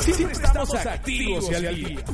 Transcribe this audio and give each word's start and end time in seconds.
Siempre 0.00 0.32
estamos 0.32 0.74
activos 0.74 1.50
y 1.50 1.54
al 1.54 1.74
día. 1.74 2.04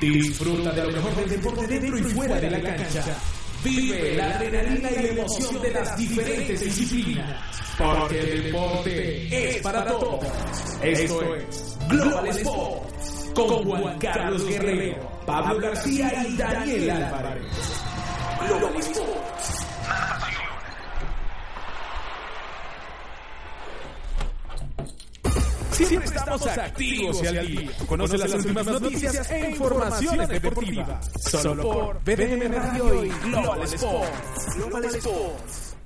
Disfruta 0.00 0.70
de 0.72 0.84
lo 0.84 0.92
mejor 0.92 1.14
del 1.16 1.28
deporte 1.30 1.66
dentro 1.66 1.98
y 1.98 2.02
fuera 2.02 2.40
de 2.40 2.50
la 2.50 2.60
cancha. 2.62 3.04
Vive 3.64 4.16
la 4.16 4.36
adrenalina 4.36 4.90
y 4.90 4.94
la 4.94 5.08
emoción 5.08 5.62
de 5.62 5.70
las 5.72 5.96
diferentes 5.96 6.60
disciplinas. 6.60 7.42
Porque 7.76 8.20
el 8.20 8.44
deporte 8.44 9.56
es 9.56 9.62
para 9.62 9.84
todos. 9.86 10.24
Esto 10.82 11.34
es 11.34 11.78
Global 11.88 12.28
Sports. 12.28 13.30
Con 13.34 13.64
Juan 13.64 13.98
Carlos 13.98 14.44
Guerrero, 14.46 15.10
Pablo 15.26 15.60
García 15.60 16.26
y 16.28 16.36
Daniel 16.36 16.90
Álvarez. 16.90 17.44
Global 18.40 18.76
Sports. 18.76 19.68
Siempre 25.84 26.08
estamos 26.08 26.44
activos 26.44 27.22
y 27.22 27.26
al 27.28 27.46
día. 27.46 27.70
Conoce 27.86 28.18
las 28.18 28.34
últimas 28.34 28.66
noticias 28.66 29.30
e 29.30 29.50
informaciones 29.50 30.28
deportivas. 30.28 31.10
Solo 31.20 31.62
por 31.62 32.00
BDM 32.04 32.52
Radio 32.52 33.04
y 33.04 33.08
Global 33.30 33.62
Sports. 33.62 34.56
Global 34.56 34.84
Sports. 34.86 35.76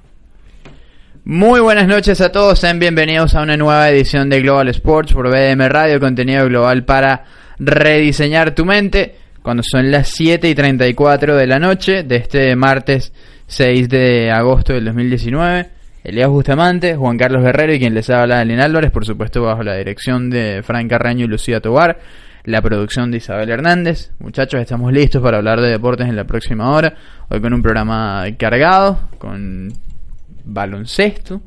Muy 1.25 1.61
buenas 1.61 1.87
noches 1.87 2.23
a 2.23 2.33
todos, 2.33 2.59
sean 2.59 2.79
bienvenidos 2.79 3.35
a 3.35 3.43
una 3.43 3.59
nueva 3.59 3.91
edición 3.91 4.31
de 4.31 4.41
Global 4.41 4.69
Sports 4.69 5.13
por 5.13 5.29
BDM 5.29 5.69
Radio, 5.69 6.01
contenido 6.01 6.47
global 6.47 6.85
para 6.85 7.25
rediseñar 7.59 8.55
tu 8.55 8.65
mente. 8.65 9.15
Cuando 9.43 9.63
son 9.63 9.91
las 9.91 10.09
7 10.09 10.49
y 10.49 10.55
34 10.55 11.37
de 11.37 11.47
la 11.47 11.59
noche 11.59 12.03
de 12.03 12.17
este 12.17 12.57
martes 12.57 13.13
6 13.47 13.91
de 13.91 14.31
agosto 14.31 14.73
del 14.73 14.87
2019. 14.87 15.82
Elías 16.05 16.29
Bustamante, 16.29 16.97
Juan 16.97 17.17
Carlos 17.17 17.45
Guerrero 17.45 17.75
y 17.75 17.79
quien 17.79 17.95
les 17.95 18.11
habla, 18.11 18.41
Alin 18.41 18.59
Álvarez, 18.59 18.91
por 18.91 19.07
supuesto 19.07 19.41
bajo 19.43 19.63
la 19.63 19.77
dirección 19.77 20.31
de 20.31 20.63
Frank 20.65 20.91
Carraño 20.91 21.27
y 21.27 21.29
Lucía 21.29 21.61
Tobar, 21.61 22.01
la 22.43 22.61
producción 22.61 23.13
de 23.13 23.19
Isabel 23.19 23.49
Hernández. 23.51 24.11
Muchachos, 24.19 24.61
estamos 24.61 24.93
listos 24.93 25.23
para 25.23 25.37
hablar 25.37 25.61
de 25.61 25.71
deportes 25.71 26.09
en 26.09 26.17
la 26.17 26.25
próxima 26.25 26.73
hora, 26.73 26.97
hoy 27.29 27.41
con 27.41 27.55
un 27.55 27.63
programa 27.63 28.25
cargado, 28.37 29.11
con 29.19 29.73
baloncesto, 30.45 31.41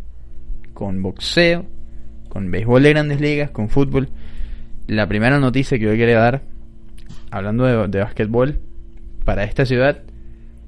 con 0.73 1.01
boxeo, 1.03 1.65
con 2.29 2.49
béisbol 2.49 2.83
de 2.83 2.89
grandes 2.91 3.19
ligas, 3.19 3.49
con 3.49 3.67
fútbol. 3.67 4.07
La 4.87 5.05
primera 5.05 5.37
noticia 5.37 5.77
que 5.77 5.89
hoy 5.89 5.97
quería 5.97 6.19
dar, 6.19 6.43
hablando 7.29 7.65
de, 7.65 7.89
de 7.89 7.99
básquetbol, 7.99 8.61
para 9.25 9.43
esta 9.43 9.65
ciudad, 9.65 9.99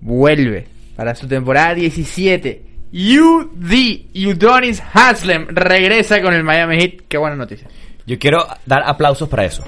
vuelve 0.01 0.67
para 0.97 1.15
su 1.15 1.25
temporada 1.25 1.73
17. 1.73 2.66
UD 2.91 4.27
Udonis 4.27 4.81
Haslem 4.93 5.47
regresa 5.49 6.21
con 6.21 6.33
el 6.33 6.43
Miami 6.43 6.79
Heat. 6.79 6.93
Qué 7.07 7.17
buena 7.17 7.35
noticia. 7.35 7.67
Yo 8.05 8.17
quiero 8.17 8.47
dar 8.65 8.83
aplausos 8.85 9.27
para 9.27 9.45
eso. 9.45 9.63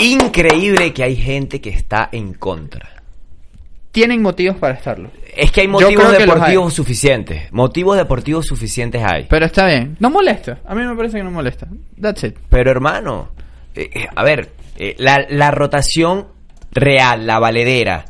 Increíble 0.00 0.92
que 0.92 1.04
hay 1.04 1.16
gente 1.16 1.60
que 1.60 1.70
está 1.70 2.08
en 2.10 2.34
contra. 2.34 2.88
Tienen 3.92 4.20
motivos 4.20 4.56
para 4.56 4.74
estarlo. 4.74 5.12
Es 5.36 5.52
que 5.52 5.60
hay 5.60 5.68
motivos 5.68 6.18
deportivos 6.18 6.74
suficientes. 6.74 7.52
Motivos 7.52 7.96
deportivos 7.96 8.44
suficientes 8.46 9.00
hay. 9.04 9.26
Pero 9.30 9.46
está 9.46 9.66
bien. 9.66 9.96
No 10.00 10.10
molesta. 10.10 10.58
A 10.66 10.74
mí 10.74 10.82
me 10.82 10.96
parece 10.96 11.18
que 11.18 11.22
no 11.22 11.30
molesta. 11.30 11.68
That's 12.00 12.24
it. 12.24 12.36
Pero 12.48 12.72
hermano, 12.72 13.30
eh, 13.76 13.88
eh, 13.94 14.08
a 14.12 14.24
ver, 14.24 14.50
eh, 14.76 14.96
la, 14.98 15.24
la 15.28 15.52
rotación 15.52 16.26
real, 16.72 17.24
la 17.24 17.38
valedera, 17.38 18.04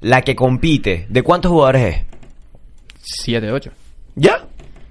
la 0.00 0.22
que 0.22 0.34
compite, 0.34 1.06
¿de 1.10 1.22
cuántos 1.22 1.52
jugadores 1.52 1.96
es? 1.96 2.15
7, 3.06 3.50
8. 3.52 3.70
¿Ya? 4.16 4.44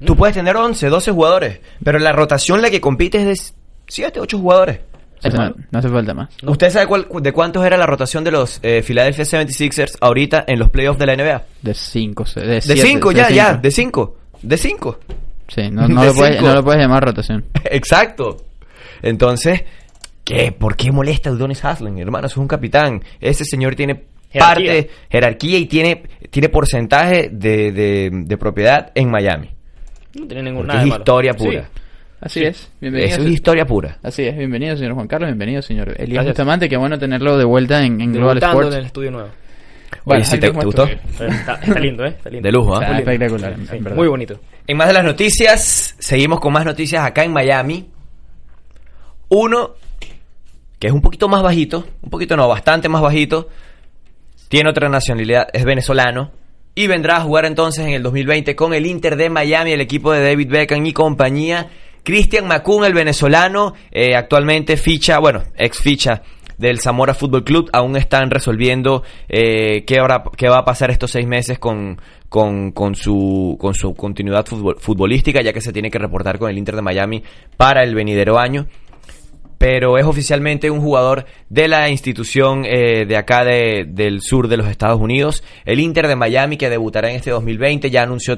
Tú 0.05 0.15
puedes 0.15 0.35
tener 0.35 0.55
11, 0.55 0.87
12 0.87 1.11
jugadores, 1.11 1.59
pero 1.83 1.99
la 1.99 2.11
rotación 2.11 2.61
la 2.61 2.69
que 2.69 2.81
compite 2.81 3.19
es 3.19 3.25
de 3.25 3.53
7, 3.87 4.19
8 4.19 4.37
jugadores. 4.39 4.79
No, 5.33 5.53
no 5.71 5.79
hace 5.79 5.89
falta 5.89 6.13
más. 6.13 6.29
¿Usted 6.45 6.69
sabe 6.69 6.85
cuál- 6.85 7.07
de 7.21 7.31
cuántos 7.31 7.65
era 7.65 7.77
la 7.77 7.87
rotación 7.87 8.23
de 8.23 8.29
los 8.31 8.59
eh, 8.61 8.83
Philadelphia 8.85 9.23
76ers 9.25 9.97
ahorita 9.99 10.43
en 10.47 10.59
los 10.59 10.69
playoffs 10.69 10.99
de 10.99 11.05
la 11.07 11.13
NBA? 11.15 11.43
De 11.63 11.73
5. 11.73 12.25
De 12.35 12.41
De 12.45 12.61
siete, 12.61 12.81
5, 12.81 13.09
de 13.09 13.15
ya, 13.15 13.25
cinco. 13.25 13.35
ya, 13.35 13.53
de 13.55 13.71
5. 13.71 14.17
De 14.43 14.57
5. 14.57 14.99
Sí, 15.47 15.69
no, 15.71 15.87
no 15.87 16.03
lo 16.05 16.13
puedes, 16.13 16.41
no 16.41 16.53
lo 16.53 16.63
puedes 16.63 16.81
llamar 16.81 17.03
rotación. 17.05 17.43
Exacto. 17.63 18.37
Entonces, 19.01 19.63
¿qué? 20.23 20.51
¿Por 20.51 20.75
qué 20.75 20.91
molesta 20.91 21.29
a 21.29 21.33
Udonis 21.33 21.63
Haslem, 21.65 21.97
hermano? 21.97 22.27
Es 22.27 22.37
un 22.37 22.47
capitán. 22.47 23.03
Ese 23.19 23.45
señor 23.45 23.75
tiene 23.75 24.03
Jerarquía. 24.39 24.73
parte, 24.73 24.89
jerarquía 25.09 25.57
y 25.57 25.65
tiene, 25.65 26.03
tiene 26.29 26.49
porcentaje 26.49 27.29
de, 27.31 27.71
de- 27.71 28.09
de 28.13 28.37
propiedad 28.37 28.91
en 28.95 29.09
Miami. 29.09 29.49
No 30.13 30.27
tiene 30.27 30.43
ningún 30.43 30.67
nada 30.67 30.79
es 30.79 30.85
de 30.85 30.89
malo. 30.91 31.01
historia 31.01 31.33
Sí. 31.33 31.45
pura. 31.45 31.69
Así 32.21 32.43
es. 32.43 32.71
Bienvenido. 32.79 33.13
Eso 33.13 33.21
es 33.23 33.29
historia 33.31 33.65
pura. 33.65 33.97
Así 34.01 34.23
es. 34.23 34.35
Bienvenido, 34.37 34.75
señor 34.77 34.93
Juan 34.93 35.07
Carlos. 35.07 35.27
Bienvenido, 35.29 35.61
señor 35.61 35.89
Elías 35.89 36.07
Gracias. 36.23 36.27
Bustamante. 36.27 36.69
Qué 36.69 36.77
bueno 36.77 36.97
tenerlo 36.97 37.37
de 37.37 37.43
vuelta 37.45 37.83
en, 37.83 37.99
en 38.01 38.13
Global 38.13 38.37
Sports. 38.37 38.73
en 38.73 38.79
el 38.79 38.85
estudio 38.85 39.11
nuevo. 39.11 39.29
Bueno, 40.05 40.21
Oye, 40.21 40.25
¿sí 40.29 40.35
aquí 40.37 40.47
te, 40.47 40.65
gustó? 40.65 40.83
Está, 40.85 41.53
está 41.55 41.79
lindo, 41.79 42.05
¿eh? 42.05 42.09
Está 42.09 42.29
lindo. 42.29 42.47
De 42.47 42.51
lujo, 42.51 42.79
lindo. 42.79 42.97
espectacular, 42.97 43.55
Sí, 43.69 43.77
en 43.77 43.95
muy 43.95 44.07
bonito. 44.07 44.39
En 44.67 44.77
más 44.77 44.87
de 44.87 44.93
las 44.93 45.03
noticias, 45.03 45.95
seguimos 45.99 46.39
con 46.39 46.53
más 46.53 46.65
noticias 46.65 47.03
acá 47.05 47.23
en 47.23 47.31
Miami. 47.33 47.87
Uno, 49.29 49.71
que 50.79 50.87
es 50.87 50.93
un 50.93 51.01
poquito 51.01 51.27
más 51.27 51.41
bajito, 51.41 51.85
un 52.01 52.09
poquito 52.09 52.35
no, 52.37 52.47
bastante 52.47 52.87
más 52.89 53.01
bajito, 53.01 53.49
tiene 54.55 54.69
otra 54.69 54.87
nacionalidad, 54.87 55.49
es 55.51 55.65
venezolano, 55.65 56.31
y 56.75 56.87
vendrá 56.87 57.17
a 57.17 57.19
jugar 57.19 57.43
entonces 57.43 57.85
en 57.85 57.91
el 57.91 58.01
2020 58.03 58.55
con 58.55 58.73
el 58.73 58.85
Inter 58.85 59.17
de 59.17 59.29
Miami, 59.29 59.73
el 59.73 59.81
equipo 59.81 60.13
de 60.13 60.23
David 60.23 60.47
Beckham 60.49 60.85
y 60.85 60.93
compañía. 60.93 61.67
Cristian 62.03 62.47
Macún, 62.47 62.85
el 62.85 62.93
venezolano, 62.93 63.73
eh, 63.91 64.15
actualmente 64.15 64.77
ficha, 64.77 65.19
bueno, 65.19 65.43
ex 65.57 65.77
ficha 65.79 66.21
del 66.57 66.79
Zamora 66.79 67.13
Fútbol 67.13 67.43
Club, 67.43 67.69
aún 67.73 67.97
están 67.97 68.31
resolviendo 68.31 69.03
eh, 69.27 69.83
qué, 69.85 69.99
hora- 69.99 70.23
qué 70.37 70.47
va 70.47 70.59
a 70.59 70.63
pasar 70.63 70.89
estos 70.89 71.11
seis 71.11 71.27
meses 71.27 71.59
con, 71.59 71.99
con, 72.29 72.95
su, 72.95 73.57
con 73.59 73.73
su 73.73 73.93
continuidad 73.93 74.45
futbol- 74.45 74.77
futbolística, 74.79 75.41
ya 75.41 75.51
que 75.51 75.59
se 75.59 75.73
tiene 75.73 75.91
que 75.91 75.99
reportar 75.99 76.39
con 76.39 76.49
el 76.49 76.57
Inter 76.57 76.77
de 76.77 76.81
Miami 76.81 77.23
para 77.57 77.83
el 77.83 77.93
venidero 77.93 78.39
año 78.39 78.67
pero 79.57 79.97
es 79.97 80.05
oficialmente 80.05 80.69
un 80.69 80.81
jugador 80.81 81.25
de 81.49 81.67
la 81.67 81.89
institución 81.89 82.65
eh, 82.65 83.05
de 83.05 83.17
acá 83.17 83.43
de- 83.43 83.85
del 83.87 84.21
sur 84.21 84.47
de 84.47 84.57
los 84.57 84.67
Estados 84.67 84.99
Unidos, 84.99 85.43
el 85.65 85.79
Inter 85.79 86.07
de 86.07 86.15
Miami, 86.15 86.57
que 86.57 86.69
debutará 86.69 87.09
en 87.09 87.15
este 87.15 87.31
2020, 87.31 87.89
ya 87.89 88.03
anunció 88.03 88.37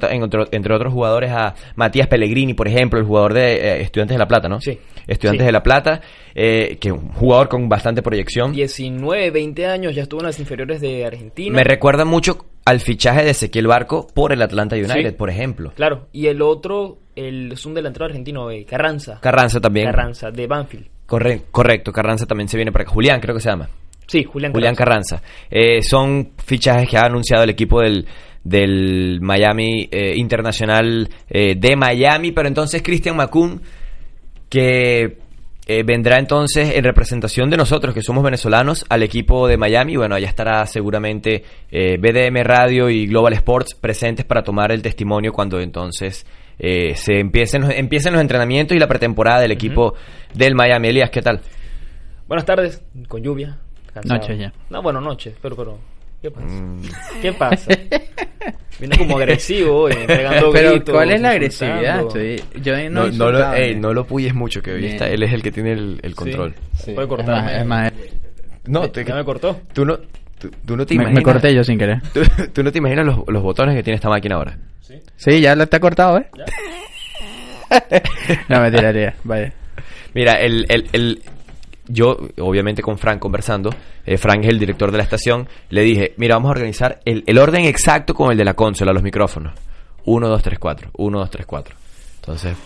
entre 0.52 0.74
otros 0.76 0.94
jugadores 0.94 1.32
a 1.32 1.56
Matías 1.76 2.08
Pellegrini, 2.08 2.54
por 2.54 2.68
ejemplo, 2.68 3.00
el 3.00 3.06
jugador 3.06 3.34
de 3.34 3.54
eh, 3.56 3.82
Estudiantes 3.82 4.16
de 4.16 4.20
La 4.20 4.28
Plata, 4.28 4.48
¿no? 4.48 4.62
Sí. 4.62 4.78
Estudiantes 5.08 5.42
Sí. 5.44 5.46
de 5.48 5.52
La 5.52 5.64
Plata, 5.64 6.02
eh, 6.36 6.78
que 6.80 6.90
es 6.90 6.94
un 6.94 7.10
jugador 7.14 7.48
con 7.50 7.68
bastante 7.70 8.02
proyección. 8.02 8.52
19, 8.54 9.32
20 9.32 9.66
años, 9.66 9.96
ya 9.96 10.04
estuvo 10.04 10.20
en 10.22 10.28
las 10.28 10.40
inferiores 10.40 10.82
de 10.82 11.06
Argentina. 11.06 11.56
Me 11.56 11.64
recuerda 11.64 12.06
mucho 12.06 12.46
al 12.66 12.80
fichaje 12.82 13.24
de 13.24 13.32
Ezequiel 13.32 13.68
Barco 13.68 14.08
por 14.14 14.34
el 14.34 14.42
Atlanta 14.42 14.76
United, 14.76 15.12
Sí. 15.12 15.16
por 15.18 15.30
ejemplo. 15.30 15.72
Claro, 15.76 16.08
y 16.12 16.28
el 16.28 16.42
otro, 16.42 16.98
el, 17.16 17.54
es 17.54 17.66
un 17.66 17.74
delantero 17.74 18.06
argentino, 18.06 18.52
eh, 18.52 18.66
Carranza. 18.66 19.20
Carranza 19.22 19.62
también. 19.62 19.86
Carranza, 19.88 20.30
de 20.32 20.46
Banfield. 20.48 20.88
Corre- 21.08 21.44
correcto, 21.52 21.92
Carranza 21.92 22.26
también 22.26 22.50
se 22.50 22.58
viene 22.58 22.72
para 22.72 22.84
acá. 22.84 22.92
Julián, 22.92 23.20
creo 23.20 23.34
que 23.36 23.42
se 23.42 23.50
llama. 23.50 23.70
Sí, 24.08 24.24
Julián, 24.24 24.54
Julián 24.54 24.76
Carranza. 24.76 25.22
Eh, 25.50 25.82
son 25.82 26.30
fichajes 26.46 26.88
que 26.90 26.98
ha 26.98 27.06
anunciado 27.06 27.44
el 27.44 27.50
equipo 27.50 27.82
del, 27.82 28.06
del 28.44 29.20
Miami 29.22 29.88
eh, 29.92 30.14
Internacional 30.16 31.10
eh, 31.30 31.56
de 31.58 31.76
Miami, 31.76 32.32
pero 32.32 32.48
entonces 32.48 32.82
Christian 32.82 33.18
Macún, 33.18 33.62
que 34.50 35.18
eh, 35.68 35.84
vendrá 35.84 36.18
entonces 36.20 36.74
en 36.76 36.84
representación 36.86 37.50
de 37.50 37.58
nosotros, 37.58 37.94
que 37.94 38.02
somos 38.02 38.24
venezolanos, 38.24 38.86
al 38.88 39.04
equipo 39.04 39.48
de 39.48 39.58
Miami. 39.58 39.98
Bueno, 39.98 40.16
allá 40.16 40.28
estará 40.30 40.66
seguramente 40.66 41.44
BDM 41.70 42.44
Radio 42.44 42.90
y 42.90 43.08
Global 43.08 43.34
Sports 43.34 43.76
presentes 43.76 44.26
para 44.26 44.42
tomar 44.44 44.72
el 44.72 44.82
testimonio 44.82 45.34
cuando 45.34 45.60
entonces 45.60 46.26
eh, 46.60 46.96
se 46.96 47.20
empiecen, 47.20 47.62
los- 47.62 47.72
empiecen 47.74 48.14
los 48.14 48.22
entrenamientos 48.22 48.76
y 48.76 48.80
la 48.80 48.88
pretemporada 48.88 49.42
del 49.42 49.52
equipo 49.52 49.94
del 50.34 50.56
Miami. 50.56 50.90
Elías, 50.90 51.10
¿qué 51.10 51.22
tal? 51.22 51.42
Buenas 52.28 52.46
tardes, 52.46 52.84
con 53.08 53.22
lluvia. 53.24 53.58
Noches 54.04 54.38
ya. 54.38 54.54
No, 54.70 54.82
bueno, 54.82 55.02
noches, 55.02 55.36
pero, 55.42 55.56
pero 55.56 55.78
¿Qué 56.22 56.32
pasa? 56.32 56.48
Mm, 56.48 56.82
¿Qué 57.22 57.34
pasa? 57.34 57.72
Viene 58.80 58.98
como 58.98 59.18
agresivo 59.18 59.76
hoy, 59.84 59.94
pegando 60.06 60.52
Pero 60.52 60.72
gritos, 60.72 60.94
¿cuál 60.94 61.12
es 61.12 61.22
la 61.22 61.30
agresividad? 61.32 62.02
Estoy- 62.02 62.44
yo 62.62 62.76
no, 62.76 62.84
no, 62.84 62.90
no, 62.90 63.02
lo, 63.02 63.08
insultaba, 63.08 63.58
ey, 63.58 63.72
¿eh? 63.72 63.76
no 63.76 63.94
lo 63.94 64.06
puyes 64.06 64.34
mucho, 64.36 64.62
que 64.62 64.72
hoy 64.74 64.86
está, 64.86 65.08
él 65.08 65.24
es 65.24 65.34
el 65.34 65.42
que 65.44 65.52
tiene 65.52 65.72
el, 65.74 66.00
el 66.04 66.12
Sí. 66.12 66.16
control. 66.16 66.56
Se 66.74 66.94
puede 66.94 67.06
Es 67.06 67.10
cortar. 67.10 67.44
más, 67.44 67.54
es 67.54 67.66
más, 67.66 67.94
No, 68.68 68.90
te- 68.90 69.04
Ya 69.06 69.16
me 69.16 69.24
cortó. 69.24 69.62
tú 69.74 69.86
no, 69.86 69.98
tú, 70.40 70.50
tú 70.66 70.76
no 70.78 70.86
te 70.86 70.94
me, 70.96 71.04
imaginas. 71.04 71.20
me 71.20 71.24
corté 71.24 71.54
yo 71.54 71.64
sin 71.64 71.78
querer. 71.78 72.02
Tú, 72.14 72.22
tú 72.54 72.64
no 72.64 72.72
te 72.72 72.78
imaginas 72.78 73.06
los, 73.06 73.20
los 73.28 73.44
botones 73.44 73.76
que 73.76 73.84
tiene 73.84 73.96
esta 73.96 74.10
máquina 74.10 74.36
ahora. 74.36 74.58
Sí, 75.18 75.42
ya 75.42 75.56
lo 75.56 75.64
está 75.64 75.80
cortado, 75.80 76.18
¿eh? 76.20 76.28
no, 78.50 78.62
me 78.62 78.72
tiraría, 78.72 79.16
vaya. 79.24 79.52
Mira, 80.14 80.34
el, 80.34 80.66
el, 80.70 80.88
el- 80.94 81.22
yo, 81.90 82.18
obviamente 82.40 82.82
con 82.82 82.98
Frank 82.98 83.20
conversando, 83.20 83.70
eh, 84.06 84.18
Frank 84.18 84.44
es 84.44 84.50
el 84.50 84.60
director 84.60 84.92
de 84.92 84.98
la 84.98 85.04
estación, 85.04 85.48
le 85.70 85.82
dije, 85.84 86.14
mira, 86.18 86.36
vamos 86.36 86.50
a 86.50 86.52
organizar 86.52 87.00
el, 87.06 87.24
el 87.26 87.38
orden 87.38 87.64
exacto 87.66 88.14
con 88.14 88.32
el 88.32 88.38
de 88.38 88.44
la 88.46 88.54
consola, 88.56 88.92
los 88.92 89.04
micrófonos. 89.04 89.54
1, 90.06 90.28
2, 90.28 90.42
3, 90.44 90.60
4. 90.60 90.92
1, 90.98 91.20
2, 91.20 91.30
3, 91.30 91.46
4. 91.46 91.76
Entonces, 92.22 92.58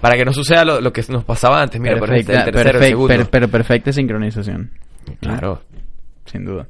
para 0.00 0.16
que 0.16 0.24
no 0.26 0.32
suceda 0.32 0.64
lo, 0.64 0.80
lo 0.80 0.92
que 0.92 1.02
nos 1.08 1.24
pasaba 1.24 1.62
antes, 1.62 1.80
mira, 1.80 1.96
por 1.98 2.10
ejemplo, 2.10 2.34
Perfecta- 2.34 2.48
el 2.48 2.54
tercero, 2.54 2.78
el 2.78 2.84
perfec- 2.84 2.88
segundo. 2.90 3.08
per- 3.16 3.26
pero 3.30 3.48
perfecta 3.48 3.92
sincronización. 3.92 4.70
Claro. 5.20 5.62
Sin 6.26 6.44
duda. 6.44 6.66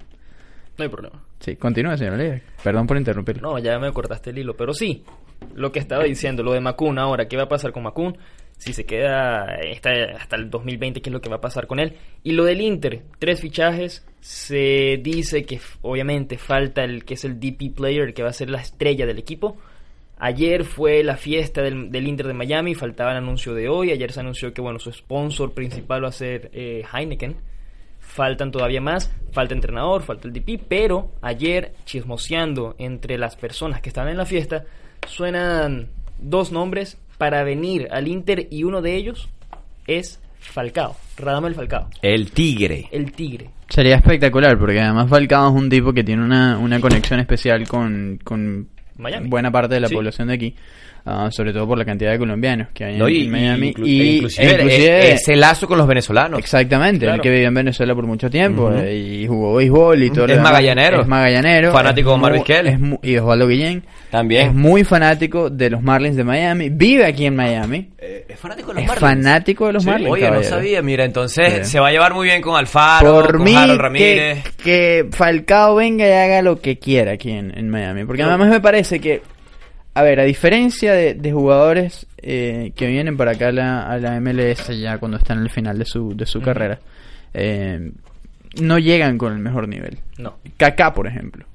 No 0.78 0.82
hay 0.84 0.88
problema. 0.88 1.22
Sí, 1.40 1.56
continúe, 1.56 1.96
señor 1.96 2.14
Oliver. 2.14 2.42
Perdón 2.62 2.86
por 2.86 2.96
interrumpir. 2.96 3.40
No, 3.40 3.58
ya 3.58 3.78
me 3.78 3.92
cortaste 3.92 4.30
el 4.30 4.38
hilo. 4.38 4.56
Pero 4.56 4.74
sí, 4.74 5.04
lo 5.54 5.72
que 5.72 5.78
estaba 5.78 6.04
diciendo, 6.04 6.42
lo 6.42 6.52
de 6.52 6.60
Macun 6.60 6.98
ahora, 6.98 7.28
¿qué 7.28 7.36
va 7.36 7.44
a 7.44 7.48
pasar 7.48 7.72
con 7.72 7.82
Macun? 7.82 8.18
Si 8.58 8.72
se 8.72 8.84
queda 8.84 9.46
hasta, 9.72 9.90
hasta 10.18 10.36
el 10.36 10.50
2020, 10.50 11.02
¿qué 11.02 11.10
es 11.10 11.12
lo 11.12 11.20
que 11.20 11.28
va 11.28 11.36
a 11.36 11.40
pasar 11.40 11.66
con 11.66 11.78
él? 11.78 11.94
Y 12.22 12.32
lo 12.32 12.44
del 12.44 12.60
Inter, 12.60 13.02
tres 13.18 13.40
fichajes. 13.40 14.06
Se 14.20 14.98
dice 15.02 15.44
que 15.44 15.60
obviamente 15.82 16.38
falta 16.38 16.82
el 16.82 17.04
que 17.04 17.14
es 17.14 17.24
el 17.24 17.38
DP 17.38 17.74
player, 17.74 18.02
el 18.02 18.14
que 18.14 18.22
va 18.22 18.30
a 18.30 18.34
ser 18.34 18.50
la 18.50 18.60
estrella 18.60 19.06
del 19.06 19.18
equipo. 19.18 19.56
Ayer 20.18 20.64
fue 20.64 21.04
la 21.04 21.16
fiesta 21.16 21.60
del, 21.60 21.90
del 21.90 22.08
Inter 22.08 22.26
de 22.26 22.32
Miami, 22.32 22.74
faltaba 22.74 23.12
el 23.12 23.18
anuncio 23.18 23.54
de 23.54 23.68
hoy. 23.68 23.90
Ayer 23.90 24.12
se 24.12 24.20
anunció 24.20 24.52
que 24.54 24.62
bueno, 24.62 24.78
su 24.78 24.90
sponsor 24.90 25.52
principal 25.52 26.04
va 26.04 26.08
a 26.08 26.12
ser 26.12 26.50
eh, 26.54 26.82
Heineken. 26.90 27.36
Faltan 28.16 28.50
todavía 28.50 28.80
más, 28.80 29.12
falta 29.32 29.52
entrenador, 29.54 30.02
falta 30.02 30.26
el 30.26 30.32
DP, 30.32 30.58
pero 30.68 31.12
ayer, 31.20 31.74
chismoseando 31.84 32.74
entre 32.78 33.18
las 33.18 33.36
personas 33.36 33.82
que 33.82 33.90
estaban 33.90 34.10
en 34.10 34.16
la 34.16 34.24
fiesta, 34.24 34.64
suenan 35.06 35.88
dos 36.18 36.50
nombres 36.50 36.96
para 37.18 37.44
venir 37.44 37.88
al 37.90 38.08
Inter 38.08 38.48
y 38.50 38.64
uno 38.64 38.80
de 38.82 38.96
ellos 38.96 39.28
es 39.86 40.18
Falcao, 40.40 40.96
Radamel 41.18 41.54
Falcao, 41.54 41.88
El 42.02 42.30
tigre. 42.30 42.88
el 42.90 43.12
Tigre. 43.12 43.50
Sería 43.68 43.96
espectacular, 43.96 44.58
porque 44.58 44.80
además 44.80 45.08
Falcao 45.10 45.48
es 45.48 45.54
un 45.62 45.68
tipo 45.68 45.92
que 45.92 46.02
tiene 46.04 46.22
una, 46.24 46.56
una 46.58 46.80
conexión 46.80 47.20
especial 47.20 47.66
con, 47.68 48.18
con 48.24 48.68
Miami. 48.96 49.28
buena 49.28 49.50
parte 49.50 49.74
de 49.74 49.80
la 49.80 49.88
Sí. 49.88 49.94
población 49.94 50.28
de 50.28 50.34
aquí. 50.34 50.54
Ah, 51.06 51.28
sobre 51.30 51.52
todo 51.52 51.66
por 51.66 51.78
la 51.78 51.84
cantidad 51.84 52.10
de 52.12 52.18
colombianos 52.18 52.68
que 52.74 52.84
hay 52.84 52.98
No, 52.98 53.08
en, 53.08 53.14
y, 53.14 53.24
en 53.24 53.30
Miami. 53.30 53.68
y 53.68 53.72
inclu- 53.72 53.86
y, 53.86 54.00
e 54.00 54.04
inclusive, 54.16 54.46
e 54.46 54.52
inclusive- 54.54 54.98
e- 55.08 55.12
ese 55.12 55.36
lazo 55.36 55.66
con 55.66 55.78
los 55.78 55.86
venezolanos. 55.86 56.38
Exactamente, 56.38 57.00
Claro. 57.06 57.14
el 57.16 57.20
que 57.22 57.30
vivió 57.30 57.48
en 57.48 57.54
Venezuela 57.54 57.94
por 57.94 58.06
mucho 58.06 58.28
tiempo 58.28 58.72
eh, 58.74 58.94
y 59.22 59.26
jugó 59.26 59.54
béisbol 59.54 60.02
y 60.02 60.10
todo. 60.10 60.26
lo 60.26 60.34
Es 60.34 60.40
magallanero. 60.40 61.00
Es 61.02 61.06
magallanero. 61.08 61.72
Fanático 61.72 62.10
es 62.10 62.12
de 62.12 62.18
Omar 62.18 62.32
Vizquel. 62.34 62.98
y 63.02 63.16
Osvaldo 63.16 63.46
Guillén. 63.48 63.82
También. 64.10 64.48
Es 64.48 64.54
muy 64.54 64.84
fanático 64.84 65.50
de 65.50 65.70
los 65.70 65.82
Marlins 65.82 66.16
de 66.16 66.24
Miami. 66.24 66.68
Vive 66.70 67.04
aquí 67.06 67.26
en 67.26 67.34
Miami. 67.36 67.88
Eh, 67.98 68.24
es 68.28 68.38
fanático 68.38 68.72
de 68.72 68.82
Es 68.84 68.92
fanático 68.94 69.66
de 69.66 69.72
los 69.74 69.84
Marlins. 69.84 70.10
Oye, 70.10 70.30
no 70.30 70.42
sabía. 70.42 70.80
Mira, 70.82 71.04
entonces 71.04 71.52
Sí. 71.66 71.72
se 71.72 71.80
va 71.80 71.88
a 71.88 71.90
llevar 71.90 72.14
muy 72.14 72.26
bien 72.26 72.40
con 72.40 72.56
Alfaro, 72.56 73.12
Por 73.14 73.32
con 73.36 73.44
mí, 73.44 73.54
Harold 73.54 73.72
que, 73.76 73.82
Ramírez. 73.82 74.44
que 74.62 75.06
Falcao 75.10 75.74
venga 75.76 76.06
y 76.06 76.12
haga 76.12 76.42
lo 76.42 76.60
que 76.60 76.78
quiera 76.78 77.12
aquí 77.12 77.30
en, 77.32 77.56
en 77.58 77.68
Miami. 77.68 78.04
Porque 78.04 78.22
además 78.22 78.48
me 78.48 78.60
parece 78.60 79.00
que, 79.00 79.22
a 79.96 80.02
ver, 80.02 80.20
a 80.20 80.24
diferencia 80.24 80.92
de, 80.92 81.14
de 81.14 81.32
jugadores 81.32 82.06
eh, 82.18 82.72
que 82.76 82.86
vienen 82.86 83.16
para 83.16 83.30
acá 83.32 83.48
a 83.48 83.52
la, 83.52 83.86
a 83.90 83.98
la 83.98 84.20
MLS 84.20 84.68
ya 84.78 84.98
cuando 84.98 85.16
están 85.16 85.38
en 85.38 85.44
el 85.44 85.50
final 85.50 85.78
de 85.78 85.86
su, 85.86 86.14
de 86.14 86.26
su 86.26 86.42
carrera, 86.42 86.78
eh, 87.32 87.92
no 88.60 88.78
llegan 88.78 89.16
con 89.16 89.32
el 89.32 89.38
mejor 89.38 89.68
nivel. 89.68 89.98
No, 90.18 90.36
Kaká, 90.58 90.92
por 90.92 91.06
ejemplo. 91.06 91.46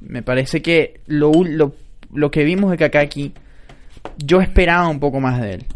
Me 0.00 0.22
parece 0.22 0.62
que 0.62 1.00
lo, 1.08 1.30
lo, 1.44 1.74
lo 2.14 2.30
que 2.30 2.42
vimos 2.44 2.70
de 2.70 2.78
Kaká 2.78 3.00
aquí, 3.00 3.34
yo 4.16 4.40
esperaba 4.40 4.88
un 4.88 4.98
poco 4.98 5.20
más 5.20 5.38
de 5.40 5.54
él. 5.54 5.66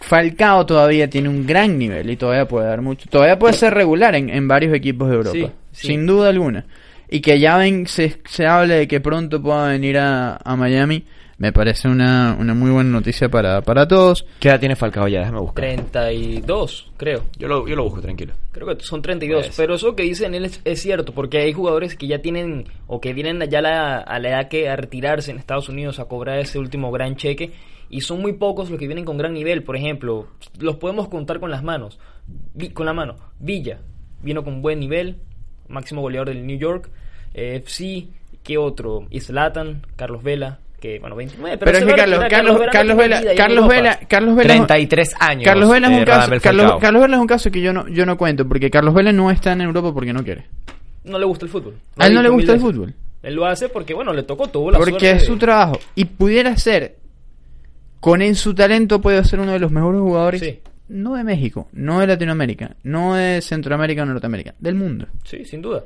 Falcao 0.00 0.64
todavía 0.64 1.10
tiene 1.10 1.28
un 1.28 1.46
gran 1.46 1.78
nivel 1.78 2.08
y 2.08 2.16
todavía 2.16 2.48
puede 2.48 2.68
dar 2.68 2.80
mucho. 2.80 3.06
Todavía 3.10 3.38
puede 3.38 3.52
ser 3.52 3.74
regular 3.74 4.14
en, 4.14 4.30
en 4.30 4.48
varios 4.48 4.72
equipos 4.74 5.10
de 5.10 5.16
Europa, 5.16 5.34
Sí, 5.38 5.50
sí. 5.72 5.86
sin 5.88 6.06
duda 6.06 6.30
alguna. 6.30 6.64
Y 7.10 7.20
que 7.20 7.38
ya 7.38 7.58
ven, 7.58 7.86
se, 7.86 8.16
se 8.24 8.46
hable 8.46 8.76
de 8.76 8.88
que 8.88 9.00
pronto 9.00 9.42
pueda 9.42 9.68
venir 9.68 9.98
a, 9.98 10.36
a 10.42 10.56
Miami, 10.56 11.04
me 11.40 11.52
parece 11.52 11.88
una, 11.88 12.36
una 12.38 12.52
muy 12.54 12.70
buena 12.70 12.90
noticia 12.90 13.28
para, 13.30 13.62
para 13.62 13.88
todos. 13.88 14.24
¿Qué 14.38 14.48
edad 14.50 14.60
tiene 14.60 14.76
Falcao 14.76 15.08
ya? 15.08 15.20
Déjame 15.20 15.40
buscar. 15.40 15.64
32, 15.64 16.92
creo. 16.96 17.24
Yo 17.38 17.48
lo, 17.48 17.66
yo 17.66 17.74
lo 17.76 17.84
busco, 17.84 18.00
tranquilo. 18.00 18.34
Creo 18.52 18.66
que 18.76 18.84
son 18.84 19.02
32, 19.02 19.46
Pues. 19.46 19.56
pero 19.56 19.74
eso 19.74 19.96
que 19.96 20.02
dicen 20.02 20.34
él 20.34 20.44
es, 20.44 20.60
es 20.64 20.80
cierto, 20.82 21.12
porque 21.12 21.38
hay 21.38 21.52
jugadores 21.52 21.96
que 21.96 22.06
ya 22.06 22.20
tienen 22.20 22.66
o 22.86 23.00
que 23.00 23.12
vienen 23.14 23.40
ya 23.50 23.60
la- 23.62 23.98
a 23.98 24.18
la 24.18 24.28
edad 24.28 24.48
que 24.48 24.68
a 24.68 24.76
retirarse 24.76 25.30
en 25.30 25.38
Estados 25.38 25.68
Unidos 25.68 25.98
a 25.98 26.04
cobrar 26.04 26.38
ese 26.38 26.58
último 26.58 26.90
gran 26.92 27.16
cheque 27.16 27.52
y 27.88 28.02
son 28.02 28.20
muy 28.20 28.34
pocos 28.34 28.70
los 28.70 28.78
que 28.78 28.86
vienen 28.86 29.04
con 29.04 29.16
gran 29.18 29.32
nivel, 29.32 29.62
por 29.62 29.76
ejemplo, 29.76 30.28
los 30.60 30.76
podemos 30.76 31.08
contar 31.08 31.40
con 31.40 31.50
las 31.50 31.62
manos, 31.64 31.98
Vi- 32.54 32.70
con 32.70 32.86
la 32.86 32.92
mano. 32.92 33.16
Villa 33.38 33.80
vino 34.22 34.44
con 34.44 34.60
buen 34.60 34.78
nivel, 34.78 35.16
máximo 35.68 36.02
goleador 36.02 36.28
del 36.28 36.46
New 36.46 36.58
York, 36.58 36.90
eh, 37.32 37.56
FC, 37.56 38.08
¿qué 38.44 38.58
otro? 38.58 39.06
Islatan, 39.10 39.86
Carlos 39.96 40.22
Vela, 40.22 40.58
que 40.80 40.98
bueno, 40.98 41.14
29, 41.14 41.58
Pero, 41.58 41.70
es 41.70 41.78
se 41.78 41.86
que 41.86 41.94
Carlos, 41.94 42.24
Carlos, 42.28 42.58
no 42.58 42.72
Carlos 42.72 42.96
Vela, 42.96 43.22
Carlos. 43.36 43.68
Vela, 43.68 43.98
Carlos 44.08 44.34
Vela, 44.36 44.48
33 44.54 45.14
años. 45.20 45.44
Carlos 45.44 45.70
Vela 45.70 45.86
es 45.88 45.92
eh, 45.92 45.98
un 45.98 46.04
caso, 46.04 46.18
Radamel 46.18 46.40
Carlos, 46.40 47.02
Vela 47.02 47.16
es 47.16 47.20
un 47.20 47.26
caso 47.26 47.50
que 47.50 47.60
yo 47.60 47.72
no, 47.72 47.86
yo 47.88 48.04
no 48.06 48.16
cuento, 48.16 48.48
porque 48.48 48.70
Carlos 48.70 48.94
Vela 48.94 49.12
no 49.12 49.30
está 49.30 49.52
en 49.52 49.60
Europa 49.60 49.92
porque 49.92 50.12
no 50.12 50.24
quiere. 50.24 50.46
No 51.04 51.18
le 51.18 51.24
gusta 51.26 51.44
el 51.44 51.50
fútbol. 51.50 51.74
A 51.96 52.06
él 52.06 52.14
no 52.14 52.22
le 52.22 52.28
gusta 52.30 52.52
el 52.54 52.60
fútbol. 52.60 52.94
Él 53.22 53.34
lo 53.34 53.44
hace 53.46 53.68
porque, 53.68 53.92
bueno, 53.94 54.12
le 54.14 54.22
tocó, 54.22 54.48
tuvo 54.48 54.70
la 54.70 54.78
Porque 54.78 55.10
es 55.10 55.20
de- 55.20 55.26
su 55.26 55.36
trabajo. 55.36 55.78
Y 55.94 56.06
pudiera 56.06 56.56
ser, 56.56 56.96
con 58.00 58.22
en 58.22 58.34
su 58.34 58.54
talento 58.54 59.00
puede 59.00 59.22
ser 59.24 59.40
uno 59.40 59.52
de 59.52 59.58
los 59.58 59.70
mejores 59.70 60.00
jugadores, 60.00 60.40
Sí. 60.40 60.58
no 60.88 61.14
de 61.14 61.24
México, 61.24 61.68
no 61.72 62.00
de 62.00 62.06
Latinoamérica, 62.06 62.76
no 62.84 63.14
de 63.14 63.42
Centroamérica 63.42 64.02
o 64.02 64.06
Norteamérica, 64.06 64.54
del 64.58 64.74
mundo. 64.74 65.06
Sí, 65.24 65.44
sin 65.44 65.60
duda. 65.60 65.84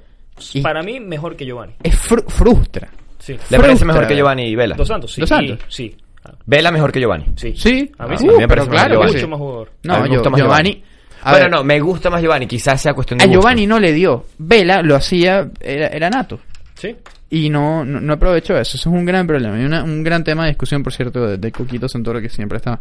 Y- 0.53 0.61
Para 0.63 0.83
mí, 0.83 1.01
mejor 1.01 1.35
que 1.37 1.45
Giovanni. 1.45 1.75
Es 1.83 1.95
fru- 1.97 2.25
frustra. 2.29 2.89
Sí. 3.25 3.37
¿Le 3.51 3.59
parece 3.59 3.85
mejor 3.87 4.07
que 4.07 4.15
Giovanni 4.17 4.45
y 4.49 4.55
Vela? 4.55 4.75
Dos 4.77 4.89
Santos, 4.89 5.13
sí. 5.13 5.21
Dos 5.23 5.29
Santos. 5.31 5.59
Sí. 5.69 5.97
Ah, 6.25 6.33
Vela 6.47 6.71
mejor 6.71 6.93
que 6.93 7.01
Giovanni. 7.01 7.25
Sí. 7.37 7.55
Sí, 7.57 7.91
A 7.99 8.07
mí 8.07 8.15
Uh, 8.17 8.19
sí. 8.19 8.29
a 8.29 8.33
mí 8.33 8.39
me 8.39 8.49
parece 8.49 8.69
claro, 8.69 8.89
mejor 8.91 9.07
que 9.07 9.13
Mucho 9.13 9.19
sí. 9.25 9.31
más 9.31 9.39
jugador. 9.39 9.69
A 9.69 9.87
No, 9.89 9.95
mí 9.97 10.03
me 10.03 10.09
yo- 10.09 10.15
gusta 10.17 10.31
más 10.31 10.41
Giovanni. 10.41 10.83
a 11.23 11.31
bueno, 11.31 11.45
ver, 11.45 11.51
no, 11.53 11.65
me 11.65 11.81
gusta 11.81 12.11
más 12.11 12.21
Giovanni. 12.23 12.47
Quizás 12.47 12.81
sea 12.83 12.93
cuestión 12.95 13.19
de 13.19 13.25
a 13.25 13.27
gusto. 13.29 13.41
Giovanni 13.41 13.67
no 13.67 13.81
le 13.81 13.93
dio. 13.93 14.27
Vela 14.39 14.83
lo 14.83 14.95
hacía, 14.97 15.49
era, 15.61 15.87
era 15.89 16.11
nato. 16.11 16.39
Sí. 16.75 16.95
Y 17.31 17.49
no, 17.51 17.85
no, 17.85 18.01
no 18.01 18.13
aprovechó 18.13 18.53
eso. 18.55 18.77
Eso 18.77 18.89
es 18.91 18.95
un 18.95 19.05
gran 19.07 19.27
problema. 19.27 19.59
Y 19.61 19.65
una- 19.65 19.83
un 19.85 20.03
gran 20.05 20.23
tema 20.23 20.43
de 20.45 20.51
discusión, 20.51 20.83
por 20.83 20.93
cierto, 20.93 21.27
de, 21.27 21.39
de 21.39 21.51
Coquito 21.53 21.89
Santoro, 21.89 22.21
que 22.21 22.29
siempre 22.29 22.59
está 22.59 22.81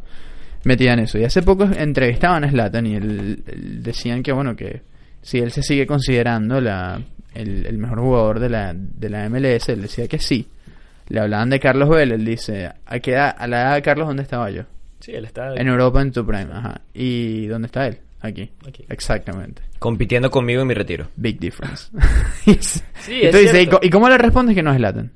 metida 0.65 0.93
en 0.93 0.99
eso. 0.99 1.17
Y 1.17 1.23
hace 1.23 1.41
poco 1.41 1.63
entrevistaban 1.65 2.43
a 2.43 2.49
Slatan 2.51 2.85
y 2.85 2.95
él, 2.95 3.43
él 3.47 3.81
decían 3.83 4.21
que, 4.21 4.31
bueno, 4.33 4.55
que 4.55 4.81
si 5.21 5.39
él 5.39 5.51
se 5.51 5.63
sigue 5.63 5.85
considerando 5.87 6.59
la, 6.61 6.99
el, 7.35 7.65
el 7.65 7.77
mejor 7.77 7.99
jugador 7.99 8.39
de 8.39 8.49
la, 8.49 8.73
de 8.75 9.09
la 9.09 9.27
MLS, 9.29 9.69
él 9.69 9.81
decía 9.81 10.07
que 10.07 10.19
sí. 10.19 10.47
Le 11.09 11.19
hablaban 11.19 11.49
de 11.49 11.59
Carlos 11.59 11.89
Vela, 11.89 12.15
él 12.15 12.23
dice, 12.25 12.69
¿a, 12.85 12.99
qué 12.99 13.11
edad- 13.11 13.35
a 13.37 13.47
la 13.47 13.61
edad 13.61 13.73
de 13.75 13.81
Carlos 13.81 14.07
dónde 14.07 14.23
estaba 14.23 14.49
yo? 14.49 14.63
Sí, 14.99 15.11
él 15.11 15.25
está. 15.25 15.53
En 15.55 15.67
Europa 15.67 16.01
en 16.01 16.11
tu 16.11 16.25
prime, 16.25 16.47
ajá. 16.53 16.81
¿Y 16.93 17.45
dónde 17.47 17.65
está 17.65 17.87
él? 17.87 17.97
Aquí. 18.21 18.49
Aquí. 18.65 18.85
Exactamente. 18.87 19.61
Compitiendo 19.79 20.31
conmigo 20.31 20.61
en 20.61 20.67
mi 20.69 20.73
retiro. 20.73 21.07
Big 21.17 21.39
difference. 21.39 21.89
Sí, 22.45 23.13
y 23.21 23.25
es 23.25 23.31
tú 23.31 23.37
dices, 23.37 23.53
¿y, 23.53 23.57
cierto. 23.57 23.79
co- 23.79 23.85
¿y 23.85 23.89
cómo 23.89 24.07
le 24.09 24.17
respondes 24.17 24.55
que 24.55 24.63
no 24.63 24.73
es 24.73 24.79
Latin? 24.79 25.11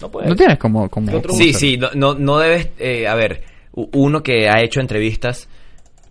No 0.00 0.10
puede. 0.10 0.28
No 0.28 0.34
tienes 0.34 0.58
como... 0.58 0.88
como, 0.88 1.08
¿Qué 1.10 1.16
otro 1.16 1.30
como 1.30 1.42
Sí, 1.42 1.52
sí, 1.52 1.76
no, 1.76 1.90
no, 1.94 2.14
no 2.14 2.38
debes, 2.38 2.70
eh, 2.78 3.06
a 3.06 3.14
ver, 3.14 3.42
uno 3.72 4.22
que 4.22 4.48
ha 4.48 4.60
hecho 4.62 4.80
entrevistas 4.80 5.48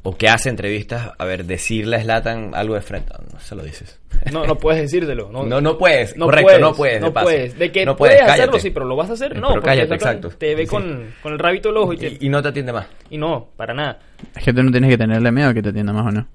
o 0.03 0.15
que 0.17 0.29
hace 0.29 0.49
entrevistas, 0.49 1.11
a 1.17 1.25
ver, 1.25 1.45
decirle 1.45 1.97
a 1.97 2.01
Slatan 2.01 2.51
algo 2.55 2.75
de 2.75 2.81
frente, 2.81 3.13
no 3.33 3.39
se 3.39 3.53
lo 3.55 3.63
dices. 3.63 3.99
No, 4.31 4.45
no 4.45 4.57
puedes 4.57 4.81
decírselo. 4.81 5.29
No, 5.31 5.43
No, 5.43 5.59
no 5.61 5.77
puedes, 5.77 6.15
No 6.17 6.25
correcto, 6.25 6.45
puedes, 6.45 6.61
no 6.61 6.73
puedes, 6.73 6.93
de 6.95 6.99
No 7.07 7.13
paso. 7.13 7.25
puedes. 7.25 7.59
De 7.59 7.71
que 7.71 7.85
No 7.85 7.95
puedes, 7.95 8.17
puedes, 8.17 8.31
hacerlo, 8.33 8.59
sí, 8.59 8.69
pero 8.71 8.85
lo 8.85 8.95
vas 8.95 9.09
a 9.09 9.13
hacer, 9.13 9.33
Eh, 9.33 9.35
no. 9.35 9.49
pero 9.49 9.61
porque 9.61 9.65
cállate, 9.77 9.93
exacto. 9.95 10.29
Te 10.29 10.55
ve 10.55 10.63
Sí. 10.63 10.67
con, 10.69 11.13
con 11.21 11.33
el 11.33 11.39
rabito 11.39 11.69
del 11.69 11.77
ojo 11.77 11.93
y, 11.93 11.97
te- 11.97 12.07
Y, 12.07 12.17
y 12.21 12.29
no 12.29 12.41
te 12.41 12.47
atiende 12.49 12.71
más. 12.73 12.87
y 13.09 13.17
no, 13.17 13.49
para 13.55 13.73
nada. 13.73 13.99
Es 14.35 14.43
que 14.43 14.53
tú 14.53 14.63
no 14.63 14.71
tienes 14.71 14.89
que 14.89 14.97
tenerle 14.97 15.31
miedo 15.31 15.49
a 15.49 15.53
que 15.53 15.61
te 15.61 15.69
atienda 15.69 15.93
más 15.93 16.05
o 16.07 16.11
no. 16.11 16.27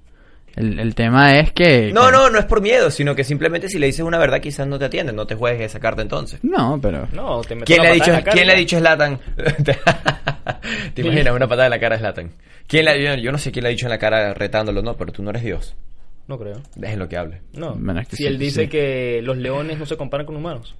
El, 0.57 0.79
el 0.79 0.95
tema 0.95 1.37
es 1.41 1.53
que... 1.53 1.91
No, 1.93 2.07
que- 2.07 2.13
no, 2.13 2.31
no 2.31 2.39
es 2.39 2.45
por 2.45 2.61
miedo, 2.61 2.89
sino 2.91 3.15
que 3.17 3.25
simplemente 3.25 3.69
si 3.69 3.79
le 3.81 3.87
dices 3.87 4.05
una 4.05 4.19
verdad 4.19 4.41
quizás 4.41 4.69
no 4.69 4.79
te 4.79 4.85
atienden, 4.85 5.17
no 5.17 5.27
te 5.27 5.35
juegues 5.35 5.63
esa 5.63 5.81
carta 5.81 6.01
entonces. 6.03 6.39
No, 6.45 6.79
pero... 6.81 7.09
No, 7.13 7.41
te 7.41 7.55
metes 7.57 7.67
¿Quién 7.75 7.83
le, 7.83 7.89
ha 7.89 7.93
dicho, 7.95 8.07
en 8.11 8.13
la 8.13 8.23
cara 8.23 8.33
¿Quién 8.35 8.47
le 8.47 8.53
ha 8.53 8.57
dicho 8.57 8.77
a 8.77 8.81
Slatan? 8.81 9.19
¿Te 10.95 11.03
imaginas 11.03 11.35
una 11.35 11.49
patada 11.49 11.67
en 11.67 11.71
la 11.71 11.81
cara 11.81 11.97
a 11.97 11.99
Slatan? 11.99 12.31
¿Quién 12.67 12.85
le, 12.87 13.03
yo, 13.03 13.15
yo 13.15 13.33
no 13.33 13.39
sé 13.39 13.53
quién 13.53 13.65
le 13.65 13.69
ha 13.69 13.73
dicho 13.73 13.87
en 13.87 13.91
la 13.91 13.99
cara 13.99 14.35
retándolo, 14.35 14.83
no, 14.83 14.97
pero 14.97 15.13
tú 15.13 15.23
no 15.23 15.31
eres 15.31 15.43
Dios. 15.43 15.75
No 16.27 16.39
creo. 16.39 16.61
Déjenlo 16.75 17.09
que 17.09 17.17
hable. 17.17 17.43
No. 17.53 17.75
Bueno, 17.75 18.01
es 18.01 18.09
que 18.09 18.17
si 18.17 18.23
sí, 18.23 18.29
él 18.29 18.39
dice 18.39 18.63
sí. 18.63 18.69
que 18.69 19.21
los 19.23 19.37
leones 19.37 19.79
no 19.79 19.85
se 19.85 19.97
comparan 19.97 20.27
con 20.27 20.37
humanos. 20.37 20.75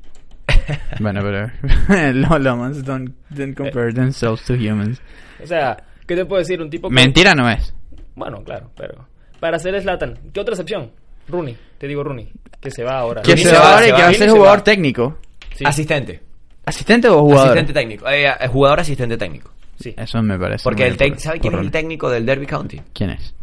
bueno, 1.01 1.21
pero 1.23 1.51
los 2.13 2.41
llamas 2.41 2.85
don't, 2.85 3.15
don't 3.31 3.55
compare 3.55 3.93
themselves 3.93 4.43
to 4.45 4.55
humans. 4.55 5.01
O 5.43 5.47
sea, 5.47 5.77
¿qué 6.07 6.17
te 6.17 6.25
puedo 6.25 6.41
decir? 6.41 6.61
Un 6.61 6.71
tipo 6.71 6.89
que- 6.89 6.95
Mentira 6.95 7.35
no 7.35 7.51
es. 7.51 7.75
Bueno, 8.15 8.43
claro, 8.43 8.71
pero... 8.77 9.07
Para 9.41 9.57
hacer 9.57 9.79
Slatan, 9.81 10.19
¿qué 10.33 10.41
otra 10.41 10.55
excepción? 10.55 10.91
Rooney, 11.29 11.57
te 11.79 11.87
digo 11.87 12.03
Rooney, 12.03 12.31
que 12.61 12.71
se 12.71 12.83
va 12.83 12.99
ahora. 12.99 13.23
Que 13.23 13.37
se 13.37 13.51
se 13.51 13.53
va 13.53 13.75
ahora 13.75 13.89
y 13.89 13.93
que 13.93 14.03
va, 14.03 14.09
a 14.09 14.15
ser 14.15 14.31
se 14.31 14.37
jugador 14.37 14.63
técnico. 14.63 15.19
Sí, 15.55 15.65
Asistente. 15.67 16.23
¿Asistente 16.65 17.09
o 17.09 17.21
jugador? 17.21 17.49
Asistente 17.49 17.73
técnico. 17.73 18.09
Eh, 18.09 18.27
eh, 18.27 18.49
jugador 18.49 18.81
asistente 18.81 19.19
técnico. 19.19 19.51
Sí. 19.91 19.95
Eso 19.97 20.23
me 20.23 20.39
parece. 20.39 20.65
Porque 20.65 20.87
el 20.87 20.97
por- 20.97 21.19
¿sabe 21.21 21.41
quién 21.41 21.53
por 21.53 21.61
es 21.61 21.67
el 21.67 21.73
técnico 21.73 22.11
del 22.11 22.27
Derby 22.27 22.47
County? 22.47 22.81
¿Quién 22.93 23.11
es? 23.11 23.35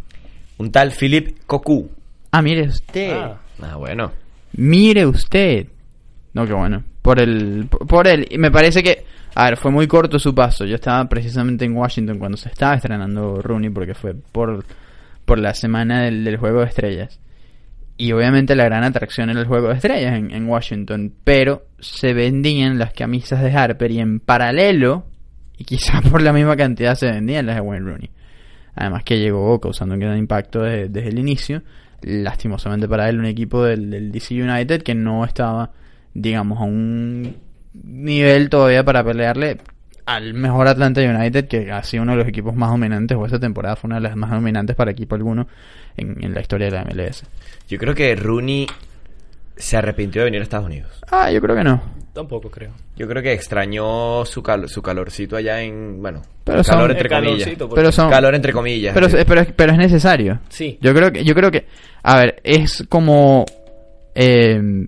Un 0.57 0.71
tal 0.71 0.91
Philip 0.91 1.39
Cocu. 1.45 1.89
Ah, 2.31 2.41
mire 2.41 2.63
usted. 2.67 3.12
Ah, 3.13 3.38
Ah, 3.62 3.75
bueno. 3.77 4.12
Mire 4.53 5.05
usted. 5.05 5.67
No, 6.33 6.45
qué 6.48 6.53
bueno. 6.53 6.83
Por 7.01 7.19
el, 7.19 7.67
por 7.88 8.07
él. 8.07 8.27
Y 8.29 8.38
me 8.38 8.51
parece 8.51 8.81
que, 8.83 9.03
a 9.36 9.45
ver, 9.45 9.57
fue 9.57 9.69
muy 9.71 9.88
corto 9.88 10.17
su 10.19 10.33
paso. 10.33 10.65
Yo 10.65 10.75
estaba 10.75 11.07
precisamente 11.07 11.65
en 11.65 11.75
Washington 11.75 12.17
cuando 12.19 12.38
se 12.38 12.50
estaba 12.50 12.74
estrenando 12.75 13.41
Rooney 13.41 13.69
porque 13.69 13.93
fue 13.93 14.13
por, 14.15 14.65
por 15.25 15.38
la 15.39 15.53
semana 15.53 16.03
del, 16.03 16.24
del 16.24 16.38
Juego 16.38 16.62
de 16.62 16.67
Estrellas. 16.67 17.19
Y 17.98 18.13
obviamente 18.13 18.55
la 18.55 18.63
gran 18.65 18.83
atracción 18.83 19.29
era 19.29 19.39
el 19.39 19.45
Juego 19.48 19.67
de 19.67 19.75
Estrellas 19.75 20.15
en, 20.17 20.31
en 20.31 20.48
Washington. 20.48 21.13
Pero 21.24 21.63
se 21.79 22.13
vendían 22.13 22.79
las 22.79 22.93
camisas 22.93 23.43
de 23.43 23.51
Harper 23.51 23.91
y 23.91 24.00
en 24.00 24.19
paralelo, 24.19 25.05
y 25.61 25.63
quizás 25.63 26.01
por 26.09 26.23
la 26.23 26.33
misma 26.33 26.57
cantidad, 26.57 26.95
se 26.95 27.11
vendían 27.11 27.45
las 27.45 27.55
de 27.55 27.61
Wayne 27.61 27.85
Rooney. 27.85 28.09
Además 28.73 29.03
que 29.03 29.19
llegó 29.19 29.59
causando 29.61 29.93
un 29.93 30.01
gran 30.01 30.17
impacto 30.17 30.63
desde, 30.63 30.89
desde 30.89 31.09
el 31.09 31.19
inicio. 31.19 31.61
Lastimosamente 32.01 32.87
para 32.87 33.07
él, 33.09 33.19
un 33.19 33.25
equipo 33.25 33.63
del, 33.63 33.91
del 33.91 34.11
DC 34.11 34.41
United 34.41 34.81
que 34.81 34.95
no 34.95 35.23
estaba, 35.23 35.71
digamos, 36.15 36.59
a 36.59 36.63
un 36.63 37.37
nivel 37.73 38.49
todavía 38.49 38.83
para 38.83 39.03
pelearle 39.03 39.59
al 40.07 40.33
mejor 40.33 40.67
Atlanta 40.67 40.99
United, 40.99 41.47
que 41.47 41.71
ha 41.71 41.83
sido 41.83 42.01
uno 42.01 42.13
de 42.13 42.17
los 42.17 42.27
equipos 42.27 42.55
más 42.55 42.71
dominantes, 42.71 43.15
o 43.15 43.23
esta 43.23 43.39
temporada 43.39 43.75
fue 43.75 43.87
una 43.89 43.97
de 43.97 44.01
las 44.01 44.15
más 44.15 44.31
dominantes 44.31 44.75
para 44.75 44.89
equipo 44.89 45.13
alguno 45.13 45.47
en, 45.95 46.23
en 46.23 46.33
la 46.33 46.41
historia 46.41 46.71
de 46.71 46.71
la 46.71 46.85
MLS. 46.85 47.23
Yo 47.69 47.77
creo 47.77 47.93
que 47.93 48.15
Rooney 48.15 48.65
se 49.55 49.77
arrepintió 49.77 50.21
de 50.21 50.25
venir 50.25 50.39
a 50.41 50.43
Estados 50.43 50.65
Unidos. 50.65 51.03
Ah, 51.11 51.29
yo 51.29 51.39
creo 51.39 51.55
que 51.55 51.63
no. 51.63 52.00
Tampoco 52.13 52.49
creo. 52.49 52.71
Yo 52.95 53.07
creo 53.07 53.21
que 53.23 53.33
extrañó 53.33 54.25
su, 54.25 54.41
cal- 54.43 54.67
su 54.69 54.81
calorcito 54.81 55.35
allá 55.35 55.61
en... 55.61 56.01
Bueno, 56.01 56.21
Pero 56.43 56.63
son- 56.63 56.75
calor 56.75 56.91
entre 56.91 57.09
comillas. 57.09 57.49
Pero 57.75 57.91
son, 57.91 58.09
Calor 58.09 58.35
entre 58.35 58.53
comillas. 58.53 58.93
pero, 58.93 59.07
pero, 59.27 59.45
pero 59.55 59.71
es 59.71 59.77
necesario. 59.77 60.39
Sí. 60.49 60.77
Yo 60.81 60.93
creo 60.93 61.11
que, 61.11 61.23
yo 61.23 61.33
creo 61.35 61.51
que, 61.51 61.65
a 62.03 62.17
ver, 62.19 62.41
es 62.43 62.85
como, 62.89 63.45
eh, 64.15 64.85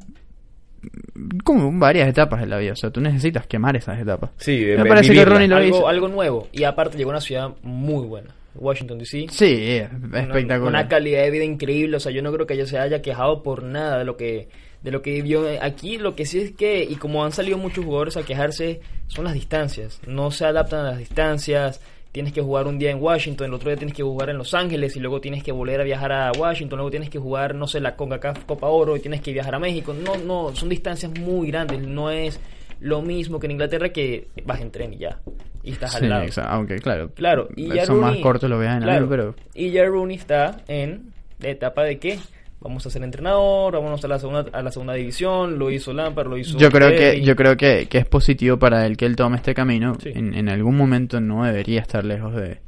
como 1.43 1.71
varias 1.79 2.07
etapas 2.09 2.41
en 2.43 2.49
la 2.49 2.57
vida. 2.57 2.73
O 2.73 2.75
sea, 2.75 2.89
tú 2.89 3.01
necesitas 3.01 3.47
quemar 3.47 3.75
esas 3.75 3.99
etapas. 3.99 4.31
Sí, 4.37 4.65
Me 4.77 4.85
parece 4.85 5.13
que. 5.13 5.25
Ronnie 5.25 5.47
lo 5.47 5.63
hizo. 5.63 5.87
Algo, 5.87 6.07
nuevo. 6.07 6.47
Y 6.51 6.63
aparte 6.63 6.97
llegó 6.97 7.11
a 7.11 7.13
una 7.13 7.21
ciudad 7.21 7.51
muy 7.61 8.05
buena. 8.05 8.29
Washington, 8.55 8.99
D.C. 8.99 9.25
Sí, 9.31 9.55
es 9.77 9.89
Una- 9.91 10.21
espectacular. 10.21 10.69
Una, 10.69 10.87
calidad 10.87 11.23
de 11.23 11.31
vida 11.31 11.43
increíble. 11.43 11.97
O 11.97 11.99
sea, 11.99 12.11
yo 12.11 12.21
no 12.21 12.31
creo 12.31 12.45
que 12.45 12.53
ella 12.53 12.65
se 12.67 12.77
haya 12.77 13.01
quejado 13.01 13.41
por 13.43 13.63
nada 13.63 13.97
de 13.99 14.05
lo 14.05 14.15
que 14.17 14.49
de 14.83 14.91
lo 14.91 15.01
que 15.01 15.11
vivió 15.11 15.45
aquí. 15.61 15.97
Lo 15.97 16.15
que 16.15 16.25
sí 16.25 16.39
es 16.39 16.51
que, 16.51 16.83
y 16.83 16.95
como 16.95 17.23
han 17.25 17.31
salido 17.31 17.57
muchos 17.57 17.83
jugadores 17.85 18.17
a 18.17 18.23
quejarse, 18.23 18.81
son 19.07 19.25
las 19.25 19.33
distancias. 19.33 19.99
No 20.05 20.29
se 20.31 20.45
adaptan 20.45 20.81
a 20.85 20.89
las 20.91 20.99
distancias. 20.99 21.81
Tienes 22.11 22.31
que 22.31 22.41
jugar 22.43 22.67
un 22.67 22.77
día 22.77 22.91
en 22.91 23.01
Washington, 23.01 23.47
el 23.47 23.53
otro 23.55 23.69
día 23.71 23.77
tienes 23.77 23.95
que 23.95 24.03
jugar 24.03 24.29
en 24.29 24.37
Los 24.37 24.53
Ángeles 24.53 24.95
y 24.95 24.99
luego 24.99 25.19
tienes 25.19 25.41
que 25.41 25.51
volver 25.51 25.81
a 25.81 25.83
viajar 25.83 26.11
a 26.11 26.31
Washington, 26.37 26.77
luego 26.77 26.91
tienes 26.91 27.09
que 27.09 27.17
jugar, 27.17 27.55
no 27.55 27.65
sé, 27.65 27.79
la 27.79 27.95
CONCACAF 27.95 28.43
Copa 28.45 28.67
Oro 28.67 28.95
y 28.95 28.99
tienes 28.99 29.21
que 29.21 29.33
viajar 29.33 29.55
a 29.55 29.59
México. 29.59 29.95
No, 29.95 30.15
no, 30.17 30.55
son 30.55 30.69
distancias 30.69 31.11
muy 31.19 31.47
grandes. 31.47 31.79
No 31.79 32.11
es 32.11 32.39
lo 32.81 33.01
mismo 33.01 33.39
que 33.39 33.47
en 33.47 33.51
Inglaterra 33.53 33.89
que 33.89 34.27
vas 34.45 34.61
en 34.61 34.69
tren 34.69 34.93
y 34.93 34.97
ya. 34.97 35.19
Y 35.63 35.71
estás 35.71 35.93
Sí, 35.93 36.03
al 36.03 36.09
lado. 36.11 36.23
exa- 36.25 36.45
aunque 36.49 36.75
claro, 36.77 37.09
Claro, 37.15 37.47
y 37.55 37.73
ya 37.73 37.85
son 37.87 37.99
más 38.01 38.15
cortos 38.17 38.47
los 38.47 38.59
viajes 38.59 38.77
en 38.77 38.83
claro, 38.83 39.05
avión, 39.05 39.09
pero 39.09 39.35
Y 39.55 39.71
ya 39.71 39.83
Rooney 39.85 40.17
está 40.17 40.57
en 40.67 41.13
la 41.39 41.49
etapa 41.49 41.81
de 41.83 41.97
que 41.97 42.19
vamos 42.63 42.85
a 42.85 42.89
ser 42.89 43.03
entrenador, 43.03 43.73
vamos 43.73 44.03
a 44.03 44.07
la 44.07 44.17
segunda, 44.17 44.45
a 44.51 44.61
la 44.61 44.71
segunda 44.71 44.93
división, 44.93 45.59
lo 45.59 45.69
hizo 45.69 45.91
Lampard, 45.93 46.27
lo 46.27 46.37
hizo 46.37 46.57
yo 46.57 46.69
creo 46.71 46.89
que 46.91 47.21
yo 47.21 47.35
creo 47.35 47.57
que, 47.57 47.87
que 47.89 47.97
es 47.99 48.05
positivo 48.07 48.57
para 48.57 48.85
él 48.85 48.95
que 48.97 49.05
él 49.05 49.15
tome 49.15 49.35
este 49.35 49.53
camino. 49.53 49.95
Sí. 50.01 50.11
En, 50.15 50.33
en 50.33 50.49
algún 50.49 50.75
momento 50.77 51.19
no 51.19 51.43
debería 51.45 51.81
estar 51.81 52.03
lejos 52.05 52.33
de, 52.35 52.59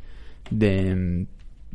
de 0.52 0.96
mm, 0.96 1.28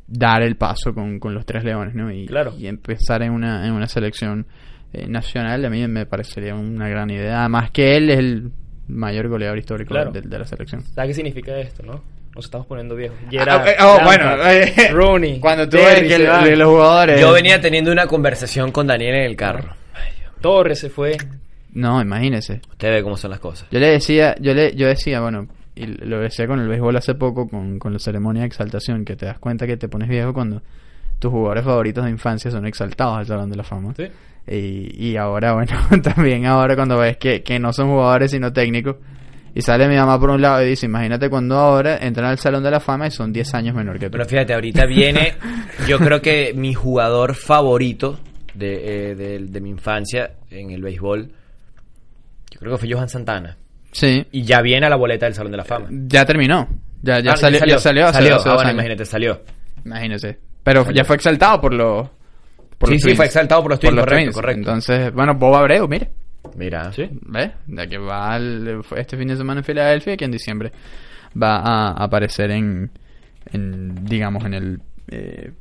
dar 0.07 0.43
el 0.43 0.57
paso 0.57 0.93
con, 0.95 1.19
con 1.19 1.35
los 1.35 1.47
tres 1.47 1.65
leones, 1.65 1.95
¿no? 1.95 2.13
Y, 2.13 2.27
Claro. 2.27 2.53
y 2.59 2.67
empezar 2.67 3.23
en 3.23 3.33
una 3.33 3.67
en 3.67 3.73
una 3.73 3.87
selección 3.87 4.47
eh, 4.93 5.07
nacional 5.07 5.65
a 5.65 5.71
mí 5.71 5.87
me 5.89 6.05
parecería 6.07 6.55
una 6.55 6.89
gran 6.89 7.11
idea. 7.11 7.41
Además 7.41 7.71
que 7.71 7.97
él 7.97 8.11
es 8.11 8.19
el 8.19 8.51
mayor 8.89 9.29
goleador 9.29 9.57
histórico 9.59 9.91
Claro. 9.95 10.11
de, 10.11 10.21
de 10.23 10.39
la 10.39 10.45
selección. 10.45 10.83
¿Sabes 10.83 11.11
qué 11.11 11.15
significa 11.15 11.57
esto, 11.59 11.83
no? 11.85 12.03
Nos 12.35 12.45
estamos 12.45 12.67
poniendo 12.67 12.95
viejos. 12.95 13.19
Ah, 13.39 13.65
eh, 13.67 13.77
oh, 13.81 13.97
Lampard, 13.97 14.05
bueno, 14.05 14.49
eh, 14.51 14.89
Rooney, 14.93 15.41
cuando 15.41 15.65
tú 15.69 15.77
Terry 15.77 16.03
ves 16.07 16.09
que 16.09 16.15
el- 16.27 16.45
de 16.45 16.57
los 16.57 16.69
jugadores 16.69 17.21
Yo 17.21 17.33
venía 17.33 17.61
teniendo 17.61 17.91
una 17.91 18.07
conversación 18.07 18.71
con 18.71 18.87
Daniel 18.87 19.17
en 19.17 19.23
el 19.25 19.37
carro. 19.37 19.75
Torres 20.41 20.79
se 20.79 20.91
fue. 20.91 21.17
no 21.73 22.01
imagínese 22.01 22.61
Usted 22.71 22.91
ve 22.91 23.03
cómo 23.03 23.17
son 23.17 23.31
las 23.33 23.41
cosas. 23.41 23.69
Yo 23.71 23.79
le 23.81 23.89
decía, 23.89 24.35
yo 24.41 24.55
le, 24.55 24.75
yo 24.75 24.87
decía, 24.87 25.21
bueno, 25.21 25.49
y 25.75 25.87
lo 25.87 26.21
decía 26.21 26.47
con 26.47 26.61
el 26.61 26.69
béisbol 26.69 26.97
hace 26.97 27.15
poco, 27.15 27.49
con, 27.49 27.79
con 27.79 27.93
la 27.93 27.99
ceremonia 27.99 28.43
de 28.43 28.47
exaltación, 28.49 29.05
que 29.05 29.17
te 29.17 29.27
das 29.27 29.39
cuenta 29.39 29.67
que 29.67 29.77
te 29.77 29.89
pones 29.89 30.09
viejo 30.09 30.33
cuando 30.33 30.63
tus 31.19 31.31
jugadores 31.31 31.65
favoritos 31.65 32.05
de 32.05 32.11
infancia 32.11 32.51
son 32.51 32.65
exaltados 32.67 33.19
al 33.19 33.27
Salón 33.27 33.51
de 33.51 33.57
la 33.57 33.65
Fama. 33.65 33.93
Sí. 33.97 34.05
Y, 34.49 35.09
y 35.11 35.17
ahora, 35.17 35.53
bueno, 35.55 35.73
también 36.03 36.47
ahora 36.47 36.75
cuando 36.77 36.97
ves 36.99 37.17
que, 37.19 37.43
que 37.43 37.59
no 37.59 37.73
son 37.73 37.89
jugadores 37.89 38.31
sino 38.31 38.53
técnicos, 38.53 38.97
y 39.55 39.63
sale 39.63 39.89
mi 39.89 39.97
mamá 39.97 40.19
por 40.19 40.31
un 40.31 40.41
lado 40.41 40.63
y 40.65 40.69
dice, 40.71 40.87
imagínate 40.87 41.29
cuando 41.29 41.57
ahora 41.57 41.99
entran 41.99 42.27
al 42.31 42.39
Salón 42.39 42.63
de 42.63 42.71
la 42.71 42.81
Fama 42.81 43.07
y 43.07 43.11
son 43.11 43.33
10 43.33 43.55
años 43.55 43.75
menor 43.75 43.99
que 43.99 44.07
tú. 44.07 44.13
Pero 44.13 44.25
fíjate, 44.27 44.55
ahorita 44.55 44.87
viene, 44.87 45.35
yo 45.89 45.99
creo 45.99 46.21
que 46.23 46.53
mi 46.55 46.75
jugador 46.75 47.35
favorito 47.35 48.19
de, 48.55 49.11
eh, 49.11 49.15
de, 49.15 49.39
de 49.41 49.61
mi 49.61 49.71
infancia 49.71 50.33
en 50.51 50.71
el 50.71 50.83
béisbol, 50.83 51.29
yo 52.51 52.59
creo 52.61 52.73
que 52.73 52.79
fue 52.79 52.93
Johan 52.93 53.09
Santana. 53.09 53.57
Sí, 53.93 54.25
Y 54.31 54.43
ya 54.43 54.61
viene 54.63 54.87
a 54.87 54.91
la 54.91 54.97
boleta 54.97 55.27
del 55.27 55.35
Salón 55.35 55.51
de 55.51 55.59
la 55.59 55.65
Fama. 55.65 55.87
ya 55.91 56.25
terminó. 56.25 56.69
Ya, 57.03 57.19
ya, 57.21 57.33
Ah, 57.33 57.37
salió, 57.37 57.59
ya 57.67 57.79
salió 57.79 58.05
hace, 58.07 58.19
salió. 58.19 58.37
hace 58.37 58.49
Ah, 58.51 58.55
bueno, 58.55 58.71
imagínate, 58.73 59.05
salió. 59.05 59.41
Imagínese. 59.85 60.39
Pero 60.63 60.85
Salió. 60.85 60.97
ya 60.97 61.05
fue 61.05 61.17
exaltado 61.17 61.61
por 61.61 61.73
los... 61.73 62.09
por 62.79 62.89
Sí, 62.89 62.95
los 62.95 63.01
sí, 63.01 63.07
Twins. 63.07 63.17
fue 63.17 63.27
exaltado 63.27 63.63
por 63.63 63.71
los 63.73 63.81
Twins, 63.81 63.95
correcto, 63.97 64.15
Twins. 64.23 64.35
correcto. 64.35 64.59
Entonces, 64.61 65.13
bueno, 65.15 65.35
Bob 65.35 65.55
Abreu, 65.57 65.89
mire. 65.89 66.11
Mira. 66.57 66.91
¿Ves? 67.27 67.51
De 67.67 67.89
que 67.89 67.99
va 67.99 68.35
al- 68.35 68.83
este 68.97 69.17
fin 69.17 69.29
de 69.29 69.37
semana 69.37 69.61
en 69.61 69.65
Filadelfia, 69.65 70.17
que 70.17 70.25
en 70.25 70.31
diciembre 70.33 70.73
va 71.41 71.57
a 71.59 71.91
aparecer 72.05 72.51
en, 72.51 72.91
en 73.53 74.05
digamos, 74.05 74.45
en 74.45 74.55
el 74.55 74.81
eh, 75.09 75.53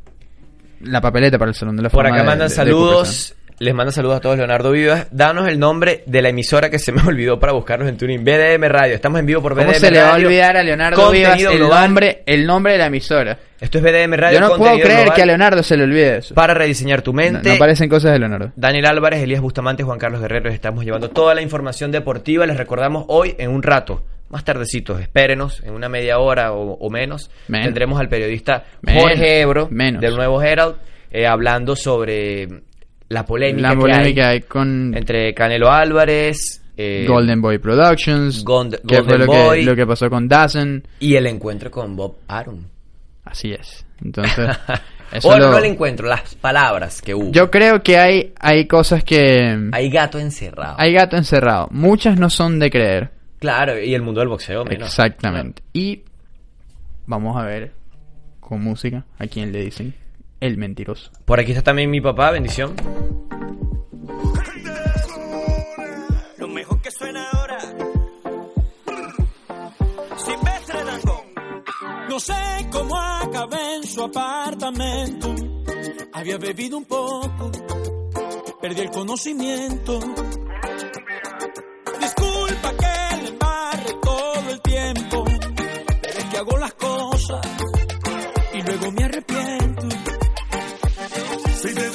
la 0.82 1.02
papeleta 1.02 1.38
para 1.38 1.50
el 1.50 1.56
Salón 1.56 1.76
de 1.76 1.84
la 1.84 1.90
Por 1.90 2.04
Fama. 2.06 2.16
acá 2.16 2.24
de- 2.24 2.28
mandan 2.30 2.48
de 2.50 2.54
saludos. 2.56 3.36
Les 3.62 3.74
mando 3.76 3.92
saludos 3.92 4.16
a 4.18 4.20
todos, 4.22 4.38
Leonardo 4.38 4.72
Vivas. 4.72 5.08
Danos 5.12 5.46
el 5.50 5.60
nombre 5.60 6.04
de 6.06 6.22
la 6.22 6.30
emisora 6.30 6.70
que 6.70 6.80
se 6.80 6.94
me 6.94 7.02
olvidó 7.06 7.38
para 7.42 7.52
buscarnos 7.52 7.90
en 7.90 7.98
Tuning. 7.98 8.24
BDM 8.24 8.64
Radio. 8.70 8.96
Estamos 8.96 9.20
en 9.20 9.26
vivo 9.26 9.42
por 9.42 9.54
BDM 9.54 9.66
¿Cómo 9.66 9.74
se 9.80 9.92
le 9.92 10.02
va 10.02 10.12
a 10.12 10.16
olvidar 10.16 10.56
a 10.56 10.64
Leonardo 10.64 11.12
Vivas 11.12 11.42
el 11.44 11.58
global. 11.58 11.84
nombre, 11.84 12.24
el 12.26 12.46
nombre 12.48 12.72
de 12.74 12.78
la 12.78 12.86
emisora? 12.86 13.38
Esto 13.60 13.80
es 13.80 13.84
BDM 13.84 14.14
Radio. 14.14 14.40
Yo 14.40 14.48
no 14.48 14.56
puedo 14.56 14.76
creer 14.80 15.00
global 15.02 15.14
que 15.14 15.22
a 15.22 15.26
Leonardo 15.26 15.62
se 15.62 15.76
le 15.76 15.84
olvide 15.84 16.18
eso. 16.20 16.34
Para 16.36 16.54
rediseñar 16.54 17.02
tu 17.02 17.12
No, 17.12 17.18
mente. 17.18 17.50
no 17.50 17.58
parecen 17.58 17.90
cosas 17.90 18.14
de 18.14 18.20
Leonardo. 18.20 18.54
Daniel 18.56 18.86
Álvarez, 18.86 19.22
Elías 19.24 19.42
Bustamante, 19.42 19.84
Juan 19.84 20.00
Carlos 20.00 20.22
Guerrero, 20.22 20.46
les 20.46 20.54
estamos 20.54 20.86
llevando 20.86 21.10
toda 21.10 21.36
la 21.36 21.42
información 21.42 21.92
deportiva. 21.92 22.46
Les 22.46 22.56
recordamos 22.56 23.04
hoy 23.10 23.36
en 23.38 23.52
un 23.52 23.62
rato, 23.62 24.04
más 24.30 24.46
tardecitos, 24.46 25.02
espérenos, 25.02 25.62
en 25.66 25.74
una 25.74 25.90
media 25.90 26.20
hora 26.20 26.54
o, 26.54 26.76
o 26.76 26.90
menos, 26.90 27.30
Menos. 27.50 27.66
tendremos 27.66 28.00
al 28.00 28.08
periodista 28.08 28.64
Menos. 28.84 29.04
Jorge 29.04 29.42
Ebro 29.42 29.68
Menos. 29.70 30.00
del 30.02 30.16
Nuevo 30.16 30.42
Herald 30.42 30.78
eh, 31.12 31.28
hablando 31.28 31.76
sobre 31.76 32.48
la 33.10 33.26
polémica, 33.26 33.68
La 33.70 33.74
que 33.76 33.80
polémica 33.82 34.30
hay 34.30 34.36
hay 34.36 34.42
con 34.42 34.96
entre 34.96 35.34
Canelo 35.34 35.70
Álvarez 35.72 36.62
eh, 36.78 37.06
Golden 37.08 37.42
Boy 37.42 37.58
Productions, 37.58 38.46
Gond- 38.46 38.80
que 38.88 39.04
fue 39.04 39.18
Golden 39.18 39.20
lo 39.20 39.26
Boy. 39.28 39.60
que, 39.60 39.66
lo 39.66 39.76
que 39.76 39.86
pasó 39.86 40.10
con 40.10 40.28
Dazen. 40.28 40.88
y 41.00 41.16
el 41.16 41.28
encuentro 41.28 41.70
con 41.70 41.96
Bob 41.96 42.18
Arum. 42.28 42.64
Así 43.26 43.52
es. 43.52 43.86
Entonces, 44.04 44.48
eso 45.12 45.28
Bueno, 45.28 45.46
lo- 45.48 45.52
no 45.52 45.58
el 45.58 45.66
encuentro, 45.66 46.08
las 46.08 46.36
palabras 46.36 47.02
que 47.02 47.14
hubo. 47.14 47.32
yo 47.32 47.52
creo 47.52 47.84
que 47.84 47.98
hay, 47.98 48.34
hay 48.40 48.66
cosas 48.68 49.04
que... 49.04 49.70
Hay 49.74 49.90
gato 49.90 50.20
encerrado. 50.20 50.76
Hay 50.80 50.94
gato 50.94 51.18
encerrado. 51.18 51.68
Muchas 51.72 52.18
no 52.18 52.30
son 52.30 52.60
de 52.60 52.70
creer. 52.70 53.10
Claro, 53.40 53.78
y 53.80 53.94
el 53.94 54.02
mundo 54.02 54.22
del 54.22 54.30
boxeo 54.30 54.64
menos. 54.66 54.88
Exactamente. 54.88 55.62
Y 55.74 56.04
vamos 57.06 57.36
a 57.38 57.44
ver 57.46 57.72
con 58.40 58.62
música 58.64 59.04
a 59.18 59.28
quién 59.28 59.52
le 59.52 59.66
dicen 59.66 59.94
el 60.40 60.58
mentiroso. 60.58 61.12
Por 61.26 61.40
aquí 61.40 61.52
está 61.52 61.64
también 61.64 61.90
mi 61.90 62.02
papá, 62.02 62.32
bendición. 62.32 62.76
Lo 66.38 66.48
mejor 66.48 66.82
que 66.82 66.92
suena 66.92 67.30
ahora. 67.32 67.58
No 72.10 72.20
sé 72.20 72.34
cómo 72.72 73.00
acabé 73.00 73.76
en 73.76 73.84
su 73.84 74.04
apartamento. 74.04 75.34
Había 76.12 76.38
bebido 76.38 76.78
un 76.78 76.86
poco. 76.86 77.52
Perdí 78.62 78.82
el 78.82 78.90
conocimiento. 78.90 80.00
Disculpa 82.02 82.74
que 82.78 83.22
le 83.22 83.28
embarre 83.30 83.94
todo 84.02 84.50
el 84.50 84.62
tiempo. 84.62 85.24
Pero 86.02 86.20
es 86.20 86.26
que 86.26 86.38
hago 86.38 86.58
las 86.58 86.74
cosas 86.74 87.42
y 88.54 88.62
luego 88.64 88.92
me 88.92 89.04
arrepiento. 89.06 89.88
Si 91.62 91.74
te 91.74 91.89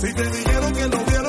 Si 0.00 0.14
te 0.14 0.22
dijeron 0.30 0.72
que 0.72 0.88
nos 0.88 1.04
vieron 1.04 1.19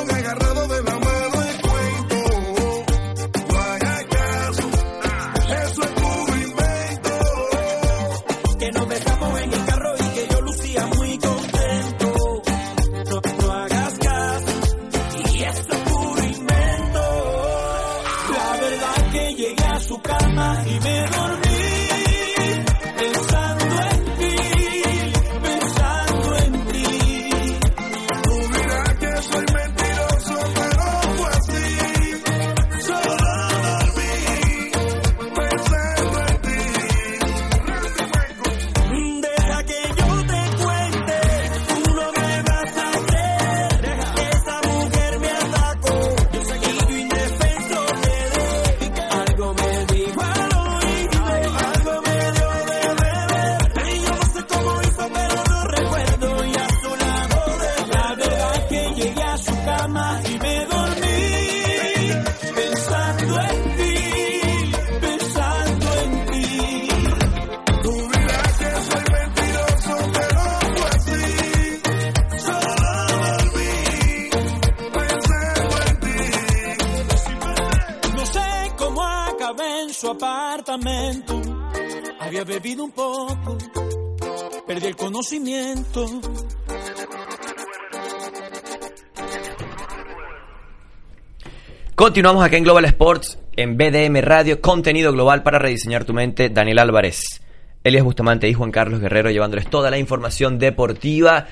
Continuamos 92.02 92.44
acá 92.44 92.58
en 92.58 92.64
Global 92.64 92.86
Sports, 92.86 93.38
en 93.56 93.78
BDM 93.78 94.22
Radio, 94.24 94.60
contenido 94.60 95.14
global 95.14 95.44
para 95.44 95.60
rediseñar 95.60 96.04
tu 96.04 96.16
mente. 96.16 96.50
Daniel 96.50 96.80
Álvarez, 96.80 97.44
Elias 97.84 98.04
Bustamante 98.04 98.50
y 98.50 98.56
Juan 98.56 98.72
Carlos 98.72 99.02
Guerrero 99.02 99.30
llevándoles 99.30 99.70
toda 99.70 99.92
la 99.92 100.00
información 100.00 100.58
deportiva. 100.58 101.46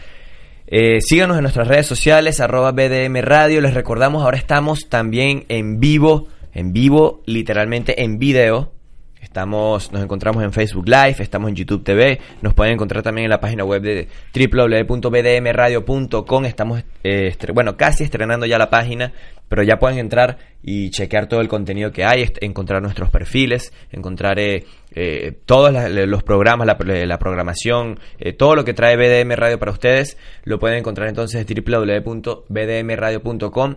Eh, 0.66 1.02
síganos 1.02 1.38
en 1.38 1.44
nuestras 1.44 1.68
redes 1.68 1.86
sociales, 1.86 2.40
arroba 2.40 2.72
BDM 2.72 3.22
Radio. 3.22 3.62
Les 3.62 3.76
recordamos, 3.76 4.24
ahora 4.24 4.38
estamos 4.38 4.90
también 4.90 5.46
en 5.50 5.80
vivo, 5.80 6.30
en 6.52 6.74
vivo, 6.74 7.22
literalmente 7.28 8.02
en 8.02 8.18
video. 8.18 8.72
Estamos, 9.22 9.92
nos 9.92 10.02
encontramos 10.02 10.42
en 10.44 10.52
Facebook 10.54 10.88
Live, 10.88 11.16
estamos 11.20 11.50
en 11.50 11.56
YouTube 11.56 11.84
TV, 11.84 12.20
nos 12.42 12.54
pueden 12.54 12.74
encontrar 12.74 13.04
también 13.04 13.26
en 13.26 13.30
la 13.30 13.40
página 13.40 13.64
web 13.66 13.82
de 13.82 14.08
www.bdmradio.com. 14.34 16.46
Estamos, 16.46 16.84
eh, 17.04 17.36
bueno, 17.54 17.76
casi 17.78 18.04
estrenando 18.06 18.46
ya 18.46 18.58
la 18.58 18.70
página, 18.70 19.12
pero 19.48 19.62
ya 19.64 19.78
pueden 19.78 20.00
entrar 20.00 20.38
y 20.64 20.90
chequear 20.92 21.28
todo 21.28 21.42
el 21.42 21.48
contenido 21.48 21.92
que 21.92 22.06
hay, 22.06 22.26
encontrar 22.42 22.82
nuestros 22.82 23.10
perfiles, 23.12 23.74
encontrar 23.92 24.40
eh, 24.40 24.66
eh, 24.96 25.34
todos 25.46 25.72
la- 25.74 25.90
los 25.90 26.24
programas, 26.24 26.66
la, 26.66 26.78
la 27.06 27.20
programación, 27.20 28.00
eh, 28.20 28.34
todo 28.34 28.56
lo 28.56 28.64
que 28.66 28.74
trae 28.74 28.96
BDM 28.96 29.36
Radio 29.36 29.60
para 29.60 29.72
ustedes, 29.72 30.18
lo 30.44 30.58
pueden 30.60 30.80
encontrar 30.80 31.08
entonces 31.10 31.46
en 31.48 31.64
www.bdmradio.com. 31.64 33.76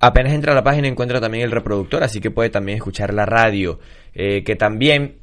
Apenas 0.00 0.32
entra 0.32 0.52
a 0.52 0.54
la 0.54 0.64
página 0.64 0.88
encuentra 0.88 1.20
también 1.20 1.44
el 1.44 1.50
reproductor, 1.50 2.02
así 2.02 2.20
que 2.20 2.30
puede 2.30 2.48
también 2.50 2.76
escuchar 2.76 3.12
la 3.12 3.26
radio, 3.26 3.78
eh, 4.14 4.42
que 4.44 4.56
también 4.56 5.16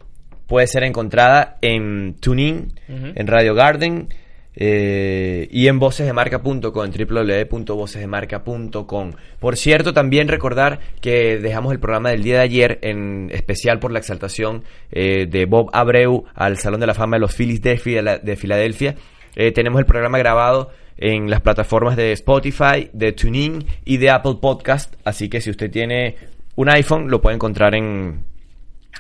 puede 0.46 0.68
ser 0.68 0.84
encontrada 0.84 1.58
en 1.62 2.16
TuneIn, 2.20 2.74
en 2.88 3.28
Radio 3.28 3.56
Garden 3.56 4.08
eh, 4.56 5.48
y 5.52 5.68
en 5.68 5.80
vocesdemarca.com, 5.80 6.86
en 6.86 6.92
www.vocesdemarca.com. 6.92 9.12
Por 9.40 9.58
cierto, 9.58 9.94
también 9.94 10.28
recordar 10.28 10.80
que 11.02 11.38
dejamos 11.40 11.74
el 11.74 11.80
programa 11.80 12.10
del 12.12 12.24
día 12.24 12.36
de 12.38 12.42
ayer 12.42 12.80
en 12.82 13.30
especial 13.32 13.80
por 13.80 13.92
la 13.92 14.00
exaltación 14.00 14.64
eh, 14.92 15.26
de 15.28 15.46
Bob 15.46 15.70
Abreu 15.74 16.26
al 16.34 16.58
Salón 16.58 16.80
de 16.80 16.88
la 16.88 16.94
Fama 16.94 17.18
de 17.18 17.22
los 17.22 17.36
Phillies 17.36 17.62
de, 17.62 17.78
Fila- 17.78 18.18
de 18.20 18.36
Filadelfia. 18.36 18.96
Eh, 19.36 19.52
tenemos 19.52 19.80
el 19.80 19.86
programa 19.86 20.18
grabado 20.18 20.72
en 20.98 21.30
las 21.30 21.42
plataformas 21.42 21.96
de 21.96 22.12
Spotify, 22.14 22.90
de 22.94 23.12
TuneIn 23.12 23.66
y 23.86 23.98
de 23.98 24.10
Apple 24.10 24.38
Podcast. 24.42 24.94
Así 25.04 25.30
que 25.30 25.42
si 25.42 25.50
usted 25.50 25.70
tiene 25.72 26.16
un 26.56 26.70
iPhone, 26.70 27.10
lo 27.10 27.22
puede 27.22 27.36
encontrar 27.36 27.76
en, 27.76 28.24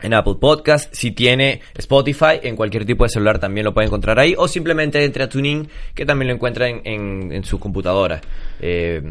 en 0.03 0.13
Apple 0.13 0.35
Podcast. 0.39 0.93
Si 0.93 1.11
tiene 1.11 1.61
Spotify, 1.75 2.39
en 2.43 2.55
cualquier 2.55 2.85
tipo 2.85 3.03
de 3.03 3.09
celular 3.09 3.39
también 3.39 3.65
lo 3.65 3.73
puede 3.73 3.87
encontrar 3.87 4.19
ahí. 4.19 4.35
O 4.37 4.47
simplemente 4.47 5.03
entre 5.03 5.23
a 5.23 5.29
TuneIn, 5.29 5.67
que 5.95 6.05
también 6.05 6.27
lo 6.27 6.35
encuentra 6.35 6.67
en, 6.69 6.81
en- 6.83 7.31
en 7.31 7.43
su 7.43 7.59
computadora. 7.59 8.21
Eh, 8.59 9.01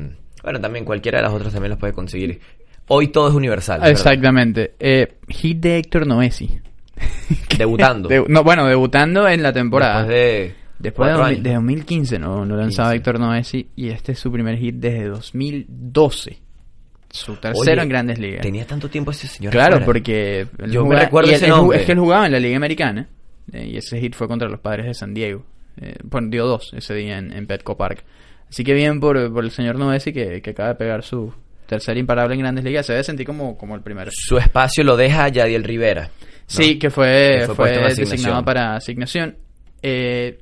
bueno, 0.45 0.61
también 0.61 0.85
cualquiera 0.85 1.19
de 1.19 1.25
las 1.25 1.33
otras 1.33 1.53
también 1.53 1.71
las 1.71 1.79
puede 1.81 1.93
conseguir. 1.93 2.41
Hoy 2.89 3.09
todo 3.09 3.29
es 3.29 3.35
universal. 3.35 3.81
Exactamente. 3.85 4.75
Eh, 4.79 5.15
hit 5.29 5.59
de 5.59 5.79
Héctor 5.79 6.07
Noesi. 6.07 6.61
Debutando. 7.59 8.09
De- 8.09 8.25
no, 8.29 8.45
bueno, 8.45 8.65
debutando 8.67 9.27
en 9.29 9.43
la 9.43 9.53
temporada. 9.53 10.05
Después 10.05 10.17
de, 10.17 10.55
Después 10.79 11.09
de, 11.09 11.15
cuatro 11.15 11.19
2000 11.19 11.35
años. 11.37 11.43
de 11.45 11.55
2015 11.55 12.19
no, 12.19 12.45
no 12.45 12.57
lanzaba 12.57 12.91
15. 12.91 12.97
Héctor 12.97 13.21
Noesi 13.21 13.69
y 13.77 13.89
este 13.89 14.13
es 14.13 14.19
su 14.19 14.31
primer 14.31 14.59
hit 14.59 14.75
desde 14.77 15.05
2012. 15.09 16.39
Su 17.11 17.37
tercero 17.37 17.61
Oye, 17.73 17.83
en 17.83 17.89
Grandes 17.89 18.19
Ligas. 18.19 18.43
Tenía 18.43 18.67
tanto 18.67 18.89
tiempo 18.91 19.11
ese 19.11 19.27
señor. 19.27 19.53
Claro, 19.53 19.77
afuera. 19.77 19.87
porque 19.87 20.47
Yo 20.69 20.81
me 20.83 20.89
jugaba- 20.89 21.05
recuerdo 21.05 21.31
y 21.31 21.33
él- 21.33 21.37
ese 21.37 21.45
él 21.47 21.51
nombre. 21.53 21.79
Es 21.81 21.87
que 21.87 21.93
él 21.93 21.99
jugaba 21.99 22.27
en 22.27 22.33
la 22.33 22.41
Liga 22.41 22.57
Americana 22.57 23.09
eh, 23.53 23.69
y 23.73 23.77
ese 23.77 23.99
hit 24.01 24.15
fue 24.15 24.29
contra 24.29 24.49
los 24.49 24.61
Padres 24.61 24.87
de 24.87 24.95
San 24.95 25.15
Diego. 25.15 25.45
Eh, 25.81 25.95
bueno, 26.05 26.29
dio 26.31 26.47
dos 26.47 26.73
ese 26.75 26.95
día 26.95 27.19
en, 27.19 27.33
en 27.33 27.47
Petco 27.47 27.77
Park. 27.77 28.03
Así 28.51 28.65
que 28.65 28.75
bien 28.75 29.01
por, 29.01 29.33
por 29.33 29.45
el 29.45 29.51
señor 29.51 29.77
Noesi 29.79 30.13
que, 30.13 30.41
que 30.43 30.51
acaba 30.51 30.71
de 30.71 30.75
pegar 30.75 31.03
su 31.03 31.33
tercer 31.67 31.97
imparable 31.97 32.35
en 32.35 32.41
Grandes 32.41 32.65
Ligas. 32.65 32.87
Se 32.87 32.93
debe 32.93 33.05
sentir 33.05 33.25
como, 33.27 33.57
como 33.57 33.75
el 33.77 33.83
primero. 33.83 34.11
Su 34.13 34.37
espacio 34.37 34.85
lo 34.85 34.97
deja 34.97 35.29
Yadiel 35.29 35.65
Rivera. 35.65 36.11
Sí, 36.47 36.79
que 36.79 36.91
fue, 36.91 37.39
Que 37.41 37.47
fue 37.47 37.55
fue, 37.55 37.95
designado 37.95 38.45
para 38.45 38.77
asignación. 38.77 39.37
Eh, 39.83 40.39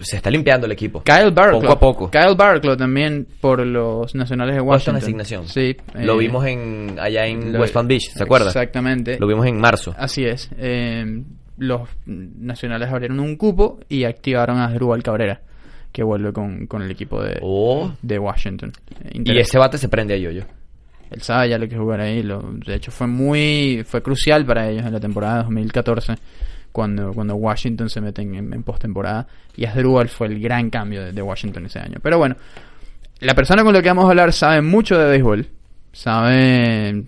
Se 0.00 0.16
está 0.16 0.30
limpiando 0.30 0.66
el 0.66 0.72
equipo. 0.72 1.02
Kyle 1.02 1.30
Barclough. 1.32 1.60
Poco 1.62 1.72
a 1.72 1.78
poco. 1.78 2.10
Kyle 2.10 2.34
Barclough 2.36 2.76
también 2.78 3.26
por 3.40 3.64
los 3.66 4.14
Nacionales 4.14 4.56
de 4.56 4.62
Puesto 4.62 4.90
en 4.90 4.96
Washington. 4.96 5.20
asignación. 5.20 5.48
Sí. 5.48 5.76
Lo 5.94 6.14
eh, 6.14 6.18
vimos 6.18 6.46
en 6.46 6.96
allá 6.98 7.26
en 7.26 7.52
lo- 7.52 7.60
West 7.60 7.74
Palm 7.74 7.86
Beach, 7.86 8.08
¿se 8.10 8.22
acuerda? 8.22 8.46
Exactamente. 8.46 9.18
Lo 9.20 9.26
vimos 9.26 9.46
en 9.46 9.60
marzo. 9.60 9.94
Así 9.98 10.24
es. 10.24 10.48
Eh, 10.56 11.22
los 11.58 11.88
nacionales 12.06 12.88
abrieron 12.90 13.20
un 13.20 13.36
cupo 13.36 13.78
y 13.88 14.04
activaron 14.04 14.58
a 14.58 14.68
Drubal 14.72 15.02
Cabrera, 15.02 15.40
que 15.92 16.02
vuelve 16.02 16.32
con, 16.32 16.66
con 16.66 16.82
el 16.82 16.90
equipo 16.90 17.22
de, 17.22 17.38
Oh. 17.42 17.92
de 18.02 18.18
Washington. 18.18 18.72
Eh, 19.04 19.20
Y 19.24 19.38
ese 19.38 19.58
bate 19.58 19.78
se 19.78 19.88
prende 19.88 20.14
a 20.14 20.16
yo-yo. 20.18 20.42
Él 21.10 21.22
sabe 21.22 21.50
ya 21.50 21.58
lo 21.58 21.68
que 21.68 21.76
jugar 21.76 22.00
ahí. 22.00 22.22
Lo, 22.22 22.40
de 22.42 22.74
hecho, 22.74 22.90
fue 22.90 23.06
muy 23.06 23.84
fue 23.86 24.02
crucial 24.02 24.44
para 24.44 24.68
ellos 24.68 24.84
en 24.86 24.92
la 24.92 25.00
temporada 25.00 25.42
2014 25.44 26.14
cuando, 26.72 27.12
cuando 27.12 27.36
Washington 27.36 27.88
se 27.88 28.00
mete 28.00 28.22
en, 28.22 28.52
en 28.52 28.62
postemporada. 28.62 29.26
Y 29.56 29.64
Asdrúbal 29.64 30.08
fue 30.08 30.26
el 30.28 30.40
gran 30.40 30.70
cambio 30.70 31.12
de, 31.12 31.22
Washington 31.22 31.66
ese 31.66 31.78
año. 31.78 31.98
Pero 32.02 32.18
bueno, 32.18 32.36
la 33.20 33.34
persona 33.34 33.64
con 33.64 33.72
la 33.72 33.82
que 33.82 33.88
vamos 33.88 34.04
a 34.04 34.08
hablar 34.08 34.32
sabe 34.32 34.60
mucho 34.60 34.98
de 34.98 35.08
béisbol. 35.08 35.46
Sabe 35.92 37.04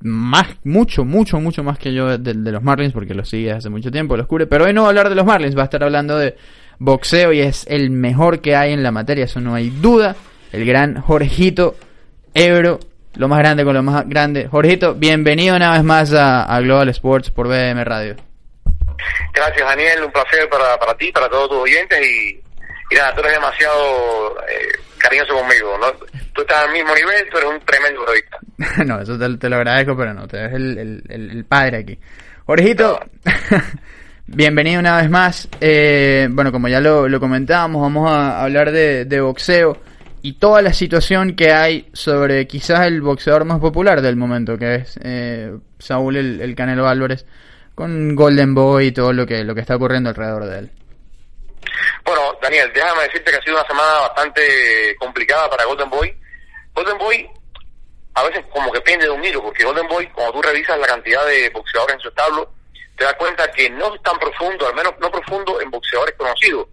más, 0.00 0.46
mucho, 0.64 1.04
mucho, 1.04 1.38
mucho 1.38 1.62
más 1.62 1.78
que 1.78 1.92
yo 1.92 2.16
de, 2.18 2.34
los 2.34 2.62
Marlins 2.62 2.92
porque 2.92 3.14
lo 3.14 3.24
sigue 3.24 3.52
hace 3.52 3.68
mucho 3.68 3.90
tiempo, 3.90 4.16
lo 4.16 4.26
cubre. 4.26 4.46
Pero 4.46 4.64
hoy 4.64 4.72
no 4.72 4.82
va 4.82 4.88
a 4.88 4.90
hablar 4.90 5.08
de 5.10 5.14
los 5.14 5.26
Marlins, 5.26 5.56
va 5.56 5.62
a 5.62 5.64
estar 5.64 5.84
hablando 5.84 6.16
de 6.16 6.36
boxeo 6.78 7.32
y 7.32 7.40
es 7.40 7.66
el 7.68 7.90
mejor 7.90 8.40
que 8.40 8.56
hay 8.56 8.72
en 8.72 8.82
la 8.82 8.90
materia, 8.90 9.24
eso 9.24 9.40
no 9.40 9.54
hay 9.54 9.70
duda. 9.70 10.16
El 10.52 10.64
gran 10.64 11.00
Jorgito 11.00 11.76
Ebro, 12.34 12.80
lo 13.14 13.28
más 13.28 13.38
grande 13.38 13.64
con 13.64 13.74
lo 13.74 13.82
más 13.82 14.08
grande. 14.08 14.48
Jorgito, 14.48 14.94
bienvenido 14.94 15.56
una 15.56 15.72
vez 15.72 15.84
más 15.84 16.12
a, 16.14 16.44
a 16.44 16.60
Global 16.60 16.88
Sports 16.88 17.30
por 17.30 17.48
BM 17.48 17.84
Radio. 17.84 18.16
Gracias, 19.34 19.66
Daniel. 19.66 20.04
Un 20.04 20.12
placer 20.12 20.48
para, 20.48 20.78
para 20.78 20.94
ti, 20.96 21.10
para 21.12 21.28
todos 21.28 21.48
tus 21.50 21.58
oyentes. 21.58 21.98
Y, 22.06 22.40
y 22.90 22.94
nada, 22.96 23.14
tú 23.14 23.20
eres 23.20 23.32
demasiado 23.34 24.36
eh, 24.48 24.78
cariñoso 24.98 25.34
conmigo. 25.34 25.76
¿no? 25.78 25.92
Tú 26.34 26.42
estás 26.42 26.64
al 26.66 26.72
mismo 26.72 26.94
nivel, 26.94 27.28
tú 27.30 27.38
eres 27.38 27.50
un 27.50 27.60
tremendo 27.60 28.04
periodista. 28.04 28.38
no, 28.84 29.00
eso 29.00 29.18
te, 29.18 29.36
te 29.38 29.48
lo 29.48 29.56
agradezco, 29.56 29.96
pero 29.96 30.14
no, 30.14 30.26
te 30.28 30.38
eres 30.38 30.52
el, 30.54 30.78
el, 30.78 31.02
el- 31.08 31.44
padre 31.44 31.78
aquí. 31.78 31.98
Jorgito, 32.46 32.98
bienvenido 34.26 34.80
una 34.80 34.96
vez 34.98 35.10
más. 35.10 35.48
Eh, 35.60 36.28
bueno, 36.30 36.52
como 36.52 36.68
ya 36.68 36.80
lo, 36.80 37.08
lo 37.08 37.20
comentábamos, 37.20 37.82
vamos 37.82 38.10
a 38.10 38.42
hablar 38.42 38.70
de, 38.72 39.04
de 39.04 39.20
boxeo 39.20 39.78
y 40.22 40.34
toda 40.34 40.62
la 40.62 40.72
situación 40.72 41.34
que 41.34 41.52
hay 41.52 41.88
sobre 41.92 42.46
quizás 42.46 42.86
el 42.86 43.00
boxeador 43.02 43.44
más 43.44 43.58
popular 43.58 44.00
del 44.00 44.16
momento, 44.16 44.56
que 44.56 44.76
es 44.76 44.98
eh, 45.02 45.52
Saúl 45.78 46.16
el, 46.16 46.40
el 46.40 46.54
Canelo 46.54 46.86
Álvarez, 46.88 47.26
con 47.74 48.14
Golden 48.14 48.54
Boy 48.54 48.88
y 48.88 48.92
todo 48.92 49.12
lo 49.12 49.26
que, 49.26 49.44
lo 49.44 49.54
que 49.54 49.60
está 49.60 49.76
ocurriendo 49.76 50.10
alrededor 50.10 50.44
de 50.44 50.58
él. 50.58 50.70
Bueno, 52.04 52.36
Daniel, 52.42 52.70
déjame 52.74 53.04
decirte 53.04 53.30
que 53.30 53.36
ha 53.36 53.42
sido 53.42 53.56
una 53.56 53.66
semana 53.66 53.92
bastante 54.00 54.96
complicada 54.98 55.48
para 55.48 55.64
Golden 55.64 55.90
Boy. 55.90 56.14
Golden 56.74 56.98
Boy 56.98 57.30
a 58.14 58.22
veces 58.24 58.44
como 58.52 58.70
que 58.72 58.80
pende 58.80 59.06
de 59.06 59.10
un 59.10 59.24
hilo, 59.24 59.42
porque 59.42 59.64
Golden 59.64 59.88
Boy, 59.88 60.06
cuando 60.08 60.32
tú 60.32 60.42
revisas 60.42 60.78
la 60.78 60.86
cantidad 60.86 61.24
de 61.26 61.48
boxeadores 61.50 61.94
en 61.96 62.00
su 62.00 62.08
establo, 62.08 62.52
te 62.96 63.04
das 63.04 63.14
cuenta 63.14 63.50
que 63.50 63.70
no 63.70 63.94
es 63.94 64.02
tan 64.02 64.18
profundo, 64.18 64.66
al 64.66 64.74
menos 64.74 64.92
no 65.00 65.10
profundo 65.10 65.60
en 65.60 65.70
boxeadores 65.70 66.14
conocidos. 66.16 66.68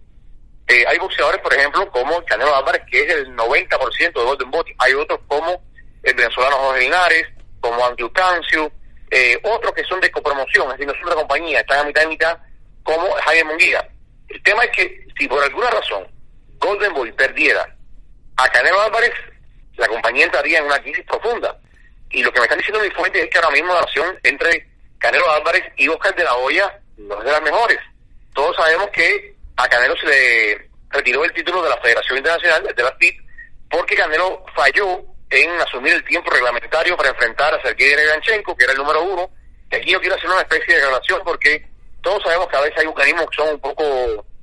Eh, 0.68 0.84
hay 0.86 0.98
boxeadores, 0.98 1.40
por 1.40 1.52
ejemplo, 1.54 1.90
como 1.90 2.22
Canelo 2.26 2.54
Álvarez, 2.54 2.82
que 2.90 3.02
es 3.02 3.14
el 3.14 3.34
90% 3.34 4.12
de 4.12 4.24
Golden 4.24 4.50
Boy. 4.50 4.74
Hay 4.78 4.92
otros 4.92 5.18
como 5.26 5.62
el 6.02 6.14
venezolano 6.14 6.56
Jorge 6.56 6.80
Linares, 6.82 7.26
como 7.60 7.84
Andy 7.84 8.04
Ucancio, 8.04 8.70
eh, 9.10 9.38
otros 9.42 9.72
que 9.74 9.84
son 9.84 10.00
de 10.00 10.10
copromoción, 10.10 10.70
es 10.70 10.78
decir, 10.78 10.86
no 10.86 10.92
de 10.92 11.14
la 11.14 11.20
compañía, 11.20 11.60
están 11.60 11.80
a 11.80 11.84
mitad 11.84 12.02
y 12.02 12.08
mitad, 12.08 12.38
como 12.82 13.10
Javier 13.10 13.44
Munguía. 13.44 13.88
El 14.28 14.42
tema 14.42 14.62
es 14.64 14.70
que 14.70 15.06
si 15.18 15.26
por 15.26 15.42
alguna 15.42 15.68
razón 15.70 16.06
Golden 16.58 16.92
Boy 16.94 17.12
perdiera 17.12 17.74
a 18.36 18.48
Canelo 18.48 18.80
Álvarez, 18.82 19.12
la 19.76 19.88
compañía 19.88 20.26
entraría 20.26 20.58
en 20.58 20.66
una 20.66 20.78
crisis 20.78 21.04
profunda. 21.04 21.58
Y 22.10 22.22
lo 22.22 22.32
que 22.32 22.40
me 22.40 22.44
están 22.44 22.58
diciendo 22.58 22.84
mis 22.84 22.94
fuentes 22.94 23.22
es 23.22 23.30
que 23.30 23.38
ahora 23.38 23.50
mismo 23.50 23.72
la 23.72 23.80
relación 23.80 24.18
entre 24.22 24.68
Canelo 24.98 25.30
Álvarez 25.30 25.64
y 25.76 25.88
Oscar 25.88 26.14
de 26.14 26.24
la 26.24 26.34
Hoya 26.36 26.80
no 26.96 27.18
es 27.18 27.24
de 27.24 27.32
las 27.32 27.42
mejores. 27.42 27.78
Todos 28.34 28.54
sabemos 28.56 28.88
que 28.90 29.34
a 29.56 29.68
Canelo 29.68 29.96
se 29.96 30.06
le 30.06 30.70
retiró 30.90 31.24
el 31.24 31.32
título 31.32 31.62
de 31.62 31.70
la 31.70 31.78
Federación 31.78 32.18
Internacional, 32.18 32.74
de 32.74 32.82
la 32.82 32.92
FIT, 32.96 33.20
porque 33.70 33.96
Canelo 33.96 34.44
falló 34.54 35.04
en 35.30 35.50
asumir 35.60 35.94
el 35.94 36.04
tiempo 36.04 36.30
reglamentario 36.30 36.96
para 36.96 37.10
enfrentar 37.10 37.54
a 37.54 37.62
Sergei 37.62 37.88
Derevanchenko, 37.88 38.56
que 38.56 38.64
era 38.64 38.72
el 38.72 38.78
número 38.78 39.02
uno. 39.02 39.30
Y 39.70 39.76
aquí 39.76 39.92
yo 39.92 40.00
quiero 40.00 40.16
hacer 40.16 40.28
una 40.28 40.40
especie 40.40 40.74
de 40.74 40.84
relación 40.84 41.20
porque 41.24 41.64
todos 42.02 42.22
sabemos 42.22 42.48
que 42.48 42.56
a 42.56 42.60
veces 42.62 42.78
hay 42.78 42.86
organismos 42.86 43.26
que 43.30 43.36
son 43.36 43.54
un 43.54 43.60
poco 43.60 43.84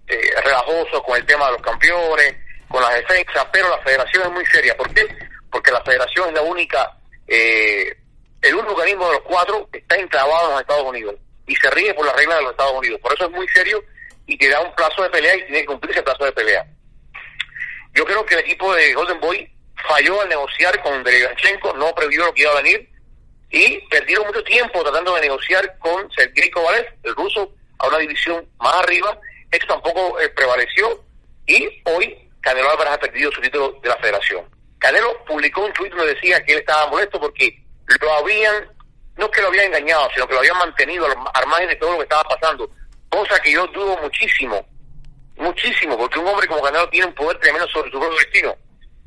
eh, 0.08 0.32
relajosos 0.44 1.04
con 1.04 1.18
el 1.18 1.26
tema 1.26 1.48
de 1.48 1.52
los 1.54 1.62
campeones, 1.62 2.36
con 2.70 2.82
las 2.82 2.96
defensas, 2.96 3.46
pero 3.52 3.70
la 3.70 3.80
federación 3.80 4.24
es 4.24 4.32
muy 4.32 4.46
seria. 4.46 4.78
¿Por 4.78 4.94
qué? 4.94 5.06
Porque 5.52 5.72
la 5.72 5.84
federación 5.84 6.30
es 6.30 6.36
la 6.36 6.42
única, 6.44 6.98
eh, 7.28 7.98
el 8.42 8.56
único 8.56 8.74
organismo 8.74 9.08
de 9.08 9.14
los 9.14 9.22
cuatro 9.24 9.68
que 9.72 9.80
está 9.80 9.98
enclavado 9.98 10.48
en 10.48 10.52
los 10.52 10.62
Estados 10.62 10.84
Unidos 10.84 11.16
y 11.46 11.56
se 11.56 11.70
rige 11.72 11.94
por 11.94 12.06
las 12.06 12.16
reglas 12.16 12.38
de 12.38 12.44
los 12.44 12.52
Estados 12.52 12.74
Unidos. 12.74 13.00
Por 13.02 13.14
eso 13.14 13.26
es 13.26 13.32
muy 13.32 13.48
serio 13.50 13.84
y 14.26 14.38
te 14.38 14.50
da 14.50 14.62
un 14.62 14.74
plazo 14.76 15.04
de 15.04 15.10
pelea 15.10 15.36
y 15.36 15.44
tiene 15.44 15.62
que 15.62 15.66
cumplirse 15.66 16.00
el 16.00 16.06
plazo 16.06 16.26
de 16.26 16.32
pelea. 16.32 16.66
Yo 17.94 18.06
creo 18.06 18.26
que 18.26 18.36
el 18.36 18.42
equipo 18.42 18.74
de 18.76 18.94
Golden 18.94 19.20
Boy 19.20 19.57
falló 19.88 20.22
al 20.22 20.30
negociar 20.30 20.82
con 20.82 21.04
Derevanchenko, 21.04 21.74
no 21.74 21.94
previó 21.94 22.26
lo 22.26 22.34
que 22.34 22.42
iba 22.42 22.52
a 22.52 22.62
venir 22.62 22.90
y 23.50 23.80
perdieron 23.88 24.28
mucho 24.28 24.44
tiempo 24.44 24.84
tratando 24.84 25.16
de 25.16 25.22
negociar 25.22 25.78
con 25.80 26.12
Sergei 26.12 26.50
Kovalev, 26.52 26.86
el 27.04 27.16
ruso, 27.16 27.54
a 27.80 27.88
una 27.88 27.98
división 28.00 28.48
más 28.60 28.76
arriba. 28.76 29.18
Esto 29.52 29.68
tampoco 29.68 30.20
eh, 30.20 30.30
prevaleció 30.30 31.04
y 31.46 31.82
hoy 31.86 32.30
Canelo 32.42 32.70
Álvarez 32.72 32.94
ha 32.94 33.00
perdido 33.00 33.32
su 33.32 33.42
título 33.42 33.80
de 33.82 33.90
la 33.90 33.98
federación. 33.98 34.46
Canelo 34.80 35.24
publicó 35.26 35.66
un 35.66 35.74
tuit 35.74 35.94
donde 35.94 36.14
decía 36.14 36.44
que 36.44 36.54
él 36.54 36.60
estaba 36.60 36.90
molesto 36.90 37.20
porque 37.20 37.64
lo 38.02 38.14
habían, 38.14 38.70
no 39.16 39.26
es 39.26 39.32
que 39.32 39.42
lo 39.42 39.48
habían 39.48 39.66
engañado, 39.66 40.10
sino 40.14 40.28
que 40.28 40.34
lo 40.34 40.40
habían 40.40 40.58
mantenido 40.58 41.06
al 41.06 41.16
al 41.34 41.48
margen 41.48 41.70
de 41.70 41.76
todo 41.76 41.92
lo 41.92 41.98
que 41.98 42.04
estaba 42.04 42.24
pasando, 42.24 42.70
cosa 43.10 43.40
que 43.40 43.52
yo 43.52 43.66
dudo 43.68 43.98
muchísimo, 44.02 44.66
muchísimo, 45.38 45.98
porque 45.98 46.20
un 46.20 46.28
hombre 46.28 46.48
como 46.48 46.62
Canelo 46.62 46.90
tiene 46.90 47.08
un 47.08 47.14
poder 47.14 47.40
tremendo 47.40 47.68
sobre 47.70 47.90
su 47.92 48.00
propio 48.00 48.18
destino. 48.18 48.56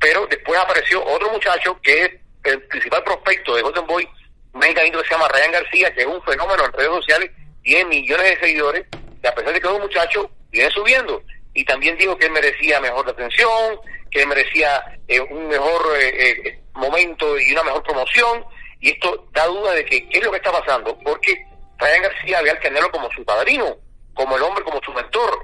Pero 0.01 0.25
después 0.27 0.59
apareció 0.59 1.05
otro 1.05 1.29
muchacho 1.29 1.79
que 1.81 2.03
es 2.03 2.11
el 2.43 2.61
principal 2.63 3.03
prospecto 3.03 3.55
de 3.55 3.61
Golden 3.61 3.85
Boy, 3.85 4.07
un 4.51 4.59
mexicanito 4.59 4.99
que 4.99 5.07
se 5.07 5.13
llama 5.13 5.27
Ryan 5.27 5.51
García, 5.51 5.93
que 5.93 6.01
es 6.01 6.07
un 6.07 6.21
fenómeno 6.23 6.65
en 6.65 6.73
redes 6.73 6.89
sociales, 6.89 7.31
tiene 7.63 7.85
millones 7.85 8.31
de 8.31 8.39
seguidores, 8.47 8.85
y 9.23 9.27
a 9.27 9.35
pesar 9.35 9.53
de 9.53 9.61
que 9.61 9.67
es 9.67 9.73
un 9.73 9.81
muchacho, 9.81 10.31
viene 10.49 10.71
subiendo. 10.71 11.21
Y 11.53 11.63
también 11.65 11.97
dijo 11.97 12.17
que 12.17 12.25
él 12.25 12.31
merecía 12.31 12.81
mejor 12.81 13.07
atención, 13.07 13.79
que 14.09 14.21
él 14.21 14.27
merecía 14.27 14.83
eh, 15.07 15.21
un 15.21 15.47
mejor 15.47 15.81
eh, 15.99 16.31
eh, 16.47 16.59
momento 16.73 17.39
y 17.39 17.51
una 17.53 17.63
mejor 17.63 17.83
promoción. 17.83 18.43
Y 18.79 18.89
esto 18.89 19.27
da 19.33 19.45
duda 19.45 19.73
de 19.73 19.85
que 19.85 20.09
qué 20.09 20.17
es 20.17 20.23
lo 20.25 20.31
que 20.31 20.37
está 20.37 20.51
pasando, 20.51 20.97
porque 21.03 21.45
Ryan 21.77 22.01
García 22.01 22.41
ve 22.41 22.49
al 22.49 22.59
Canelo 22.59 22.89
como 22.91 23.11
su 23.11 23.23
padrino, 23.23 23.77
como 24.15 24.35
el 24.35 24.41
hombre, 24.41 24.63
como 24.63 24.81
su 24.81 24.91
mentor. 24.91 25.37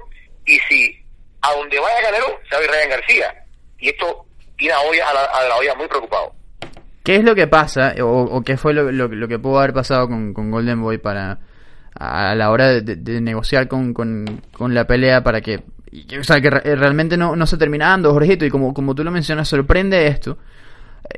Y 0.44 0.58
si 0.60 1.04
a 1.42 1.52
donde 1.52 1.78
vaya 1.78 2.02
Canelo, 2.02 2.40
sabe 2.50 2.66
Ryan 2.66 2.90
García. 2.90 3.44
Y 3.78 3.90
esto 3.90 4.26
tiene 4.58 4.74
a, 4.74 5.14
la, 5.14 5.54
a 5.72 5.76
muy 5.76 5.88
preocupado. 5.88 6.34
¿Qué 7.02 7.16
es 7.16 7.24
lo 7.24 7.34
que 7.34 7.46
pasa, 7.46 7.94
o, 8.02 8.42
qué 8.42 8.58
fue 8.58 8.74
lo, 8.74 9.28
que 9.28 9.38
pudo 9.38 9.60
haber 9.60 9.72
pasado 9.72 10.08
con, 10.08 10.34
Golden 10.50 10.82
Boy 10.82 10.98
para 10.98 11.38
a 11.94 12.34
la 12.34 12.50
hora 12.50 12.66
de, 12.68 13.20
negociar 13.22 13.66
con, 13.66 13.94
con, 13.94 14.26
la 14.74 14.86
pelea 14.86 15.22
para 15.24 15.40
que, 15.40 15.62
o 16.20 16.22
sea, 16.22 16.40
que 16.40 16.50
re- 16.50 16.76
realmente 16.76 17.16
no, 17.16 17.34
se 17.46 17.56
termina 17.56 17.88
dando, 17.88 18.12
Jorgito, 18.12 18.44
y 18.44 18.50
como, 18.50 18.74
como 18.74 18.94
tú 18.94 19.04
lo 19.04 19.10
mencionas, 19.10 19.48
sorprende 19.48 20.06
esto. 20.06 20.36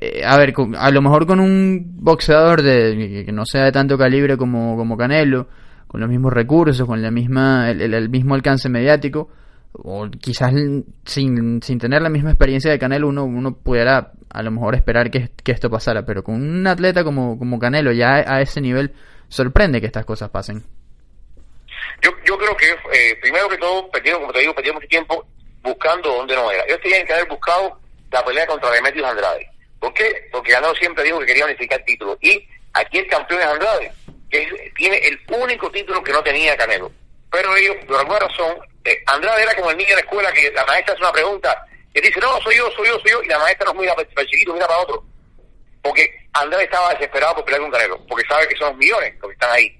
Eh, 0.00 0.22
a 0.24 0.36
ver, 0.36 0.52
con- 0.52 0.76
a 0.76 0.90
lo 0.92 1.02
mejor 1.02 1.26
con 1.26 1.40
un 1.40 1.96
boxeador 1.98 2.62
de 2.62 3.24
que- 3.26 3.32
no 3.32 3.44
sea 3.44 3.64
de 3.64 3.72
tanto 3.72 3.98
calibre 3.98 4.36
como, 4.36 4.76
como 4.76 4.96
Canelo, 4.96 5.48
con 5.88 6.00
los 6.00 6.08
mismos 6.08 6.32
recursos, 6.32 6.86
con 6.86 7.02
la 7.02 7.10
misma 7.10 7.68
el 7.70 8.08
mismo 8.10 8.36
alcance 8.36 8.68
mediático, 8.68 9.28
o 9.72 10.08
quizás 10.10 10.52
sin, 11.04 11.62
sin 11.62 11.78
tener 11.78 12.02
la 12.02 12.08
misma 12.08 12.30
experiencia 12.30 12.70
de 12.70 12.78
Canelo, 12.78 13.08
uno, 13.08 13.24
uno 13.24 13.54
pudiera 13.54 14.12
a 14.32 14.42
lo 14.42 14.50
mejor 14.50 14.74
esperar 14.74 15.10
que, 15.10 15.30
que 15.42 15.52
esto 15.52 15.70
pasara, 15.70 16.04
pero 16.04 16.22
con 16.22 16.36
un 16.36 16.66
atleta 16.66 17.04
como, 17.04 17.38
como 17.38 17.58
Canelo 17.58 17.92
ya 17.92 18.24
a, 18.26 18.40
ese 18.40 18.60
nivel, 18.60 18.94
sorprende 19.28 19.80
que 19.80 19.86
estas 19.86 20.04
cosas 20.04 20.30
pasen. 20.30 20.64
Yo, 22.02 22.10
yo 22.24 22.38
creo 22.38 22.56
que, 22.56 22.66
eh, 22.92 23.16
primero 23.20 23.48
que 23.48 23.58
todo, 23.58 23.90
perdieron, 23.90 24.20
como 24.22 24.32
te 24.32 24.40
digo, 24.40 24.54
perdieron 24.54 24.76
mucho 24.76 24.88
tiempo 24.88 25.26
buscando 25.62 26.14
donde 26.14 26.34
no 26.34 26.50
era. 26.50 26.64
Ellos 26.64 26.80
tenían 26.82 27.06
que 27.06 27.12
haber 27.12 27.28
buscado 27.28 27.78
la 28.10 28.24
pelea 28.24 28.46
contra 28.46 28.70
Demetrius 28.70 29.06
Andrade. 29.06 29.48
¿Por 29.78 29.92
qué? 29.94 30.28
Porque 30.30 30.52
Canelo 30.52 30.74
siempre 30.74 31.04
dijo 31.04 31.18
que 31.18 31.26
quería 31.26 31.44
unificar 31.44 31.82
títulos. 31.84 32.16
Y 32.20 32.46
aquí 32.72 32.98
el 32.98 33.06
campeón 33.08 33.40
es 33.40 33.46
Andrade, 33.46 33.92
que 34.30 34.72
tiene 34.76 34.98
el 34.98 35.18
único 35.42 35.70
título 35.70 36.02
que 36.02 36.12
no 36.12 36.22
tenía 36.22 36.56
Canelo. 36.56 36.90
Pero 37.30 37.56
ellos, 37.56 37.76
por 37.86 37.96
alguna 37.98 38.18
razón, 38.20 38.56
eh, 38.84 39.02
Andrade 39.06 39.42
era 39.42 39.54
como 39.54 39.70
el 39.70 39.76
niño 39.76 39.90
de 39.90 39.96
la 39.96 40.00
escuela 40.00 40.32
que 40.32 40.50
la 40.52 40.64
maestra 40.64 40.94
hace 40.94 41.02
una 41.02 41.12
pregunta 41.12 41.66
y 41.92 42.00
dice, 42.00 42.20
no, 42.20 42.40
soy 42.40 42.56
yo, 42.56 42.70
soy 42.70 42.86
yo, 42.86 42.98
soy 43.00 43.10
yo, 43.10 43.22
y 43.22 43.28
la 43.28 43.38
maestra 43.38 43.66
no 43.66 43.74
mira 43.74 43.94
para 43.94 44.08
el 44.08 44.26
chiquito, 44.28 44.54
mira 44.54 44.66
para 44.66 44.80
otro. 44.80 45.04
Porque 45.82 46.08
Andrade 46.32 46.64
estaba 46.64 46.90
desesperado 46.94 47.36
por 47.36 47.44
pelear 47.44 47.62
con 47.62 47.70
Canelo, 47.70 48.06
porque 48.06 48.26
sabe 48.28 48.48
que 48.48 48.56
son 48.56 48.76
millones 48.78 49.14
los 49.20 49.28
que 49.28 49.34
están 49.34 49.50
ahí. 49.50 49.76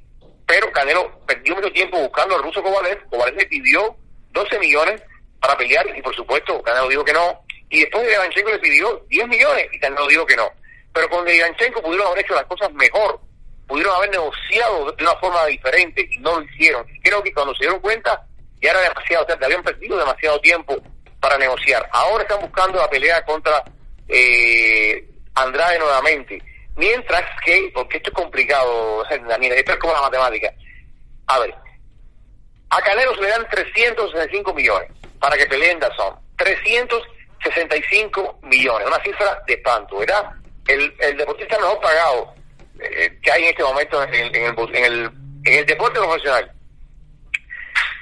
Pero 0.47 0.73
Canelo 0.73 1.21
perdió 1.27 1.55
mucho 1.55 1.71
tiempo 1.71 1.99
buscando 1.99 2.35
al 2.35 2.43
ruso 2.43 2.63
Kovalev. 2.63 3.09
Kovalev 3.09 3.37
le 3.37 3.47
pidió 3.47 3.95
12 4.33 4.59
millones 4.59 5.01
para 5.41 5.57
pelear 5.57 5.87
y 5.97 6.03
por 6.03 6.15
supuesto 6.15 6.61
Canelo 6.63 6.89
dijo 6.89 7.05
que 7.05 7.13
no. 7.13 7.45
Y 7.69 7.83
después 7.83 8.05
de 8.05 8.15
Ivanchenko 8.15 8.51
le 8.51 8.59
pidió 8.59 9.05
10 9.09 9.29
millones 9.29 9.69
y 9.73 9.79
Canelo 9.79 10.09
dijo 10.09 10.27
que 10.27 10.37
no. 10.37 10.51
Pero 10.93 11.09
con 11.09 11.29
Ivanchenko 11.29 11.83
pudieron 11.83 12.09
haber 12.09 12.25
hecho 12.25 12.35
las 12.35 12.47
cosas 12.47 12.73
mejor. 12.73 13.21
pudieron 13.69 13.95
haber 13.95 14.11
negociado 14.11 14.91
de 14.91 15.05
una 15.05 15.15
forma 15.17 15.47
diferente 15.47 16.09
y 16.11 16.19
no 16.19 16.41
lo 16.41 16.45
hicieron. 16.47 16.85
Creo 17.05 17.23
que 17.23 17.33
cuando 17.33 17.55
se 17.55 17.61
dieron 17.61 17.81
cuenta, 17.81 18.27
ya 18.61 18.71
era 18.71 18.81
demasiado 18.81 19.27
tarde, 19.27 19.45
habían 19.45 19.63
perdido 19.63 19.99
demasiado 19.99 20.41
tiempo 20.41 20.77
para 21.21 21.37
negociar. 21.39 21.89
Ahora 21.93 22.23
están 22.23 22.41
buscando 22.41 22.79
la 22.79 22.89
pelea 22.89 23.25
contra 23.25 23.63
eh, 24.09 25.07
Andrade 25.35 25.79
nuevamente. 25.79 26.43
Mientras 26.77 27.23
que, 27.45 27.71
porque 27.75 27.99
esto 27.99 28.11
es 28.11 28.17
complicado, 28.17 29.05
Daniel, 29.29 29.55
esto 29.55 29.73
es 29.73 29.79
como 29.79 29.93
la 29.93 30.03
matemática. 30.03 30.53
A 31.27 31.39
ver, 31.39 31.55
a 32.71 32.81
Canelo 32.81 33.15
se 33.15 33.23
le 33.23 33.29
dan 33.29 33.47
365 33.51 34.55
millones 34.55 34.91
para 35.19 35.37
que 35.37 35.47
peleen 35.47 35.73
en 35.73 35.81
Dazón. 35.81 36.17
365 36.37 38.39
millones, 38.43 38.87
una 38.87 39.03
cifra 39.03 39.43
de 39.47 39.55
espanto, 39.55 39.99
¿verdad? 39.99 40.31
El, 40.67 40.95
el 41.01 41.17
deportista 41.17 41.59
mejor 41.59 41.81
pagado 41.81 42.35
eh, 42.81 43.19
que 43.23 43.31
hay 43.31 43.43
en 43.43 43.49
este 43.51 43.63
momento 43.63 44.03
en, 44.03 44.85
el, 44.85 45.11
en 45.45 45.59
el 45.59 45.67
deporte 45.67 45.99
profesional. 45.99 46.51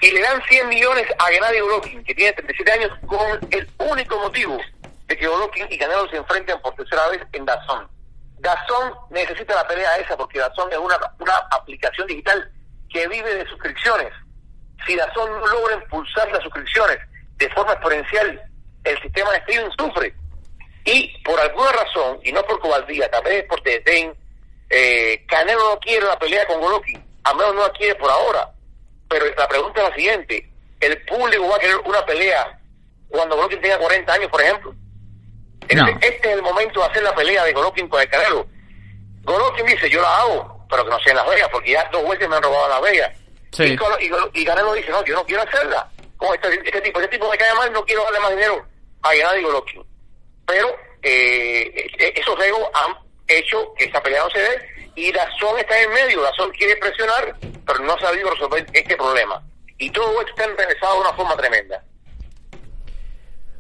Y 0.01 0.11
le 0.13 0.21
dan 0.21 0.41
100 0.49 0.69
millones 0.69 1.07
a 1.19 1.27
Gennady 1.27 1.61
Golovkin, 1.61 2.05
que 2.05 2.15
tiene 2.15 2.33
37 2.33 2.73
años, 2.73 2.91
con 3.07 3.39
el 3.51 3.69
único 3.79 4.19
motivo 4.19 4.59
de 5.07 5.17
que 5.17 5.27
Golovkin 5.27 5.67
y 5.71 5.79
Canelo 5.79 6.09
se 6.09 6.17
enfrenten 6.17 6.61
por 6.61 6.75
tercera 6.75 7.09
vez 7.09 7.23
en 7.33 7.45
Dazón. 7.45 7.89
Dazón 8.39 8.95
necesita 9.11 9.55
la 9.55 9.67
pelea 9.67 9.97
esa 9.97 10.17
porque 10.17 10.39
Dazón 10.39 10.71
es 10.71 10.79
una, 10.79 10.97
una 11.19 11.37
aplicación 11.51 12.07
digital 12.07 12.53
que 12.91 13.09
vive 13.09 13.35
de 13.35 13.49
suscripciones. 13.49 14.13
Si 14.87 14.95
Dazón 14.95 15.31
no 15.41 15.47
logra 15.47 15.75
impulsar 15.75 16.31
las 16.31 16.43
suscripciones 16.43 16.99
de 17.37 17.49
forma 17.51 17.73
exponencial, 17.73 18.41
el 18.85 19.03
sistema 19.03 19.31
de 19.33 19.39
streaming 19.39 19.71
sufre. 19.79 20.15
Y 20.85 21.23
por 21.23 21.39
alguna 21.41 21.73
razón, 21.73 22.21
y 22.23 22.33
no 22.33 22.43
por 22.45 22.61
cobardía, 22.61 23.11
tal 23.11 23.25
vez 23.25 23.45
por 23.45 23.63
desdén, 23.63 24.15
eh, 24.71 25.25
Canelo 25.27 25.75
no 25.75 25.81
quiere 25.81 26.07
la 26.07 26.19
pelea 26.19 26.47
con 26.47 26.61
Golovkin, 26.61 27.03
al 27.25 27.37
menos 27.37 27.55
no 27.55 27.63
la 27.63 27.73
quiere 27.73 27.95
por 27.97 28.11
ahora. 28.11 28.51
Pero 29.09 29.27
la 29.37 29.49
pregunta 29.49 29.83
es 29.83 29.89
la 29.89 29.95
siguiente, 29.95 30.51
¿el 30.81 31.03
público 31.03 31.49
va 31.49 31.57
a 31.57 31.61
querer 31.61 31.77
una 31.85 32.05
pelea 32.05 32.59
cuando 33.09 33.37
Golovkin 33.37 33.61
tenga 33.61 33.79
40 33.79 34.13
años, 34.13 34.31
por 34.31 34.43
ejemplo? 34.43 34.75
No. 35.75 35.87
Este, 35.87 36.09
este 36.09 36.31
es 36.31 36.37
el 36.37 36.43
momento 36.43 36.81
de 36.81 36.87
hacer 36.87 37.03
la 37.03 37.15
pelea 37.15 37.45
de 37.45 37.53
Golovkin 37.53 37.89
con 37.89 38.01
el 38.01 38.09
Canelo. 38.09 38.47
Golovkin 39.23 39.67
dice, 39.67 39.91
yo 39.91 40.01
la 40.01 40.19
hago, 40.19 40.67
pero 40.71 40.85
que 40.85 40.91
no 40.91 41.01
sea 41.01 41.13
en 41.13 41.17
Las 41.19 41.29
Vegas, 41.29 41.49
porque 41.51 41.73
ya 41.73 41.89
dos 41.91 42.09
veces 42.09 42.29
me 42.29 42.37
han 42.37 42.43
robado 42.43 42.69
Las 42.69 42.83
Vegas. 42.83 43.13
Sí. 43.53 43.77
Y, 44.01 44.41
y 44.41 44.45
Canelo 44.45 44.73
dice, 44.75 44.91
no, 44.91 45.05
yo 45.05 45.15
no 45.15 45.25
quiero 45.25 45.43
hacerla. 45.43 45.89
Con 46.17 46.35
este, 46.35 46.55
este 46.65 46.81
tipo, 46.81 47.01
este 47.01 47.17
tipo 47.17 47.31
me 47.31 47.39
cae 47.39 47.55
mal, 47.55 47.73
no 47.73 47.85
quiero 47.85 48.03
darle 48.05 48.21
más 48.21 48.31
dinero 48.31 48.67
a 49.03 49.11
Gennady 49.11 49.43
Golovkin. 49.43 49.85
Pero 50.47 50.69
eh, 51.03 51.91
eh, 51.99 52.13
esos 52.17 52.41
egos 52.45 52.63
han 52.75 52.97
hecho 53.27 53.73
que 53.77 53.85
esa 53.85 54.03
pelea 54.03 54.23
no 54.25 54.31
se 54.31 54.39
dé 54.41 54.78
y 54.99 55.13
Dazón 55.13 55.59
está 55.59 55.81
en 55.81 55.91
medio. 55.91 56.23
Dazón 56.23 56.51
quiere 56.51 56.77
presionar, 56.77 57.37
pero 57.67 57.79
no 57.81 57.93
ha 57.95 58.01
sabido 58.01 58.31
resolver 58.31 58.67
este 58.73 58.97
problema. 58.97 59.43
Y 59.79 59.91
todo 59.91 60.11
esto 60.21 60.31
está 60.37 60.45
enrevesado 60.45 60.95
de 60.95 61.01
una 61.01 61.13
forma 61.15 61.37
tremenda. 61.37 61.83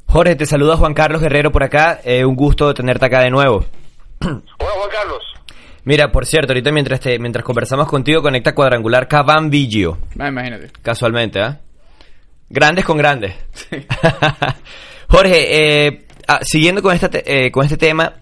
Jorge, 0.07 0.37
te 0.37 0.46
saluda 0.46 0.77
Juan 0.77 0.94
Carlos 0.94 1.20
Guerrero 1.20 1.53
por 1.53 1.62
acá. 1.62 2.01
eh, 2.05 2.24
un 2.24 2.35
gusto 2.35 2.72
tenerte 2.74 3.05
acá 3.07 3.20
de 3.20 3.31
nuevo. 3.31 3.64
Hola, 4.20 4.40
Juan 4.59 4.90
Carlos. 4.90 5.22
Mira, 5.85 6.11
por 6.11 6.27
cierto, 6.27 6.53
ahorita 6.53 6.72
mientras 6.72 7.01
te, 7.01 7.18
mientras 7.18 7.44
conversamos 7.44 7.88
contigo, 7.88 8.20
conecta 8.22 8.55
cuadrangular 8.55 9.07
Cavan 9.09 9.48
Vigio. 9.51 9.98
Ah, 10.18 10.29
imagínate. 10.29 10.70
Casualmente, 10.83 11.40
¿ah? 11.40 11.61
Grandes 12.51 12.85
con 12.85 12.96
grandes. 12.98 13.35
Jorge, 15.09 15.87
eh, 15.87 16.07
ah, 16.27 16.40
siguiendo 16.42 16.83
con, 16.83 16.94
esta 16.94 17.09
te- 17.09 17.46
eh, 17.46 17.51
con 17.51 17.64
este 17.64 17.77
tema, 17.77 18.12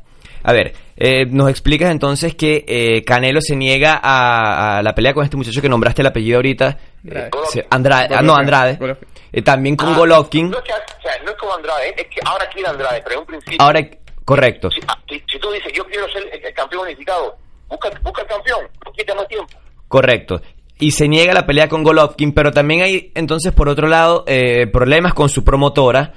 a 0.48 0.52
ver, 0.52 0.72
eh, 0.96 1.26
nos 1.26 1.50
explicas 1.50 1.90
entonces 1.90 2.34
que 2.36 2.64
eh, 2.68 3.02
Canelo 3.04 3.40
se 3.40 3.56
niega 3.56 3.98
a, 4.02 4.78
a 4.78 4.82
la 4.82 4.94
pelea 4.94 5.12
con 5.12 5.24
este 5.24 5.36
muchacho 5.36 5.60
que 5.60 5.68
nombraste 5.68 6.02
el 6.02 6.06
apellido 6.06 6.36
ahorita. 6.38 6.78
Andrade. 7.04 7.30
Eh, 7.60 7.66
Andrade, 7.70 8.14
ah, 8.14 8.22
no, 8.22 8.32
Golovkin. 8.34 8.38
Andrade. 8.54 8.96
Eh, 9.32 9.42
también 9.42 9.74
con 9.76 9.88
Ah, 9.92 9.96
Golovkin. 9.98 10.50
No 10.50 10.58
es, 10.58 10.64
que, 10.64 10.72
o 10.72 11.02
sea, 11.02 11.12
no 11.24 11.30
es 11.32 11.36
como 11.36 11.52
Andrade, 11.54 11.94
es 11.96 12.04
que 12.06 12.20
ahora 12.24 12.46
quiere 12.52 12.68
Andrade, 12.68 13.00
pero 13.02 13.14
en 13.16 13.20
un 13.20 13.26
principio. 13.26 13.58
Ahora, 13.60 13.80
correcto. 14.24 14.70
si, 14.70 14.80
ah, 14.86 14.96
si- 15.08 15.22
si 15.30 15.38
tú 15.40 15.50
dices, 15.50 15.72
yo 15.74 15.84
quiero 15.84 16.08
ser 16.10 16.22
el, 16.32 16.44
el 16.44 16.54
campeón 16.54 16.82
unificado, 16.86 17.36
busca, 17.68 17.90
busca 18.02 18.22
el 18.22 18.28
campeón, 18.28 18.60
no 18.84 18.92
quita 18.92 19.14
más 19.16 19.26
tiempo. 19.28 19.52
Correcto. 19.88 20.40
Y 20.78 20.90
se 20.92 21.08
niega 21.08 21.32
la 21.34 21.44
pelea 21.46 21.68
con 21.68 21.82
Golovkin, 21.82 22.32
pero 22.32 22.52
también 22.52 22.82
hay 22.82 23.10
entonces 23.14 23.52
por 23.52 23.68
otro 23.68 23.88
lado 23.88 24.24
eh, 24.26 24.66
problemas 24.68 25.12
con 25.14 25.28
su 25.28 25.42
promotora. 25.42 26.12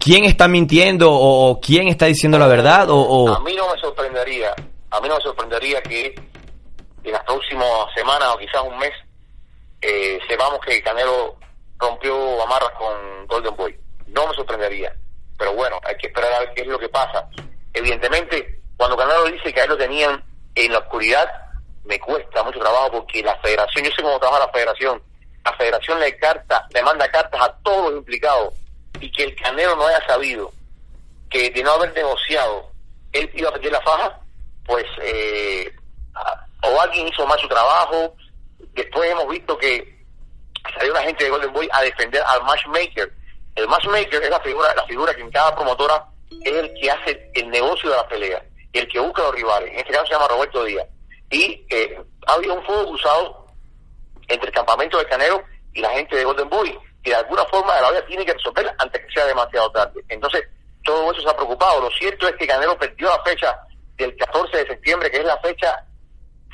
¿Quién 0.00 0.24
está 0.24 0.48
mintiendo 0.48 1.12
o, 1.12 1.60
quién 1.60 1.88
está 1.88 2.06
diciendo 2.06 2.38
la 2.38 2.46
verdad? 2.46 2.88
O, 2.90 2.96
o- 2.98 3.28
A 3.34 3.40
mí 3.40 3.54
no 3.54 3.72
me 3.72 3.78
sorprendería, 3.80 4.54
a 4.90 5.00
mí 5.00 5.08
no 5.08 5.16
me 5.16 5.20
sorprendería 5.22 5.82
que 5.82 6.14
en 7.04 7.12
las 7.12 7.22
próximas 7.24 7.68
semanas 7.94 8.30
o 8.34 8.38
quizás 8.38 8.62
un 8.62 8.78
mes 8.78 8.92
eh, 9.82 10.18
sepamos 10.28 10.58
que 10.60 10.82
Canelo 10.82 11.36
rompió 11.78 12.42
amarras 12.42 12.70
con 12.78 13.26
Golden 13.26 13.54
Boy. 13.56 13.78
No 14.06 14.26
me 14.26 14.34
sorprendería, 14.34 14.92
pero 15.38 15.52
bueno, 15.54 15.78
hay 15.84 15.96
que 15.96 16.06
esperar 16.08 16.32
a 16.32 16.38
ver 16.40 16.52
qué 16.54 16.62
es 16.62 16.66
lo 16.68 16.78
que 16.78 16.88
pasa. 16.88 17.28
Evidentemente, 17.74 18.60
cuando 18.76 18.96
Canelo 18.96 19.24
dice 19.26 19.52
que 19.52 19.60
a 19.60 19.64
él 19.64 19.70
lo 19.70 19.76
tenían 19.78 20.22
en 20.54 20.72
la 20.72 20.78
oscuridad, 20.78 21.28
me 21.84 21.98
cuesta 22.00 22.42
mucho 22.42 22.58
trabajo 22.58 22.90
porque 22.92 23.22
la 23.22 23.36
federación, 23.36 23.84
yo 23.84 23.90
sé 23.94 24.02
cómo 24.02 24.18
trabaja 24.18 24.46
la 24.46 24.52
federación, 24.52 25.02
la 25.44 25.52
federación 25.56 26.00
le 26.00 26.16
carta, 26.18 26.66
le 26.72 26.82
manda 26.82 27.08
cartas 27.10 27.40
a 27.40 27.52
todos 27.62 27.90
los 27.90 27.98
implicados 28.00 28.54
y 29.00 29.10
que 29.12 29.24
el 29.24 29.36
Canelo 29.36 29.76
no 29.76 29.86
haya 29.86 30.04
sabido 30.06 30.52
que 31.28 31.50
de 31.50 31.62
no 31.62 31.72
haber 31.72 31.94
negociado 31.94 32.70
él 33.12 33.30
iba 33.34 33.48
a 33.48 33.52
perder 33.52 33.72
la 33.72 33.80
faja, 33.80 34.20
pues 34.66 34.86
eh, 35.02 35.72
o 36.62 36.80
alguien 36.80 37.08
hizo 37.08 37.26
mal 37.26 37.38
su 37.38 37.48
trabajo. 37.48 38.14
Después 38.74 39.10
hemos 39.10 39.28
visto 39.28 39.56
que 39.58 40.04
salió 40.76 40.92
la 40.92 41.02
gente 41.02 41.24
de 41.24 41.30
Golden 41.30 41.52
Boy 41.52 41.68
a 41.72 41.82
defender 41.82 42.22
al 42.26 42.42
matchmaker. 42.44 43.12
El 43.56 43.68
matchmaker 43.68 44.22
es 44.22 44.30
la 44.30 44.40
figura, 44.40 44.74
la 44.74 44.86
figura 44.86 45.14
que 45.14 45.22
en 45.22 45.30
cada 45.30 45.54
promotora 45.54 46.06
es 46.30 46.52
el 46.52 46.72
que 46.74 46.90
hace 46.90 47.30
el 47.34 47.50
negocio 47.50 47.90
de 47.90 47.96
la 47.96 48.08
pelea 48.08 48.42
y 48.72 48.78
el 48.78 48.88
que 48.88 49.00
busca 49.00 49.22
los 49.22 49.34
rivales. 49.34 49.72
En 49.72 49.78
este 49.78 49.92
caso 49.92 50.06
se 50.06 50.12
llama 50.12 50.28
Roberto 50.28 50.64
Díaz. 50.64 50.86
Y 51.30 51.66
eh, 51.70 52.00
ha 52.26 52.34
habido 52.34 52.54
un 52.54 52.64
fuego 52.64 52.88
cruzado 52.88 53.46
entre 54.28 54.48
el 54.48 54.54
campamento 54.54 54.98
de 54.98 55.06
Canelo 55.06 55.42
y 55.72 55.80
la 55.80 55.90
gente 55.90 56.16
de 56.16 56.24
Golden 56.24 56.48
Boy, 56.48 56.78
que 57.02 57.10
de 57.10 57.16
alguna 57.16 57.44
forma 57.46 57.80
la 57.80 57.90
vida 57.90 58.06
tiene 58.06 58.24
que 58.24 58.34
resolver 58.34 58.70
antes 58.78 59.04
que 59.04 59.12
sea 59.12 59.26
demasiado 59.26 59.70
tarde. 59.70 60.04
Entonces, 60.08 60.42
todo 60.84 61.12
eso 61.12 61.22
se 61.22 61.28
ha 61.28 61.36
preocupado. 61.36 61.80
Lo 61.80 61.90
cierto 61.90 62.28
es 62.28 62.36
que 62.36 62.46
Canelo 62.46 62.78
perdió 62.78 63.08
la 63.08 63.22
fecha 63.22 63.58
del 63.96 64.16
14 64.16 64.56
de 64.56 64.66
septiembre, 64.66 65.10
que 65.10 65.18
es 65.18 65.24
la 65.24 65.38
fecha 65.38 65.84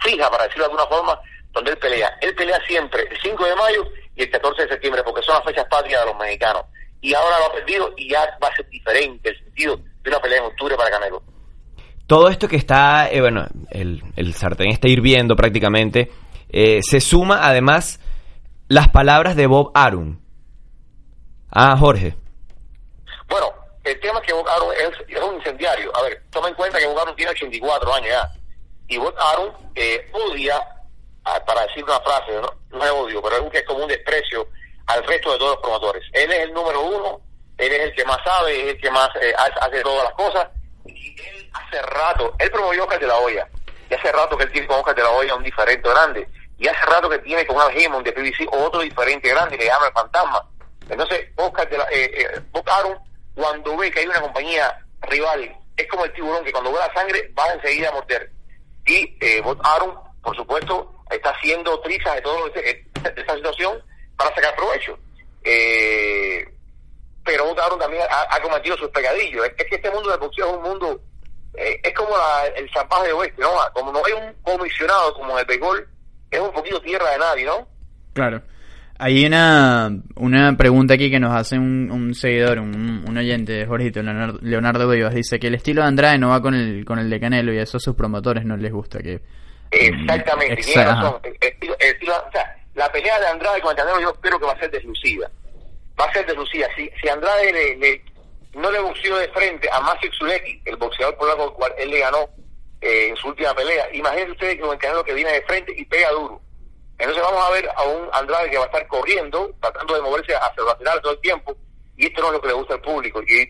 fija, 0.02 0.30
para 0.30 0.44
decirlo 0.44 0.64
de 0.64 0.72
alguna 0.72 0.86
forma, 0.86 1.20
donde 1.52 1.70
él 1.70 1.78
pelea. 1.78 2.18
Él 2.20 2.34
pelea 2.34 2.60
siempre 2.66 3.02
el 3.10 3.18
5 3.20 3.44
de 3.44 3.56
mayo 3.56 3.84
y 4.14 4.22
el 4.22 4.30
14 4.30 4.62
de 4.62 4.68
septiembre, 4.68 5.02
porque 5.04 5.22
son 5.22 5.34
las 5.34 5.44
fechas 5.44 5.66
patrias 5.70 6.00
de 6.00 6.06
los 6.06 6.18
mexicanos. 6.18 6.62
Y 7.00 7.14
ahora 7.14 7.38
lo 7.38 7.46
ha 7.46 7.52
perdido 7.52 7.92
y 7.96 8.10
ya 8.10 8.20
va 8.42 8.48
a 8.48 8.56
ser 8.56 8.68
diferente 8.68 9.30
el 9.30 9.38
sentido 9.38 9.76
de 9.76 10.10
una 10.10 10.20
pelea 10.20 10.38
en 10.38 10.44
octubre 10.44 10.76
para 10.76 10.90
Canelo. 10.90 11.22
todo 12.06 12.28
esto 12.28 12.48
que 12.48 12.56
está, 12.56 13.10
eh, 13.10 13.20
bueno, 13.20 13.46
el, 13.70 14.02
el 14.16 14.34
sartén 14.34 14.70
está 14.70 14.88
hirviendo 14.88 15.36
prácticamente, 15.36 16.10
eh, 16.48 16.80
se 16.82 17.00
suma 17.00 17.46
además 17.46 18.00
las 18.68 18.88
palabras 18.88 19.36
de 19.36 19.46
Bob 19.46 19.70
Arum. 19.74 20.18
Ah, 21.50 21.76
Jorge. 21.78 22.14
Bueno, 23.28 23.52
el 23.84 23.98
tema 24.00 24.18
es 24.20 24.26
que 24.26 24.32
Bob 24.32 24.46
es, 24.78 25.22
un 25.22 25.36
incendiario. 25.36 25.96
A 25.96 26.02
ver, 26.02 26.22
toma 26.30 26.48
en 26.48 26.54
cuenta 26.54 26.78
que 26.78 26.86
Bob 26.86 26.98
Arum 26.98 27.16
tiene 27.16 27.32
84 27.32 27.94
años 27.94 28.08
ya. 28.08 28.30
Y 28.88 28.98
Bob 28.98 29.14
eh, 29.74 30.10
odia, 30.12 30.62
ah, 31.24 31.42
para 31.44 31.62
decir 31.66 31.84
una 31.84 32.00
frase, 32.00 32.32
no, 32.40 32.48
no 32.78 32.84
es 32.84 32.90
odio, 32.90 33.22
pero 33.22 33.36
es 33.36 33.42
un- 33.42 33.50
que 33.50 33.58
es 33.58 33.64
como 33.64 33.82
un 33.82 33.88
desprecio 33.88 34.48
al 34.86 35.04
resto 35.04 35.32
de 35.32 35.38
todos 35.38 35.52
los 35.52 35.60
promotores. 35.62 36.02
Él 36.12 36.30
es 36.32 36.38
el 36.40 36.52
número 36.54 36.80
uno, 36.82 37.20
él 37.58 37.72
es 37.72 37.80
el 37.80 37.94
que 37.94 38.04
más 38.04 38.18
sabe, 38.24 38.60
es 38.62 38.74
el 38.74 38.80
que 38.80 38.90
más 38.90 39.08
eh, 39.20 39.34
hace, 39.60 39.82
todas 39.82 40.04
las 40.04 40.12
cosas. 40.14 40.48
Y 40.84 41.20
él 41.20 41.50
hace 41.52 41.82
rato, 41.82 42.34
él 42.38 42.50
promovió 42.50 42.84
Oscar 42.84 43.00
de 43.00 43.06
la 43.06 43.16
Hoya. 43.16 43.48
Y 43.90 43.94
hace 43.94 44.12
rato 44.12 44.36
que 44.36 44.44
él 44.44 44.52
tiene 44.52 44.66
con 44.66 44.78
Oscar 44.78 44.94
de 44.94 45.02
la 45.02 45.10
Hoya 45.10 45.34
un 45.34 45.42
diferente 45.42 45.88
grande. 45.88 46.28
Y 46.58 46.68
hace 46.68 46.86
rato 46.86 47.08
que 47.08 47.18
tiene 47.18 47.46
con 47.46 47.60
Al 47.60 47.76
Heyman 47.76 48.02
de 48.02 48.12
PBC 48.12 48.46
otro 48.52 48.80
diferente 48.80 49.28
grande, 49.28 49.58
que 49.58 49.66
llama 49.66 49.86
el 49.88 49.92
fantasma. 49.92 50.48
Entonces, 50.88 51.26
Oscar 51.36 51.68
de 51.68 51.78
la, 51.78 51.84
eh, 51.90 52.10
eh, 52.14 52.40
Arum, 52.66 52.94
cuando 53.34 53.76
ve 53.76 53.90
que 53.90 54.00
hay 54.00 54.06
una 54.06 54.20
compañía 54.20 54.78
rival, 55.02 55.56
es 55.76 55.86
como 55.88 56.04
el 56.04 56.12
tiburón 56.12 56.44
que 56.44 56.52
cuando 56.52 56.72
ve 56.72 56.78
la 56.78 56.92
sangre 56.94 57.32
va 57.38 57.52
enseguida 57.52 57.88
a 57.90 57.92
morder. 57.92 58.30
Y 58.86 59.16
eh, 59.20 59.40
Bob 59.42 59.60
Arum, 59.64 59.94
por 60.22 60.34
supuesto, 60.36 60.92
está 61.10 61.30
haciendo 61.30 61.78
trizas 61.80 62.14
de 62.16 62.22
todo 62.22 62.46
este- 62.46 62.62
de 62.62 62.86
esta 63.20 63.34
situación 63.34 63.82
para 64.16 64.34
sacar 64.34 64.54
provecho. 64.56 64.98
Eh, 65.44 66.44
pero 67.24 67.44
Bob 67.46 67.60
Arum 67.60 67.78
también 67.78 68.02
ha, 68.08 68.34
ha 68.36 68.40
cometido 68.40 68.76
sus 68.76 68.88
pegadillos. 68.90 69.44
Es, 69.46 69.66
que 69.66 69.74
este 69.76 69.90
mundo 69.90 70.10
del 70.10 70.20
boxeo 70.20 70.48
es 70.50 70.56
un 70.56 70.62
mundo, 70.62 71.00
eh, 71.54 71.80
es 71.82 71.92
como 71.94 72.16
la- 72.16 72.46
el 72.54 72.70
salvaje 72.72 73.08
de 73.08 73.12
oeste, 73.12 73.42
¿no? 73.42 73.50
Como 73.74 73.92
no 73.92 74.02
hay 74.04 74.12
un 74.12 74.32
comisionado 74.42 75.12
como 75.14 75.32
en 75.32 75.38
el 75.40 75.44
béisbol, 75.46 75.88
es 76.30 76.40
un 76.40 76.52
poquito 76.52 76.80
tierra 76.80 77.10
de 77.10 77.18
nadie, 77.18 77.44
¿no? 77.44 77.68
Claro. 78.14 78.40
Hay 78.98 79.26
una, 79.26 79.90
una 80.16 80.56
pregunta 80.56 80.94
aquí 80.94 81.10
que 81.10 81.20
nos 81.20 81.34
hace 81.34 81.56
un, 81.58 81.90
un 81.90 82.14
seguidor, 82.14 82.58
un, 82.58 83.04
un 83.06 83.18
oyente, 83.18 83.66
Jorgito, 83.66 84.02
Leonardo, 84.02 84.38
Leonardo 84.42 84.88
Vivas. 84.88 85.14
Dice 85.14 85.38
que 85.38 85.48
el 85.48 85.54
estilo 85.54 85.82
de 85.82 85.88
Andrade 85.88 86.18
no 86.18 86.30
va 86.30 86.40
con 86.40 86.54
el, 86.54 86.84
con 86.84 86.98
el 86.98 87.10
de 87.10 87.20
Canelo 87.20 87.52
y 87.52 87.58
eso 87.58 87.76
a 87.76 87.80
sus 87.80 87.94
promotores 87.94 88.44
no 88.44 88.56
les 88.56 88.72
gusta. 88.72 88.98
Que 89.00 89.20
Exactamente, 89.70 90.60
Exa- 90.62 90.64
tiene 90.72 90.84
razón. 90.84 91.20
El 91.24 91.32
estilo- 91.40 91.76
el 91.78 91.88
estilo- 91.94 92.24
o 92.28 92.32
sea, 92.32 92.56
la 92.74 92.90
pelea 92.90 93.20
de 93.20 93.26
Andrade 93.26 93.60
con 93.60 93.70
el 93.72 93.76
Canelo 93.76 94.00
yo 94.00 94.14
creo 94.14 94.38
que 94.38 94.46
va 94.46 94.52
a 94.52 94.58
ser 94.60 94.70
deslucida. 94.70 95.30
Va 96.00 96.04
a 96.06 96.12
ser 96.12 96.26
deslucida. 96.26 96.66
Si, 96.76 96.88
si 97.02 97.08
Andrade 97.08 97.52
le, 97.52 97.76
le- 97.76 98.02
no 98.54 98.70
le 98.70 98.80
boxeó 98.80 99.16
de 99.18 99.28
frente 99.28 99.68
a 99.70 99.80
Maciej 99.80 100.12
Zulecki, 100.18 100.62
el 100.64 100.76
boxeador 100.76 101.16
polaco 101.18 101.44
al 101.44 101.52
cual 101.52 101.72
él 101.78 101.90
le 101.90 101.98
ganó 102.00 102.18
eh, 102.80 103.08
en 103.10 103.16
su 103.16 103.28
última 103.28 103.52
pelea, 103.54 103.86
imagínense 103.92 104.32
ustedes 104.32 104.60
con 104.60 104.70
el 104.72 104.78
Canelo 104.78 105.04
que 105.04 105.12
viene 105.14 105.32
de 105.32 105.42
frente 105.42 105.74
y 105.76 105.84
pega 105.84 106.10
duro. 106.12 106.40
Entonces 106.98 107.22
vamos 107.22 107.44
a 107.46 107.52
ver 107.52 107.68
a 107.76 107.82
un 107.84 108.08
Andrade 108.12 108.50
que 108.50 108.56
va 108.56 108.64
a 108.64 108.66
estar 108.66 108.86
corriendo, 108.88 109.54
tratando 109.60 109.94
de 109.94 110.02
moverse 110.02 110.34
hacia 110.34 110.60
el 110.60 110.66
lateral 110.66 111.00
todo 111.02 111.12
el 111.12 111.20
tiempo, 111.20 111.56
y 111.96 112.06
esto 112.06 112.22
no 112.22 112.28
es 112.28 112.32
lo 112.34 112.40
que 112.40 112.48
le 112.48 112.54
gusta 112.54 112.74
al 112.74 112.80
público. 112.80 113.22
Y 113.22 113.40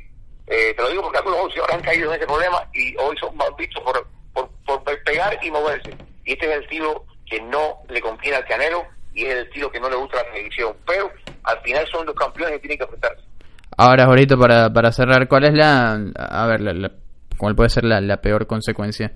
eh, 0.47 0.75
te 0.75 0.83
lo 0.83 0.89
digo 0.89 1.03
porque 1.03 1.19
algunos 1.19 1.41
boxeadores 1.41 1.77
han 1.77 1.83
caído 1.83 2.11
en 2.11 2.17
ese 2.17 2.27
problema 2.27 2.69
y 2.73 2.97
hoy 2.97 3.17
son 3.19 3.37
mal 3.37 3.49
vistos 3.59 3.83
por, 3.83 4.07
por, 4.65 5.03
pegar 5.05 5.39
y 5.43 5.51
moverse. 5.51 5.91
Y 6.25 6.33
este 6.33 6.47
es 6.47 6.57
el 6.57 6.63
estilo 6.63 7.05
que 7.29 7.41
no 7.41 7.79
le 7.89 8.01
conviene 8.01 8.37
al 8.37 8.47
Canelo 8.47 8.85
y 9.15 9.25
es 9.25 9.33
el 9.33 9.47
estilo 9.47 9.71
que 9.71 9.81
no 9.81 9.91
le 9.91 9.97
gusta 9.97 10.21
a 10.21 10.25
la 10.25 10.33
televisión. 10.33 10.77
Pero 10.87 11.11
al 11.45 11.61
final 11.63 11.87
son 11.91 12.07
los 12.07 12.15
campeones 12.15 12.57
y 12.57 12.61
tienen 12.61 12.79
que 12.79 12.85
enfrentarse. 12.85 13.25
Ahora, 13.77 14.07
Jorito, 14.07 14.39
para, 14.39 14.73
para 14.73 14.93
cerrar, 14.93 15.29
¿cuál 15.29 15.45
es 15.45 15.55
la, 15.55 16.01
a 16.17 16.47
ver, 16.47 16.93
cuál 17.37 17.55
puede 17.55 17.69
ser 17.69 17.85
la, 17.85 18.01
la 18.01 18.21
peor 18.21 18.47
consecuencia 18.47 19.13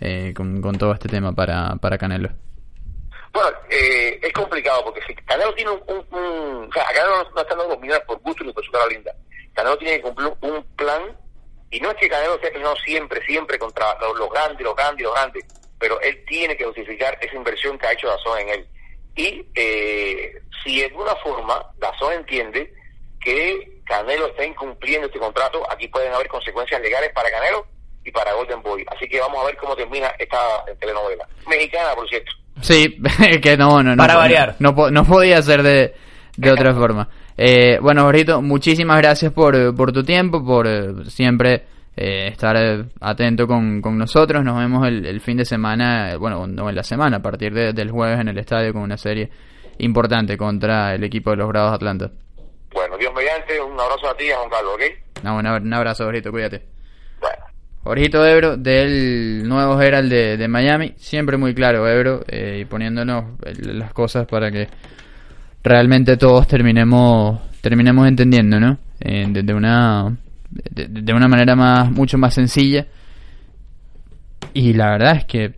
eh, 0.00 0.32
con, 0.34 0.60
con 0.60 0.76
todo 0.76 0.92
este 0.92 1.08
tema 1.08 1.32
para, 1.32 1.76
para 1.76 1.98
Canelo? 1.98 2.30
Bueno, 3.34 3.50
eh, 3.68 4.20
es 4.22 4.32
complicado 4.32 4.84
porque 4.84 5.02
si 5.08 5.14
Canelo 5.16 5.52
tiene 5.54 5.72
un, 5.72 6.68
o 6.68 6.72
sea, 6.72 6.84
Canelo 6.84 7.24
no, 7.24 7.30
no 7.30 7.40
están 7.40 7.58
dando 7.58 7.74
dominar 7.74 8.06
por 8.06 8.20
gusto 8.20 8.44
ni 8.44 8.52
por 8.52 8.64
su 8.64 8.70
cara 8.70 8.86
linda. 8.86 9.12
Canelo 9.52 9.76
tiene 9.76 9.96
que 9.96 10.02
cumplir 10.02 10.32
un 10.40 10.62
plan 10.76 11.18
y 11.68 11.80
no 11.80 11.90
es 11.90 11.96
que 11.96 12.08
Canelo 12.08 12.36
esté 12.36 12.52
peleando 12.52 12.78
siempre, 12.84 13.26
siempre 13.26 13.58
contra 13.58 13.98
los, 13.98 14.16
los 14.16 14.30
grandes, 14.30 14.60
los 14.60 14.76
grandes, 14.76 15.02
los 15.02 15.14
grandes, 15.14 15.44
pero 15.80 16.00
él 16.00 16.24
tiene 16.28 16.56
que 16.56 16.64
justificar 16.64 17.18
esa 17.20 17.34
inversión 17.34 17.76
que 17.76 17.88
ha 17.88 17.92
hecho 17.92 18.06
Dazón 18.06 18.38
en 18.38 18.48
él. 18.50 18.68
Y 19.16 19.44
eh, 19.56 20.40
si 20.62 20.78
de 20.78 20.86
alguna 20.86 21.16
forma 21.16 21.72
Dazón 21.78 22.12
entiende 22.12 22.72
que 23.20 23.82
Canelo 23.84 24.28
está 24.28 24.44
incumpliendo 24.44 25.08
este 25.08 25.18
contrato, 25.18 25.68
aquí 25.72 25.88
pueden 25.88 26.14
haber 26.14 26.28
consecuencias 26.28 26.80
legales 26.80 27.10
para 27.12 27.32
Canelo 27.32 27.66
y 28.04 28.12
para 28.12 28.32
Golden 28.34 28.62
Boy. 28.62 28.86
Así 28.94 29.08
que 29.08 29.18
vamos 29.18 29.42
a 29.42 29.46
ver 29.46 29.56
cómo 29.56 29.74
termina 29.74 30.14
esta 30.20 30.64
telenovela. 30.78 31.26
Mexicana, 31.48 31.96
por 31.96 32.08
cierto. 32.08 32.30
Sí, 32.60 32.96
que 33.42 33.56
no, 33.56 33.82
no, 33.82 33.90
no. 33.90 33.96
Para 33.96 34.14
no, 34.14 34.18
variar. 34.20 34.56
No, 34.58 34.72
no 34.90 35.04
podía 35.04 35.40
ser 35.42 35.62
de, 35.62 35.94
de 36.36 36.50
otra 36.50 36.72
forma. 36.74 37.08
Eh, 37.36 37.78
bueno, 37.80 38.02
Jorito, 38.04 38.40
muchísimas 38.42 38.98
gracias 38.98 39.32
por, 39.32 39.74
por 39.74 39.92
tu 39.92 40.02
tiempo, 40.04 40.44
por 40.44 40.66
eh, 40.68 40.92
siempre 41.08 41.64
eh, 41.96 42.28
estar 42.28 42.56
eh, 42.56 42.84
atento 43.00 43.46
con, 43.46 43.80
con 43.82 43.98
nosotros. 43.98 44.44
Nos 44.44 44.56
vemos 44.58 44.86
el, 44.86 45.04
el 45.04 45.20
fin 45.20 45.36
de 45.36 45.44
semana, 45.44 46.16
bueno, 46.16 46.46
no 46.46 46.68
en 46.68 46.76
la 46.76 46.82
semana, 46.84 47.16
a 47.16 47.22
partir 47.22 47.52
de- 47.52 47.72
del 47.72 47.90
jueves 47.90 48.20
en 48.20 48.28
el 48.28 48.38
estadio 48.38 48.72
con 48.72 48.82
una 48.82 48.96
serie 48.96 49.28
importante 49.78 50.36
contra 50.36 50.94
el 50.94 51.02
equipo 51.02 51.30
de 51.30 51.36
los 51.38 51.48
Grados 51.48 51.72
Atlanta. 51.74 52.10
Bueno, 52.72 52.96
Dios 52.98 53.12
mediante, 53.14 53.60
un 53.60 53.72
abrazo 53.80 54.08
a 54.08 54.16
ti 54.16 54.24
y 54.26 54.30
a 54.30 54.36
Juan 54.36 54.50
Carlos, 54.50 54.72
¿ok? 54.74 55.24
No, 55.24 55.36
un, 55.36 55.46
un 55.46 55.74
abrazo, 55.74 56.04
Jorito, 56.04 56.30
cuídate. 56.30 56.62
Jorgito 57.84 58.26
Ebro 58.26 58.56
del 58.56 59.46
nuevo 59.46 59.80
Herald 59.80 60.10
de, 60.10 60.36
de 60.36 60.48
Miami, 60.48 60.94
siempre 60.96 61.36
muy 61.36 61.54
claro 61.54 61.86
Ebro 61.86 62.24
eh, 62.28 62.58
y 62.62 62.64
poniéndonos 62.64 63.24
las 63.58 63.92
cosas 63.92 64.26
para 64.26 64.50
que 64.50 64.68
realmente 65.62 66.16
todos 66.16 66.46
terminemos 66.48 67.38
terminemos 67.60 68.08
entendiendo, 68.08 68.58
¿no? 68.58 68.78
Eh, 69.00 69.26
de, 69.28 69.42
de 69.42 69.54
una 69.54 70.16
de, 70.50 70.86
de 70.88 71.12
una 71.12 71.28
manera 71.28 71.54
más 71.56 71.90
mucho 71.90 72.16
más 72.16 72.32
sencilla 72.34 72.86
y 74.54 74.72
la 74.72 74.90
verdad 74.92 75.16
es 75.16 75.24
que 75.26 75.52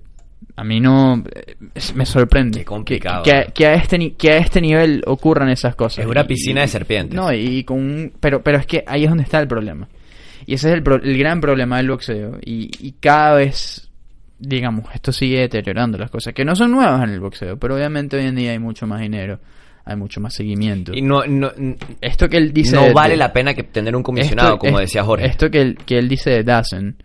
a 0.56 0.64
mí 0.64 0.80
no 0.80 1.22
eh, 1.34 1.54
me 1.94 2.06
sorprende 2.06 2.60
Qué 2.60 2.64
complicado, 2.64 3.22
que, 3.22 3.30
que, 3.30 3.36
¿no? 3.46 3.52
que 3.54 3.66
a 3.66 3.74
este 3.74 4.14
que 4.14 4.30
a 4.32 4.36
este 4.38 4.60
nivel 4.60 5.02
ocurran 5.06 5.48
esas 5.50 5.76
cosas. 5.76 5.98
Es 6.04 6.06
una 6.10 6.22
Y- 6.22 6.26
piscina 6.28 6.62
de 6.62 6.68
serpientes. 6.68 7.14
No, 7.14 7.32
y 7.32 7.62
con 7.64 7.78
un- 7.78 8.12
pero 8.18 8.42
pero 8.42 8.58
es 8.58 8.66
que 8.66 8.82
ahí 8.86 9.04
es 9.04 9.08
donde 9.10 9.22
está 9.24 9.38
el 9.38 9.46
problema. 9.48 9.86
Y 10.44 10.54
ese 10.54 10.68
es 10.68 10.74
el, 10.74 10.82
pro- 10.82 11.02
el 11.02 11.16
gran 11.18 11.40
problema 11.40 11.78
del 11.78 11.88
boxeo. 11.90 12.38
Y, 12.44 12.70
y 12.86 12.92
cada 13.00 13.36
vez, 13.36 13.88
digamos, 14.38 14.84
esto 14.94 15.12
sigue 15.12 15.40
deteriorando 15.40 15.96
las 15.98 16.10
cosas, 16.10 16.34
que 16.34 16.44
no 16.44 16.54
son 16.54 16.72
nuevas 16.72 17.02
en 17.04 17.10
el 17.10 17.20
boxeo, 17.20 17.56
pero 17.58 17.74
obviamente 17.76 18.16
hoy 18.16 18.26
en 18.26 18.34
día 18.36 18.50
hay 18.52 18.58
mucho 18.58 18.86
más 18.86 19.00
dinero, 19.00 19.40
hay 19.84 19.96
mucho 19.96 20.20
más 20.20 20.34
seguimiento. 20.34 20.92
Y 20.94 21.00
no, 21.02 21.24
no, 21.26 21.50
esto 22.00 22.28
que 22.28 22.36
él 22.36 22.52
dice... 22.52 22.76
no 22.76 22.82
de- 22.82 22.92
vale 22.92 23.12
de- 23.12 23.18
la 23.18 23.32
pena 23.32 23.54
que 23.54 23.62
tener 23.62 23.94
un 23.96 24.02
comisionado, 24.02 24.48
esto- 24.54 24.58
como 24.58 24.78
es- 24.80 24.88
decía 24.88 25.04
Jorge. 25.04 25.26
Esto 25.26 25.50
que 25.50 25.60
él, 25.62 25.78
que 25.86 25.98
él 25.98 26.08
dice 26.08 26.30
de 26.30 26.42
Dazen, 26.44 26.96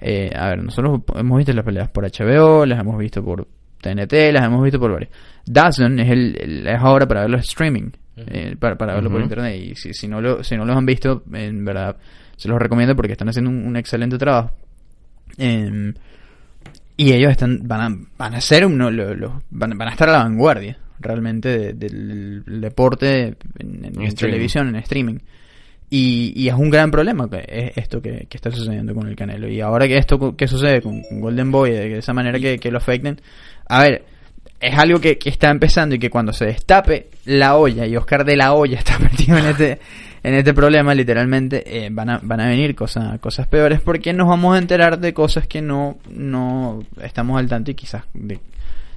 eh, 0.00 0.30
a 0.34 0.48
ver, 0.48 0.62
nosotros 0.62 1.02
hemos 1.16 1.36
visto 1.38 1.52
las 1.52 1.64
peleas 1.64 1.88
por 1.90 2.04
HBO, 2.04 2.66
las 2.66 2.80
hemos 2.80 2.98
visto 2.98 3.22
por 3.24 3.46
TNT, 3.80 4.32
las 4.32 4.44
hemos 4.44 4.62
visto 4.62 4.78
por 4.80 4.92
varios. 4.92 5.10
Dazen 5.44 5.98
es, 6.00 6.10
el, 6.10 6.36
el- 6.40 6.66
es 6.66 6.78
ahora 6.80 7.06
para 7.06 7.22
verlo 7.22 7.36
streaming, 7.38 7.90
eh, 8.16 8.56
para, 8.58 8.76
para 8.76 8.94
verlo 8.94 9.10
por 9.10 9.20
internet. 9.24 9.60
Y 9.60 9.74
si, 9.74 9.92
si, 9.92 10.06
no 10.08 10.20
lo, 10.20 10.42
si 10.44 10.56
no 10.56 10.64
los 10.64 10.76
han 10.76 10.86
visto, 10.86 11.22
en 11.32 11.64
verdad, 11.64 11.96
se 12.36 12.48
los 12.48 12.58
recomiendo 12.60 12.94
porque 12.96 13.12
están 13.12 13.28
haciendo 13.28 13.50
un, 13.50 13.66
un 13.66 13.76
excelente 13.76 14.18
trabajo. 14.18 14.50
Em, 15.38 15.94
y 16.96 17.12
ellos 17.12 17.30
están 17.30 17.60
van 17.66 17.80
a, 17.80 18.06
van 18.18 18.34
a 18.34 18.40
ser 18.40 18.66
uno, 18.66 18.90
lo- 18.90 19.14
lo- 19.14 19.42
van, 19.50 19.76
van 19.76 19.88
a 19.88 19.92
estar 19.92 20.08
a 20.08 20.12
la 20.12 20.18
vanguardia 20.24 20.78
realmente 21.00 21.48
de- 21.58 21.72
del 21.72 22.60
deporte 22.60 23.34
en, 23.58 23.84
en 23.84 23.84
En 23.84 24.02
streaming. 24.02 24.14
televisión, 24.16 24.68
en 24.68 24.76
streaming. 24.76 25.18
Y, 25.90 26.32
y 26.36 26.48
es 26.48 26.54
un 26.54 26.70
gran 26.70 26.90
problema 26.90 27.28
que 27.28 27.44
es 27.46 27.76
esto 27.76 28.00
que, 28.00 28.26
que 28.28 28.36
está 28.38 28.50
sucediendo 28.50 28.94
con 28.94 29.06
el 29.08 29.16
Canelo. 29.16 29.48
Y 29.48 29.60
ahora 29.60 29.86
que 29.86 29.98
esto 29.98 30.34
que 30.36 30.48
sucede 30.48 30.80
con, 30.80 31.02
con 31.02 31.20
Golden 31.20 31.50
Boy, 31.50 31.70
de, 31.70 31.88
de 31.88 31.98
esa 31.98 32.14
manera 32.14 32.38
que, 32.38 32.58
que 32.58 32.70
lo 32.70 32.78
afecten, 32.78 33.20
a 33.68 33.82
ver, 33.82 34.04
es 34.58 34.78
algo 34.78 35.00
que, 35.00 35.18
que 35.18 35.28
está 35.28 35.50
empezando 35.50 35.94
y 35.94 35.98
que 35.98 36.08
cuando 36.08 36.32
se 36.32 36.46
destape 36.46 37.08
la 37.26 37.56
olla, 37.56 37.84
y 37.86 37.96
Oscar 37.96 38.24
de 38.24 38.36
la 38.36 38.54
olla 38.54 38.78
está 38.78 38.98
metido 39.00 39.36
en 39.36 39.44
este, 39.46 39.80
en 40.22 40.34
este 40.34 40.54
problema, 40.54 40.94
literalmente, 40.94 41.62
eh, 41.66 41.88
van, 41.90 42.10
a, 42.10 42.20
van 42.22 42.40
a 42.40 42.48
venir 42.48 42.74
cosas, 42.74 43.18
cosas 43.18 43.46
peores 43.48 43.80
porque 43.80 44.12
nos 44.12 44.28
vamos 44.28 44.54
a 44.54 44.58
enterar 44.58 44.98
de 45.00 45.12
cosas 45.12 45.46
que 45.46 45.60
no, 45.60 45.98
no 46.10 46.82
estamos 47.02 47.38
al 47.38 47.48
tanto 47.48 47.72
y 47.72 47.74
quizás 47.74 48.04
de 48.14 48.38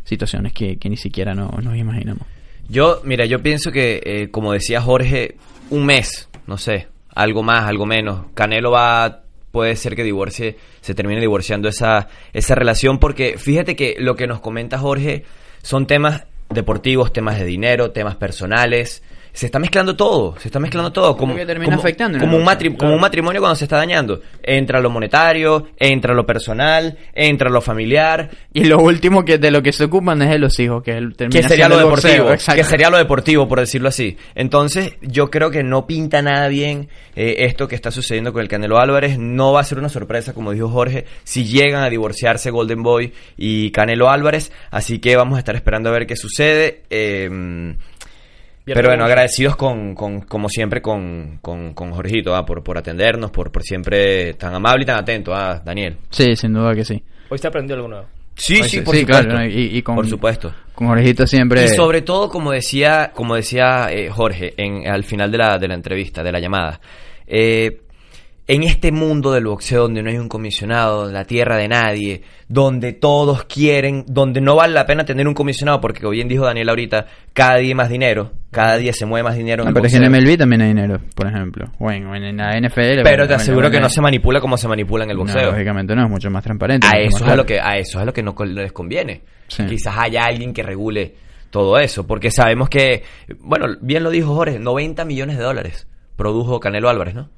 situaciones 0.03 0.53
que, 0.53 0.77
que 0.77 0.89
ni 0.89 0.97
siquiera 0.97 1.33
no, 1.33 1.49
nos 1.63 1.75
imaginamos. 1.75 2.27
Yo, 2.69 3.01
mira, 3.03 3.25
yo 3.25 3.41
pienso 3.41 3.71
que, 3.71 4.01
eh, 4.03 4.29
como 4.31 4.51
decía 4.51 4.81
Jorge, 4.81 5.35
un 5.69 5.85
mes, 5.85 6.29
no 6.47 6.57
sé, 6.57 6.88
algo 7.13 7.43
más, 7.43 7.67
algo 7.67 7.85
menos. 7.85 8.25
Canelo 8.33 8.71
va, 8.71 9.21
puede 9.51 9.75
ser 9.75 9.95
que 9.95 10.03
divorcie, 10.03 10.57
se 10.81 10.93
termine 10.93 11.21
divorciando 11.21 11.69
esa, 11.69 12.07
esa 12.33 12.55
relación, 12.55 12.99
porque 12.99 13.38
fíjate 13.38 13.75
que 13.75 13.95
lo 13.99 14.15
que 14.15 14.27
nos 14.27 14.41
comenta 14.41 14.77
Jorge 14.77 15.23
son 15.61 15.88
temas 15.88 16.25
deportivos, 16.49 17.13
temas 17.13 17.39
de 17.39 17.45
dinero, 17.45 17.91
temas 17.91 18.15
personales. 18.15 19.03
Se 19.36 19.48
está 19.48 19.60
mezclando 19.60 19.95
todo, 19.95 20.36
se 20.39 20.48
está 20.48 20.60
mezclando 20.60 20.91
todo. 20.93 21.15
Como, 21.17 21.34
como- 21.76 21.82
afectando 21.82 22.17
como 22.19 22.38
un, 22.38 22.43
boxeo, 22.45 22.71
matri- 22.71 22.78
como 22.78 22.93
un 22.95 23.02
matrimonio 23.02 23.41
cuando 23.41 23.56
se 23.56 23.65
está 23.65 23.76
dañando. 23.78 24.21
Entra 24.41 24.80
lo 24.80 24.89
monetario, 24.89 25.67
entra 25.78 26.13
lo 26.13 26.26
personal, 26.26 26.98
entra 27.13 27.50
lo 27.50 27.60
familiar, 27.62 28.30
Y 28.54 28.63
lo 28.63 28.80
último 28.80 29.26
que 29.26 29.38
de 29.38 29.52
lo 29.52 29.62
que 29.62 29.74
se 29.74 29.84
ocupan 29.84 30.21
es 30.21 30.30
de 30.30 30.39
los 30.39 30.58
hijos, 30.60 30.82
que 30.82 30.91
es 30.91 30.98
el 30.98 31.13
que 31.15 31.43
sería 31.50 31.67
lo 31.67 31.76
boxeo, 31.89 32.12
deportivo, 32.12 32.28
que 32.56 32.63
sería 32.63 32.89
lo 32.89 32.98
deportivo 32.98 33.48
por 33.48 33.60
decirlo 33.60 33.89
así. 33.89 34.15
Entonces, 34.36 34.93
yo 35.02 35.30
creo 35.30 35.52
que 35.52 35.63
no 35.63 35.86
pinta 35.86 36.21
nada 36.21 36.48
bien 36.48 36.88
eh, 37.17 37.36
esto 37.39 37.67
que 37.67 37.76
está 37.76 37.91
sucediendo 37.91 38.32
con 38.32 38.41
el 38.41 38.48
Canelo 38.48 38.80
Álvarez, 38.80 39.17
no 39.19 39.52
va 39.52 39.60
a 39.60 39.63
ser 39.65 39.80
una 39.80 39.89
sorpresa 39.89 40.34
como 40.34 40.54
dijo 40.54 40.69
Jorge, 40.69 41.06
si 41.26 41.43
llegan 41.45 41.84
a 41.84 41.89
divorciarse 41.89 42.52
Golden 42.52 42.82
Boy 42.84 43.12
y 43.38 43.71
Canelo 43.71 44.10
Álvarez, 44.10 44.52
así 44.71 45.00
que 45.00 45.15
vamos 45.17 45.36
a 45.36 45.39
estar 45.39 45.56
esperando 45.58 45.89
a 45.89 45.91
ver 45.91 46.08
qué 46.08 46.15
sucede. 46.15 46.84
eh, 46.89 47.76
pero 48.73 48.89
bueno, 48.89 49.06
agradecidos 49.06 49.56
con, 49.56 49.93
con- 49.95 50.21
como 50.21 50.49
siempre 50.49 50.82
con, 50.82 51.38
con, 51.41 51.73
con 51.73 51.91
Jorgito, 51.91 52.36
ah, 52.36 52.45
por, 52.45 52.63
por 52.63 52.78
atendernos, 52.78 53.32
por, 53.32 53.51
por 53.51 53.63
siempre 53.63 54.34
tan 54.34 54.56
amable 54.56 54.84
y 54.84 54.86
tan 54.86 54.97
atento, 54.99 55.34
ah, 55.36 55.62
Daniel. 55.63 55.97
Sí, 56.10 56.36
sin 56.36 56.54
duda 56.54 56.73
que 56.73 56.84
sí. 56.84 57.01
Hoy 57.30 57.38
se 57.38 57.47
aprendió 57.47 57.75
algo 57.75 57.88
nuevo. 57.88 58.06
Sí, 58.37 58.58
sí, 58.58 58.63
sí, 58.69 58.81
por 58.81 58.96
sí, 58.96 59.02
supuesto. 59.02 59.29
claro, 59.29 59.46
y- 59.46 59.77
y 59.77 59.81
con- 59.81 59.96
por 59.96 60.08
supuesto. 60.10 60.54
Con 60.73 60.87
Jorgito 60.87 61.25
siempre... 61.25 61.63
Y 61.65 61.67
sobre 61.69 62.02
todo, 62.02 62.27
como 62.27 62.52
decía, 62.52 63.12
como 63.13 63.35
decía 63.35 63.87
eh, 63.92 64.10
Jorge 64.10 64.54
en, 64.58 64.87
al 64.87 65.04
final 65.06 65.31
de 65.31 65.37
la, 65.37 65.58
de 65.58 65.67
la 65.69 65.73
entrevista, 65.75 66.21
de 66.21 66.31
la 66.33 66.39
llamada, 66.39 66.81
eh, 67.27 67.81
en 68.48 68.62
este 68.63 68.91
mundo 68.91 69.31
del 69.31 69.46
boxeo 69.46 69.83
donde 69.83 70.04
no 70.04 70.10
hay 70.12 70.17
un 70.17 70.29
comisionado, 70.29 71.12
la 71.12 71.25
tierra 71.25 71.58
de 71.58 71.67
nadie, 71.67 72.21
donde 72.48 72.93
todos 72.93 73.46
quieren, 73.46 74.04
donde 74.08 74.39
no 74.39 74.56
vale 74.56 74.73
la 74.73 74.85
pena 74.85 75.04
tener 75.04 75.27
un 75.27 75.33
comisionado, 75.33 75.81
porque 75.81 76.02
como 76.02 76.12
bien 76.12 76.27
dijo 76.27 76.46
Daniel 76.46 76.69
ahorita, 76.69 77.08
cada 77.33 77.56
día 77.58 77.69
hay 77.69 77.73
más 77.73 77.89
dinero, 77.89 78.31
cada 78.52 78.77
día 78.77 78.93
se 78.93 79.06
mueve 79.08 79.23
más 79.23 79.35
dinero 79.35 79.63
en 79.63 79.67
Ah, 79.67 79.69
el 79.69 79.73
pero 79.73 79.87
es 79.87 79.93
que 79.93 80.06
en 80.06 80.12
MLB 80.12 80.37
también 80.37 80.62
hay 80.62 80.67
dinero, 80.67 81.00
por 81.15 81.27
ejemplo. 81.27 81.71
O 81.79 81.89
en, 81.89 82.37
la 82.37 82.52
NFL. 82.60 83.02
Pero 83.04 83.27
te 83.27 83.33
aseguro 83.33 83.71
que 83.71 83.79
no 83.79 83.89
se 83.89 84.00
manipula 84.02 84.39
como 84.39 84.58
se 84.58 84.67
manipula 84.67 85.06
en 85.06 85.10
el 85.10 85.17
no, 85.17 85.23
boxeo. 85.23 85.52
lógicamente 85.52 85.96
no, 85.96 86.04
es 86.04 86.10
mucho 86.12 86.29
más 86.29 86.43
transparente. 86.43 86.85
a 86.87 87.00
eso 87.00 87.25
es 87.25 87.31
a 87.31 87.35
lo 87.35 87.46
que 87.46 87.60
a 87.60 87.77
eso 87.77 87.98
es 87.98 88.04
a 88.04 88.06
lo 88.06 88.13
que 88.13 88.21
no 88.21 88.35
les 88.46 88.71
conviene 88.71 89.21
Sí. 89.48 89.63
quizás 89.65 89.96
haya 89.98 90.23
alguien 90.25 90.54
que 90.54 90.63
regule 90.63 91.13
todo 91.52 91.77
eso 91.77 92.08
porque 92.08 92.31
sabemos 92.31 92.67
que 92.67 93.04
bueno 93.39 93.67
bien 93.79 94.04
lo 94.04 94.10
dijo 94.10 94.33
Jorge 94.33 94.58
90 94.60 95.06
millones 95.06 95.37
de 95.37 95.43
dólares 95.43 95.87
produjo 96.15 96.60
Canelo 96.60 96.89
Álvarez 96.89 97.13
no 97.13 97.29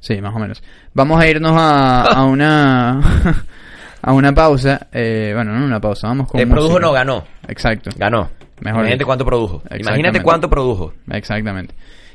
Sí, 0.00 0.20
más 0.20 0.34
o 0.34 0.38
menos. 0.38 0.62
Vamos 0.94 1.20
a 1.20 1.28
irnos 1.28 1.52
a, 1.56 2.04
a 2.04 2.24
una 2.26 3.00
a 4.02 4.12
una 4.12 4.32
pausa. 4.32 4.86
Eh, 4.92 5.32
bueno, 5.34 5.52
no 5.52 5.64
una 5.64 5.80
pausa, 5.80 6.08
vamos 6.08 6.28
con 6.28 6.40
produjo 6.40 6.68
música. 6.68 6.80
no, 6.86 6.92
ganó. 6.92 7.24
Exacto. 7.48 7.90
Ganó. 7.96 8.30
Mejor 8.60 8.80
Imagínate 8.80 9.04
cuánto 9.04 9.24
produjo. 9.24 9.56
Imagínate 9.64 9.80
Exactamente. 9.80 10.22
cuánto 10.22 10.50
produjo. 10.50 10.94
Exactamente. 11.10 11.74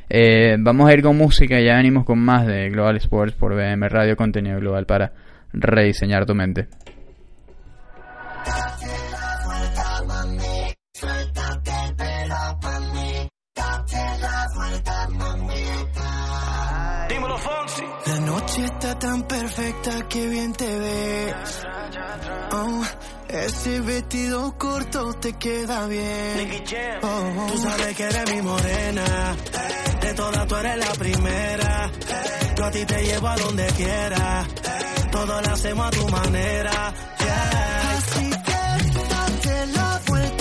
Eh, 0.09 0.57
vamos 0.59 0.89
a 0.89 0.93
ir 0.93 1.01
con 1.01 1.15
música 1.15 1.59
y 1.59 1.65
ya 1.65 1.75
venimos 1.75 2.03
con 2.03 2.19
más 2.19 2.45
de 2.45 2.69
Global 2.69 2.97
Sports 2.97 3.33
por 3.33 3.55
BM 3.55 3.87
Radio, 3.87 4.17
contenido 4.17 4.59
global 4.59 4.85
para 4.85 5.11
rediseñar 5.53 6.25
tu 6.25 6.35
mente. 6.35 6.67
Ese 23.45 23.81
vestido 23.81 24.55
corto 24.57 25.13
te 25.13 25.33
queda 25.33 25.87
bien. 25.87 26.63
Jam. 26.65 26.99
Oh, 27.03 27.47
tú 27.51 27.57
sabes 27.61 27.95
que 27.95 28.03
eres 28.03 28.31
mi 28.31 28.41
morena. 28.41 29.35
De 30.01 30.13
todas 30.13 30.47
tú 30.47 30.55
eres 30.55 30.77
la 30.77 30.91
primera. 30.93 31.91
Yo 32.57 32.65
a 32.65 32.71
ti 32.71 32.85
te 32.85 33.03
llevo 33.03 33.27
a 33.27 33.35
donde 33.37 33.65
quiera. 33.77 34.45
Todo 35.11 35.41
lo 35.41 35.49
hacemos 35.49 35.87
a 35.87 35.91
tu 35.91 36.07
manera. 36.09 36.93
Yeah. 37.19 37.97
Así 37.97 38.29
que 38.29 39.09
date 39.09 39.67
la 39.67 40.01
vuelta, 40.07 40.40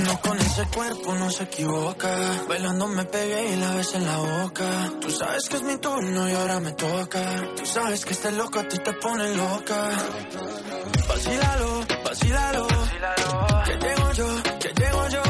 uno 0.00 0.20
con 0.20 0.38
ese 0.38 0.66
cuerpo 0.66 1.14
no 1.14 1.30
se 1.30 1.42
equivoca. 1.44 2.16
Bailando 2.48 2.86
me 2.88 3.04
pegué 3.04 3.52
y 3.52 3.56
la 3.56 3.70
ves 3.74 3.94
en 3.94 4.06
la 4.06 4.16
boca. 4.16 4.92
Tú 5.00 5.10
sabes 5.10 5.48
que 5.48 5.56
es 5.56 5.62
mi 5.62 5.76
turno 5.78 6.28
y 6.28 6.32
ahora 6.32 6.60
me 6.60 6.72
toca. 6.72 7.22
Tú 7.56 7.66
sabes 7.66 8.04
que 8.04 8.12
este 8.12 8.32
loco 8.32 8.58
a 8.58 8.68
ti 8.68 8.78
te 8.78 8.92
pone 8.94 9.34
loca. 9.36 9.90
Vacílalo, 11.08 11.86
vacílalo. 12.04 12.66
Que 13.66 13.74
llego 13.78 14.12
yo, 14.12 14.42
que 14.60 14.68
llego 14.80 15.08
yo. 15.08 15.22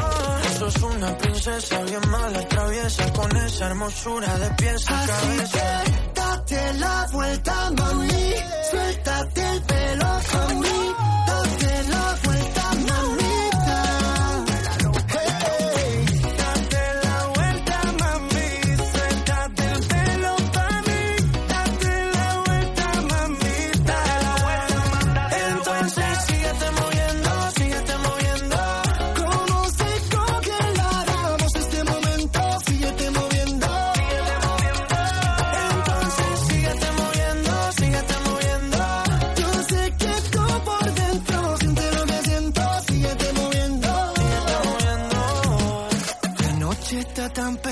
Sos 0.59 0.83
una 0.83 1.17
princesa 1.17 1.81
bien 1.83 2.09
mala, 2.09 2.47
traviesa 2.47 3.13
con 3.13 3.37
esa 3.37 3.65
hermosura 3.67 4.37
de 4.37 4.49
pies 4.51 4.85
a 4.89 5.07
cabeza. 5.07 5.83
date 6.15 6.73
la 6.79 7.07
vuelta, 7.11 7.71
mami. 7.71 8.33
Suéltate 8.69 9.49
el 9.51 9.61
pelo 9.63 10.05
a 10.05 10.21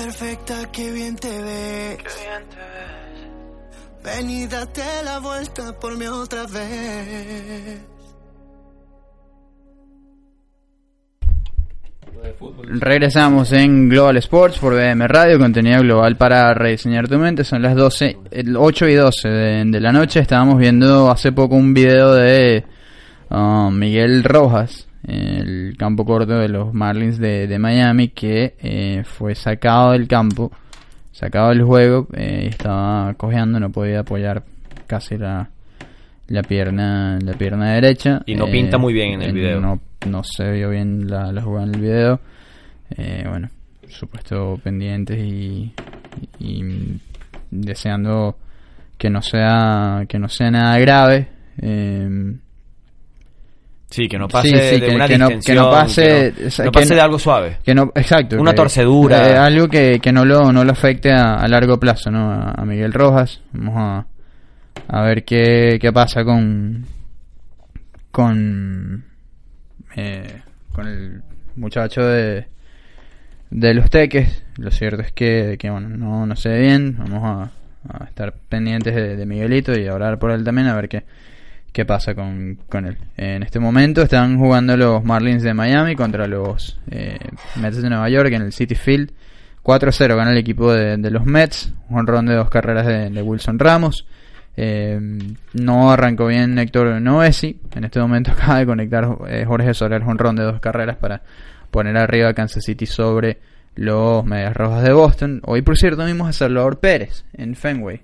tan 0.00 0.06
perfecta 0.06 0.72
que 0.72 0.90
bien 0.92 1.16
te 1.16 1.42
ves. 1.42 1.98
Ven 4.04 4.30
y 4.30 4.46
date 4.46 4.82
la 5.04 5.18
vuelta 5.18 5.78
por 5.78 5.96
mí 5.96 6.06
otra 6.06 6.46
vez. 6.46 7.80
Regresamos 12.62 13.52
en 13.52 13.88
Global 13.88 14.16
Sports 14.18 14.58
por 14.58 14.74
BM 14.74 15.08
Radio, 15.08 15.38
contenido 15.38 15.80
global 15.80 16.16
para 16.16 16.52
rediseñar 16.54 17.08
tu 17.08 17.18
mente. 17.18 17.44
Son 17.44 17.62
las 17.62 17.74
12, 17.74 18.18
el 18.30 18.56
8 18.56 18.88
y 18.88 18.94
12 18.94 19.28
de, 19.28 19.64
de 19.66 19.80
la 19.80 19.92
noche. 19.92 20.20
Estábamos 20.20 20.58
viendo 20.58 21.10
hace 21.10 21.32
poco 21.32 21.56
un 21.56 21.72
video 21.72 22.14
de 22.14 22.64
um, 23.30 23.74
Miguel 23.74 24.22
Rojas, 24.22 24.86
el 25.10 25.76
campo 25.76 26.04
corto 26.04 26.38
de 26.38 26.48
los 26.48 26.72
Marlins 26.72 27.18
de, 27.18 27.46
de 27.46 27.58
Miami, 27.58 28.08
que 28.08 28.54
eh, 28.60 29.02
fue 29.04 29.34
sacado 29.34 29.92
del 29.92 30.06
campo, 30.06 30.52
sacado 31.12 31.48
del 31.50 31.62
juego, 31.62 32.06
eh, 32.14 32.46
estaba 32.48 33.14
cojeando, 33.14 33.58
no 33.58 33.70
podía 33.70 34.00
apoyar 34.00 34.44
casi 34.86 35.18
la, 35.18 35.50
la 36.28 36.42
pierna 36.42 37.18
la 37.20 37.32
pierna 37.34 37.74
derecha. 37.74 38.22
Y 38.26 38.34
no 38.34 38.46
pinta 38.46 38.78
muy 38.78 38.92
bien 38.92 39.14
en 39.14 39.22
el 39.22 39.30
eh, 39.30 39.32
video. 39.32 39.60
No, 39.60 39.80
no 40.06 40.22
se 40.24 40.50
vio 40.52 40.70
bien 40.70 41.08
la, 41.08 41.32
la 41.32 41.42
jugada 41.42 41.66
en 41.66 41.74
el 41.74 41.80
video. 41.80 42.20
Eh, 42.96 43.24
bueno, 43.28 43.48
supuesto 43.88 44.60
pendientes 44.62 45.18
y, 45.18 45.72
y, 46.38 46.64
y 46.64 47.00
deseando 47.50 48.36
que 48.96 49.10
no 49.10 49.22
sea 49.22 50.04
que 50.08 50.18
no 50.18 50.28
sea 50.28 50.50
nada 50.50 50.78
grave. 50.78 51.28
Sí, 53.90 54.06
que 54.08 54.18
no 54.18 54.28
pase 54.28 54.48
Sí, 54.48 54.54
sí, 54.54 54.80
de 54.80 54.86
que- 54.86 54.94
una 54.94 55.08
que 55.08 55.18
no- 55.18 55.26
distensión, 55.26 55.56
que 55.56 55.60
no 55.60 55.70
pase- 55.70 56.32
que 56.36 56.42
no, 56.42 56.46
o 56.46 56.50
sea, 56.50 56.64
no 56.64 56.70
que 56.70 56.78
pase 56.78 56.88
no- 56.90 56.94
de 56.94 57.00
algo 57.00 57.18
suave. 57.18 57.56
que 57.64 57.74
no, 57.74 57.92
exacto. 57.96 58.40
Una 58.40 58.54
torcedura. 58.54 59.28
eh, 59.30 59.36
algo 59.36 59.66
que, 59.68 59.98
que 60.00 60.12
no 60.12 60.24
lo, 60.24 60.52
no 60.52 60.62
lo 60.64 60.70
afecte 60.72 61.10
a, 61.12 61.34
a 61.34 61.48
largo 61.48 61.78
plazo, 61.80 62.10
¿no? 62.10 62.30
A, 62.30 62.52
a 62.52 62.64
Miguel 62.64 62.92
Rojas. 62.92 63.42
Vamos 63.52 63.74
a, 63.76 64.06
a 64.86 65.02
ver 65.02 65.24
qué, 65.24 65.78
qué 65.80 65.92
pasa 65.92 66.22
con, 66.24 66.86
con, 68.10 69.04
eh, 69.96 70.40
con 70.72 70.86
el 70.86 71.22
muchacho 71.56 72.02
de, 72.02 72.46
de 73.50 73.74
los 73.74 73.90
teques. 73.90 74.44
Lo 74.56 74.70
cierto 74.70 75.02
es 75.02 75.12
que, 75.12 75.56
que 75.58 75.70
bueno, 75.70 75.88
no, 75.88 76.26
no 76.26 76.36
se 76.36 76.48
ve 76.48 76.60
bien. 76.60 76.96
Vamos 76.98 77.50
a, 77.88 77.98
a 77.98 78.04
estar 78.04 78.34
pendientes 78.48 78.94
de, 78.94 79.16
de 79.16 79.26
Miguelito 79.26 79.76
y 79.78 79.86
a 79.86 79.94
orar 79.94 80.18
por 80.18 80.30
él 80.30 80.44
también 80.44 80.68
a 80.68 80.74
ver 80.76 80.88
qué, 80.88 81.04
qué 81.72 81.84
pasa 81.84 82.14
con, 82.14 82.58
con 82.68 82.86
él. 82.86 82.98
En 83.16 83.42
este 83.42 83.58
momento 83.58 84.02
están 84.02 84.38
jugando 84.38 84.76
los 84.76 85.04
Marlins 85.04 85.42
de 85.42 85.54
Miami 85.54 85.94
contra 85.94 86.26
los 86.26 86.78
eh, 86.90 87.18
Mets 87.56 87.82
de 87.82 87.88
Nueva 87.88 88.08
York 88.08 88.32
en 88.32 88.42
el 88.42 88.52
City 88.52 88.74
Field. 88.74 89.12
4-0 89.62 90.16
gana 90.16 90.32
el 90.32 90.38
equipo 90.38 90.72
de, 90.72 90.96
los 91.10 91.26
Mets, 91.26 91.72
un 91.90 91.98
honrón 91.98 92.26
de 92.26 92.34
dos 92.34 92.48
carreras 92.48 92.86
de, 92.86 93.22
Wilson 93.22 93.58
Ramos. 93.58 94.06
Eh, 94.56 94.98
no 95.54 95.92
arrancó 95.92 96.26
bien 96.26 96.58
Héctor 96.58 97.00
Noesi. 97.00 97.60
En 97.74 97.84
este 97.84 98.00
momento 98.00 98.30
acaba 98.36 98.58
de 98.58 98.66
conectar 98.66 99.08
eh, 99.28 99.44
Jorge 99.46 99.74
Soler 99.74 100.02
honrón 100.02 100.36
de 100.36 100.44
dos 100.44 100.60
carreras 100.60 100.96
para 100.96 101.22
poner 101.70 101.96
arriba 101.96 102.30
a 102.30 102.34
Kansas 102.34 102.64
City 102.64 102.86
sobre 102.86 103.38
los 103.76 104.24
Medias 104.24 104.56
Rojas 104.56 104.82
de 104.82 104.92
Boston. 104.92 105.40
Hoy, 105.44 105.62
por 105.62 105.76
cierto, 105.76 106.04
vimos 106.04 106.28
a 106.28 106.32
Salvador 106.32 106.80
Pérez 106.80 107.24
en 107.34 107.54
Fenway 107.54 108.02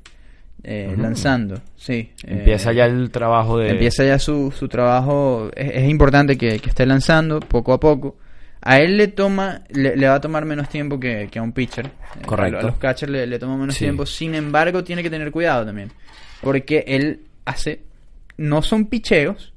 eh, 0.62 0.94
lanzando. 0.98 1.60
Sí, 1.76 2.12
eh, 2.24 2.38
Empieza 2.38 2.72
ya 2.72 2.86
el 2.86 3.10
trabajo 3.10 3.58
de... 3.58 3.70
Empieza 3.70 4.04
ya 4.04 4.18
su, 4.18 4.50
su 4.50 4.68
trabajo. 4.68 5.50
Es, 5.54 5.70
es 5.84 5.88
importante 5.88 6.36
que, 6.36 6.58
que 6.58 6.68
esté 6.68 6.86
lanzando 6.86 7.40
poco 7.40 7.72
a 7.72 7.80
poco. 7.80 8.16
A 8.62 8.80
él 8.80 8.96
le 8.96 9.08
toma, 9.08 9.62
le, 9.70 9.96
le 9.96 10.08
va 10.08 10.14
a 10.16 10.20
tomar 10.20 10.44
menos 10.44 10.68
tiempo 10.68 10.98
que, 10.98 11.28
que 11.30 11.38
a 11.38 11.42
un 11.42 11.52
pitcher. 11.52 11.86
Eh, 11.86 12.26
Correcto. 12.26 12.58
A, 12.58 12.62
los 12.62 12.76
catchers 12.78 13.12
le, 13.12 13.26
le 13.26 13.38
toma 13.38 13.56
menos 13.56 13.76
Sí. 13.76 13.84
tiempo. 13.84 14.04
Sin 14.06 14.34
embargo, 14.34 14.82
tiene 14.82 15.02
que 15.04 15.10
tener 15.10 15.30
cuidado 15.30 15.64
también. 15.66 15.92
Porque 16.40 16.84
él 16.88 17.20
hace. 17.44 17.82
No 18.38 18.62
son 18.62 18.86
picheos, 18.86 19.52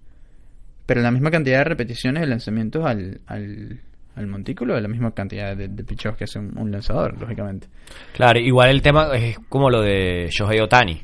pero 0.85 1.01
la 1.01 1.11
misma 1.11 1.31
cantidad 1.31 1.57
de 1.59 1.63
repeticiones 1.65 2.21
de 2.21 2.27
lanzamientos 2.27 2.85
al, 2.85 3.19
al, 3.25 3.79
al 4.15 4.27
montículo, 4.27 4.79
la 4.79 4.87
misma 4.87 5.11
cantidad 5.11 5.55
de, 5.55 5.67
de 5.67 5.83
picheos 5.83 6.15
que 6.17 6.25
hace 6.25 6.39
un, 6.39 6.57
un 6.57 6.71
lanzador, 6.71 7.19
lógicamente. 7.19 7.67
Claro, 8.13 8.39
igual 8.39 8.69
el 8.69 8.81
tema 8.81 9.15
es 9.15 9.37
como 9.47 9.69
lo 9.69 9.81
de 9.81 10.27
Shohei 10.31 10.59
Otani. 10.59 11.01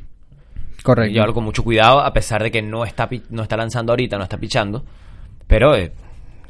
Correcto. 0.83 1.11
Llevarlo 1.11 1.33
con 1.33 1.43
mucho 1.43 1.63
cuidado, 1.63 1.99
a 1.99 2.13
pesar 2.13 2.43
de 2.43 2.51
que 2.51 2.61
no 2.61 2.85
está, 2.85 3.09
no 3.29 3.43
está 3.43 3.57
lanzando 3.57 3.91
ahorita, 3.93 4.17
no 4.17 4.23
está 4.23 4.37
pichando. 4.37 4.85
Pero 5.47 5.75
eh, 5.75 5.91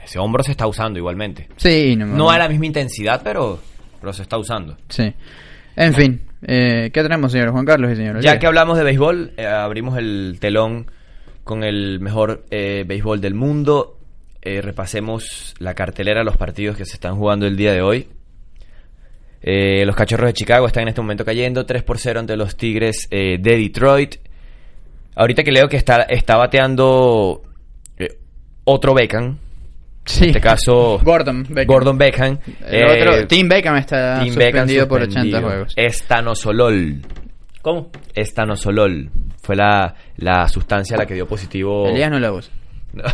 ese 0.04 0.20
hombro 0.20 0.44
se 0.44 0.52
está 0.52 0.68
usando 0.68 1.00
igualmente. 1.00 1.48
Sí, 1.58 1.96
no, 1.96 2.06
No 2.06 2.30
a 2.30 2.38
la 2.38 2.48
misma 2.48 2.66
intensidad, 2.66 3.22
pero, 3.24 3.60
pero 4.00 4.14
se 4.14 4.24
está 4.24 4.38
usando. 4.38 4.78
Sí. 4.90 5.14
En 5.76 5.94
fin, 5.94 6.22
eh, 6.42 6.90
¿qué 6.94 7.02
tenemos, 7.02 7.32
señor 7.32 7.52
Juan 7.52 7.66
Carlos 7.66 7.92
y 7.92 7.96
señor 7.96 8.22
Ya 8.22 8.40
que 8.40 8.48
hablamos 8.48 8.78
de 8.78 8.84
béisbol, 8.84 9.34
eh, 9.36 9.46
abrimos 9.46 9.98
el 9.98 10.38
telón 10.40 10.90
con 11.44 11.64
el 11.64 12.00
mejor 12.00 12.46
eh, 12.50 12.86
béisbol 12.88 13.20
del 13.20 13.34
mundo. 13.34 13.95
Eh, 14.46 14.62
repasemos 14.62 15.56
la 15.60 15.74
cartelera, 15.74 16.24
los 16.24 16.38
partidos 16.38 16.78
que 16.78 16.86
se 16.86 16.94
están 16.94 17.16
jugando 17.16 17.48
el 17.48 17.58
día 17.58 17.74
de 17.74 17.82
hoy. 17.82 18.08
Eh, 19.42 19.86
los 19.86 19.96
Cachorros 19.96 20.28
de 20.28 20.34
Chicago 20.34 20.68
están 20.68 20.84
en 20.84 20.90
este 20.90 21.02
momento 21.02 21.26
cayendo 21.26 21.66
3 21.66 21.84
por 21.84 21.98
0 22.00 22.20
ante 22.20 22.36
los 22.38 22.56
Tigres 22.56 23.08
eh, 23.12 23.38
de 23.40 23.58
Detroit. 23.58 24.16
Ahorita 25.16 25.44
que 25.44 25.52
leo 25.52 25.68
que 25.68 25.78
está, 25.78 26.04
está 26.04 26.36
bateando 26.38 27.42
eh, 27.98 28.18
otro 28.66 28.94
Beckham. 28.94 29.38
Sí. 30.06 30.26
En 30.26 30.30
este 30.30 30.42
caso, 30.42 31.00
Gordon 31.04 31.44
Beckham. 31.44 31.66
Gordon 31.68 31.98
Beckham. 31.98 32.38
El 32.68 32.84
Eh, 32.84 33.02
otro, 33.02 33.28
Tim 33.28 33.48
Beckham 33.50 33.78
está 33.78 34.20
Tim 34.24 34.36
Beckham 34.36 34.68
suspendido 34.68 34.88
por 34.88 35.02
80 35.02 35.22
suspendido. 35.22 35.42
juegos. 35.50 35.74
Estanosolol. 35.76 37.02
¿Cómo? 37.62 37.90
Estanosolol. 38.14 39.10
Fue 39.42 39.56
la, 39.56 39.96
la 40.18 40.48
sustancia 40.50 40.96
a 40.96 41.00
la 41.00 41.06
que 41.08 41.16
dio 41.16 41.28
positivo. 41.28 41.88
Elías 41.88 42.12
no 42.12 42.20
la 42.20 42.32
usa. 42.32 42.52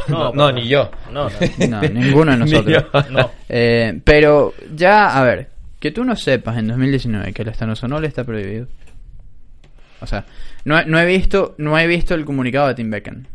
No, 0.08 0.32
No, 0.34 0.52
ni 0.52 0.68
yo. 0.68 0.90
No, 1.12 1.30
no. 1.30 1.30
No, 1.70 1.82
ninguno 1.82 2.32
de 2.32 2.38
Ni 2.38 2.52
nosotros. 2.52 2.86
No. 3.10 3.32
Eh, 3.50 4.00
pero 4.04 4.54
ya, 4.76 5.18
a 5.20 5.24
ver, 5.24 5.50
que 5.80 5.92
tú 5.92 6.04
no 6.06 6.16
sepas 6.16 6.58
en 6.58 6.68
2019 6.68 7.34
que 7.34 7.42
el 7.42 7.48
estanozolol 7.50 8.06
está 8.06 8.24
prohibido. 8.24 8.68
O 10.02 10.08
sea, 10.08 10.26
no, 10.66 10.80
he- 10.80 10.86
no 10.86 11.00
he 11.00 11.06
visto 11.06 11.56
no 11.58 11.78
he 11.78 11.86
visto 11.88 12.14
el 12.16 12.26
comunicado 12.26 12.68
de 12.68 12.76
Tim 12.76 12.90
Beckham. 12.90 13.26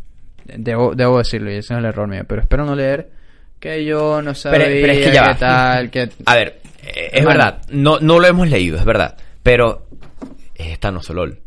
Debo, 0.44 0.94
debo 0.94 1.18
decirlo 1.18 1.50
y 1.50 1.54
ese 1.56 1.74
es 1.74 1.78
el 1.78 1.84
error 1.84 2.08
mío. 2.08 2.22
Pero 2.26 2.40
espero 2.40 2.64
no 2.64 2.74
leer 2.76 3.10
que 3.58 3.84
yo 3.84 4.22
no 4.22 4.34
sabía 4.34 4.58
Pero, 4.60 4.70
pero 4.80 4.92
es 4.92 4.98
que 5.06 5.12
ya 5.12 5.22
qué 5.22 5.28
va. 5.30 5.36
tal, 5.36 5.90
que... 5.90 6.08
A 6.24 6.34
ver, 6.36 6.60
eh, 6.82 7.10
es 7.12 7.24
verdad. 7.24 7.62
No, 7.70 7.98
no 8.00 8.18
lo 8.20 8.26
hemos 8.26 8.48
leído, 8.48 8.78
es 8.78 8.84
verdad. 8.84 9.16
Pero 9.42 9.86
es 10.54 10.68
estanosolol. 10.68 11.40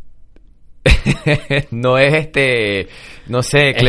no 1.71 1.97
es 1.97 2.13
este, 2.13 2.87
no 3.27 3.41
sé, 3.43 3.73
que- 3.73 3.79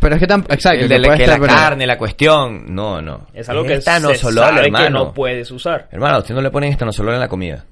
pero 0.00 0.14
es 0.14 0.20
que 0.20 0.26
tampoco... 0.26 0.54
Exacto, 0.54 0.80
El 0.82 0.88
que 0.88 0.94
de 0.94 0.98
la, 1.00 1.16
que 1.16 1.24
carne, 1.46 1.86
la 1.86 1.98
cuestión. 1.98 2.74
No, 2.74 3.00
no. 3.02 3.26
Es 3.34 3.48
algo 3.48 3.62
que 3.62 3.70
se 3.70 3.78
estanosolol, 3.78 4.44
sabe 4.44 4.60
que 4.60 4.66
hermano. 4.66 4.90
no 5.06 5.14
puedes 5.14 5.50
usar. 5.50 5.88
Hermano, 5.90 6.18
usted 6.18 6.34
no 6.34 6.40
le 6.40 6.50
ponen 6.50 6.70
estanosolol 6.72 7.14
en 7.14 7.20
la 7.20 7.28
comida. 7.28 7.64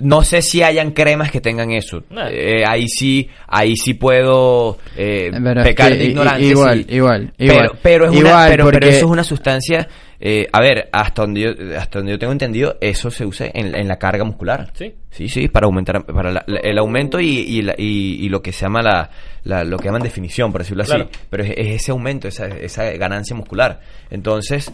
No 0.00 0.22
sé 0.22 0.42
si 0.42 0.62
hayan 0.62 0.90
cremas 0.92 1.30
que 1.30 1.40
tengan 1.40 1.70
eso. 1.72 2.02
No. 2.10 2.26
Eh, 2.28 2.64
ahí 2.68 2.86
sí, 2.88 3.28
ahí 3.48 3.74
sí 3.76 3.94
puedo 3.94 4.76
eh, 4.96 5.30
Pero 5.32 5.60
es 5.60 5.66
pecar 5.66 5.92
que 5.92 5.98
de 5.98 6.04
ignorante. 6.04 6.44
igual, 6.44 6.84
sí. 6.86 6.94
igual, 6.94 7.32
Pero, 7.36 7.52
igual. 7.54 7.70
pero, 7.82 8.04
es 8.04 8.10
una- 8.10 8.18
Igual, 8.18 8.50
pero, 8.50 8.64
pero 8.66 8.76
porque- 8.80 8.88
eso 8.90 9.06
es 9.06 9.10
una 9.12 9.24
sustancia. 9.24 9.88
eh, 10.18 10.46
a 10.50 10.60
ver, 10.60 10.88
hasta 10.92 11.22
donde 11.22 11.40
yo, 11.42 11.50
hasta 11.78 11.98
donde 11.98 12.12
yo 12.12 12.18
tengo 12.18 12.32
entendido, 12.32 12.76
eso 12.80 13.10
se 13.10 13.24
usa 13.26 13.48
en, 13.52 13.74
en 13.74 13.86
la 13.88 13.96
carga 13.98 14.24
muscular. 14.24 14.70
Sí. 14.74 14.94
Sí, 15.10 15.28
sí, 15.28 15.48
para 15.48 15.66
aumentar, 15.66 16.04
para 16.06 16.30
la- 16.30 16.44
la- 16.46 16.60
el 16.60 16.78
aumento 16.78 17.20
y, 17.20 17.28
y, 17.28 17.62
la- 17.62 17.74
y- 17.76 18.24
y 18.24 18.28
lo 18.30 18.40
que 18.42 18.52
se 18.52 18.62
llama 18.66 18.82
la, 18.82 19.10
la- 19.44 19.64
lo 19.64 19.76
que 19.78 19.86
llaman 19.86 20.02
definición, 20.02 20.52
por 20.52 20.62
decirlo 20.62 20.82
así. 20.84 20.92
Claro. 20.92 21.08
Pero 21.30 21.42
es, 21.44 21.50
es 21.56 21.66
ese 21.82 21.90
aumento, 21.92 22.28
esa, 22.28 22.46
esa 22.48 22.84
ganancia 22.92 23.34
muscular. 23.36 23.80
Entonces, 24.10 24.72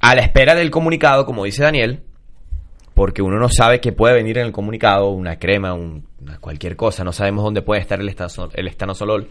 a 0.00 0.14
la 0.14 0.22
espera 0.22 0.54
del 0.54 0.70
comunicado, 0.70 1.24
como 1.26 1.44
dice 1.44 1.62
Daniel, 1.62 2.00
porque 2.96 3.20
uno 3.20 3.38
no 3.38 3.50
sabe 3.50 3.78
qué 3.78 3.92
puede 3.92 4.14
venir 4.14 4.38
en 4.38 4.46
el 4.46 4.52
comunicado, 4.52 5.10
una 5.10 5.38
crema, 5.38 5.74
un- 5.74 6.06
una 6.22 6.38
cualquier 6.38 6.76
cosa, 6.76 7.04
no 7.04 7.12
sabemos 7.12 7.44
dónde 7.44 7.60
puede 7.60 7.82
estar 7.82 8.00
el, 8.00 8.08
estazo- 8.08 8.50
el 8.54 8.66
estanosolol, 8.68 9.28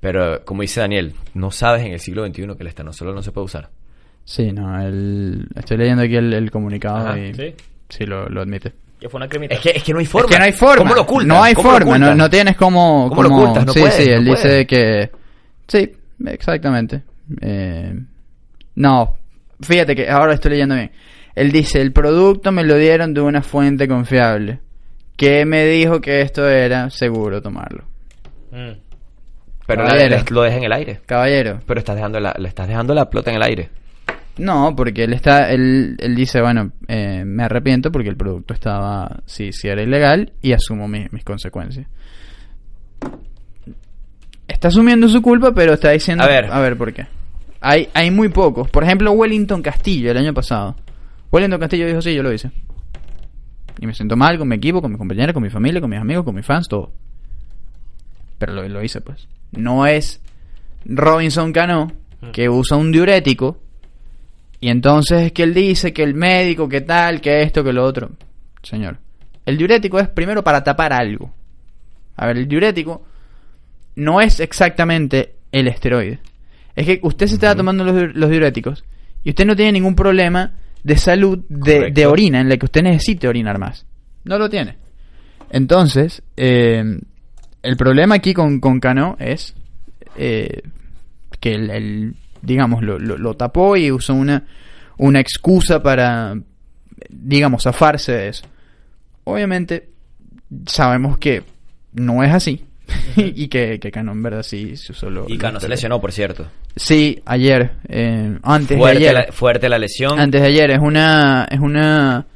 pero 0.00 0.44
como 0.44 0.62
dice 0.62 0.80
Daniel, 0.80 1.14
no 1.32 1.52
sabes 1.52 1.86
en 1.86 1.92
el 1.92 2.00
siglo 2.00 2.26
XXI 2.26 2.42
que 2.56 2.62
el 2.62 2.66
estanosolol 2.66 3.14
no 3.14 3.22
se 3.22 3.30
puede 3.30 3.44
usar. 3.44 3.70
Sí, 4.24 4.50
no, 4.50 4.80
el, 4.84 5.46
estoy 5.54 5.76
leyendo 5.76 6.02
aquí 6.02 6.16
el, 6.16 6.32
el 6.34 6.50
comunicado 6.50 6.96
Ajá, 7.08 7.18
y 7.18 7.32
sí. 7.34 7.54
sí, 7.88 8.04
lo, 8.04 8.28
lo 8.28 8.40
admite. 8.42 8.72
Que 8.98 9.08
fue 9.08 9.18
una 9.18 9.28
cremita. 9.28 9.54
Es 9.54 9.60
que, 9.60 9.70
es 9.70 9.84
que 9.84 9.92
no 9.92 10.00
hay 10.00 10.06
forma. 10.06 10.26
Es 10.28 10.32
que 10.32 10.38
no 10.40 10.44
hay 10.46 10.52
forma. 10.52 10.76
¿Cómo 10.78 10.94
lo 10.94 11.02
ocultas? 11.02 11.28
No 11.28 11.42
hay 11.42 11.54
¿Cómo 11.54 11.70
forma, 11.70 11.98
no, 11.98 12.28
tienes 12.30 12.56
como... 12.56 13.08
¿Cómo 13.10 13.22
lo 13.22 13.28
ocultas? 13.28 13.64
No 13.66 13.72
sí, 13.72 13.80
puedes, 13.80 13.94
sí, 13.94 14.10
él 14.10 14.24
no 14.24 14.30
dice 14.32 14.42
puedes. 14.42 14.66
que... 14.66 15.10
Sí, 15.68 15.92
exactamente. 16.26 17.02
Eh, 17.40 17.94
no, 18.76 19.14
fíjate 19.60 19.94
que 19.94 20.10
ahora 20.10 20.34
estoy 20.34 20.50
leyendo 20.52 20.74
bien. 20.74 20.90
Él 21.34 21.50
dice, 21.52 21.80
el 21.80 21.92
producto 21.92 22.52
me 22.52 22.62
lo 22.64 22.76
dieron 22.76 23.12
de 23.14 23.20
una 23.20 23.42
fuente 23.42 23.88
confiable, 23.88 24.60
que 25.16 25.44
me 25.44 25.64
dijo 25.66 26.00
que 26.00 26.20
esto 26.20 26.48
era 26.48 26.90
seguro 26.90 27.42
tomarlo. 27.42 27.84
Mm. 28.52 28.78
Pero 29.66 29.84
Caballero. 29.84 30.16
lo 30.30 30.42
deja 30.42 30.56
en 30.58 30.64
el 30.64 30.72
aire. 30.72 31.00
Caballero, 31.06 31.60
Pero 31.66 31.78
estás 31.80 31.96
dejando 31.96 32.20
la, 32.20 32.34
le 32.38 32.48
estás 32.48 32.68
dejando 32.68 32.94
la 32.94 33.08
pelota 33.08 33.30
en 33.30 33.36
el 33.36 33.42
aire. 33.42 33.70
no, 34.36 34.74
porque 34.76 35.04
él 35.04 35.12
está, 35.14 35.50
él, 35.50 35.96
él 35.98 36.14
dice, 36.14 36.40
bueno, 36.42 36.70
eh, 36.86 37.22
me 37.24 37.44
arrepiento 37.44 37.90
porque 37.90 38.10
el 38.10 38.16
producto 38.16 38.52
estaba, 38.52 39.20
sí, 39.24 39.52
sí 39.52 39.68
era 39.68 39.82
ilegal 39.82 40.32
y 40.42 40.52
asumo 40.52 40.86
mi- 40.86 41.06
mis 41.10 41.24
consecuencias. 41.24 41.86
Está 44.46 44.68
asumiendo 44.68 45.08
su 45.08 45.22
culpa, 45.22 45.52
pero 45.54 45.72
está 45.74 45.90
diciendo, 45.90 46.24
A 46.24 46.28
ver. 46.28 46.46
a 46.50 46.60
ver 46.60 46.76
por 46.76 46.92
qué. 46.92 47.06
Hay, 47.60 47.88
hay 47.94 48.10
muy 48.10 48.28
pocos. 48.28 48.68
Por 48.70 48.84
ejemplo, 48.84 49.10
Wellington 49.12 49.62
Castillo 49.62 50.10
el 50.10 50.18
año 50.18 50.34
pasado. 50.34 50.76
Wellington 51.34 51.58
Castillo 51.58 51.88
dijo, 51.88 52.00
sí, 52.00 52.14
yo 52.14 52.22
lo 52.22 52.32
hice. 52.32 52.52
Y 53.80 53.88
me 53.88 53.92
siento 53.92 54.14
mal 54.14 54.38
con 54.38 54.46
mi 54.46 54.54
equipo, 54.54 54.80
con 54.80 54.92
mis 54.92 54.98
compañeros, 54.98 55.34
con 55.34 55.42
mi 55.42 55.50
familia, 55.50 55.80
con 55.80 55.90
mis 55.90 55.98
amigos, 55.98 56.24
con 56.24 56.32
mis 56.32 56.46
fans, 56.46 56.68
todo. 56.68 56.92
Pero 58.38 58.52
lo, 58.52 58.68
lo 58.68 58.84
hice, 58.84 59.00
pues. 59.00 59.26
No 59.50 59.84
es 59.84 60.20
Robinson 60.84 61.52
Cano, 61.52 61.90
que 62.32 62.48
usa 62.48 62.76
un 62.76 62.92
diurético, 62.92 63.58
y 64.60 64.68
entonces 64.68 65.22
es 65.22 65.32
que 65.32 65.42
él 65.42 65.54
dice 65.54 65.92
que 65.92 66.04
el 66.04 66.14
médico, 66.14 66.68
que 66.68 66.82
tal, 66.82 67.20
que 67.20 67.42
esto, 67.42 67.64
que 67.64 67.72
lo 67.72 67.82
otro. 67.82 68.10
Señor, 68.62 68.98
el 69.44 69.58
diurético 69.58 69.98
es 69.98 70.06
primero 70.06 70.44
para 70.44 70.62
tapar 70.62 70.92
algo. 70.92 71.34
A 72.14 72.28
ver, 72.28 72.36
el 72.36 72.46
diurético 72.46 73.04
no 73.96 74.20
es 74.20 74.38
exactamente 74.38 75.34
el 75.50 75.66
esteroide. 75.66 76.20
Es 76.76 76.86
que 76.86 77.00
usted 77.02 77.26
se 77.26 77.34
está 77.34 77.56
tomando 77.56 77.82
los, 77.82 78.14
los 78.14 78.30
diuréticos 78.30 78.84
y 79.24 79.30
usted 79.30 79.44
no 79.44 79.56
tiene 79.56 79.72
ningún 79.72 79.96
problema 79.96 80.52
de 80.84 80.96
salud 80.96 81.40
de, 81.48 81.90
de 81.90 82.06
orina 82.06 82.40
en 82.40 82.48
la 82.48 82.56
que 82.56 82.66
usted 82.66 82.82
necesite 82.82 83.26
orinar 83.26 83.58
más. 83.58 83.84
No 84.24 84.38
lo 84.38 84.48
tiene. 84.48 84.76
Entonces, 85.50 86.22
eh, 86.36 86.84
el 87.62 87.76
problema 87.76 88.14
aquí 88.16 88.32
con, 88.34 88.60
con 88.60 88.78
Cano 88.80 89.16
es 89.18 89.54
eh, 90.16 90.62
que 91.40 91.52
el, 91.54 91.70
el, 91.70 92.14
digamos, 92.42 92.82
lo, 92.82 92.98
lo- 92.98 93.18
lo 93.18 93.34
tapó 93.34 93.76
y 93.76 93.90
usó 93.90 94.14
una, 94.14 94.44
una 94.98 95.20
excusa 95.20 95.82
para, 95.82 96.36
digamos, 97.08 97.62
zafarse 97.64 98.12
de 98.12 98.28
eso. 98.28 98.44
Obviamente, 99.24 99.88
sabemos 100.66 101.18
que 101.18 101.42
no 101.94 102.22
es 102.22 102.32
así. 102.32 102.64
y 103.16 103.48
que, 103.48 103.78
que 103.80 103.90
Cano 103.90 104.12
en 104.12 104.22
verdad 104.22 104.42
sí 104.42 104.76
se 104.76 104.92
usó 104.92 105.08
lo- 105.10 105.26
Y 105.28 105.38
Cano 105.38 105.58
se 105.60 105.68
lesionó, 105.68 106.00
por 106.00 106.12
cierto. 106.12 106.46
Sí, 106.76 107.22
ayer, 107.24 107.72
eh, 107.88 108.38
antes 108.42 108.68
de 108.70 108.76
Fuerte 108.76 108.98
ayer. 108.98 109.14
la, 109.14 109.32
fuerte 109.32 109.68
la 109.68 109.78
lesión. 109.78 110.18
Antes 110.18 110.42
de 110.42 110.48
ayer, 110.48 110.70
es 110.72 110.78
una, 110.80 111.46
es 111.50 111.60
una, 111.60 112.26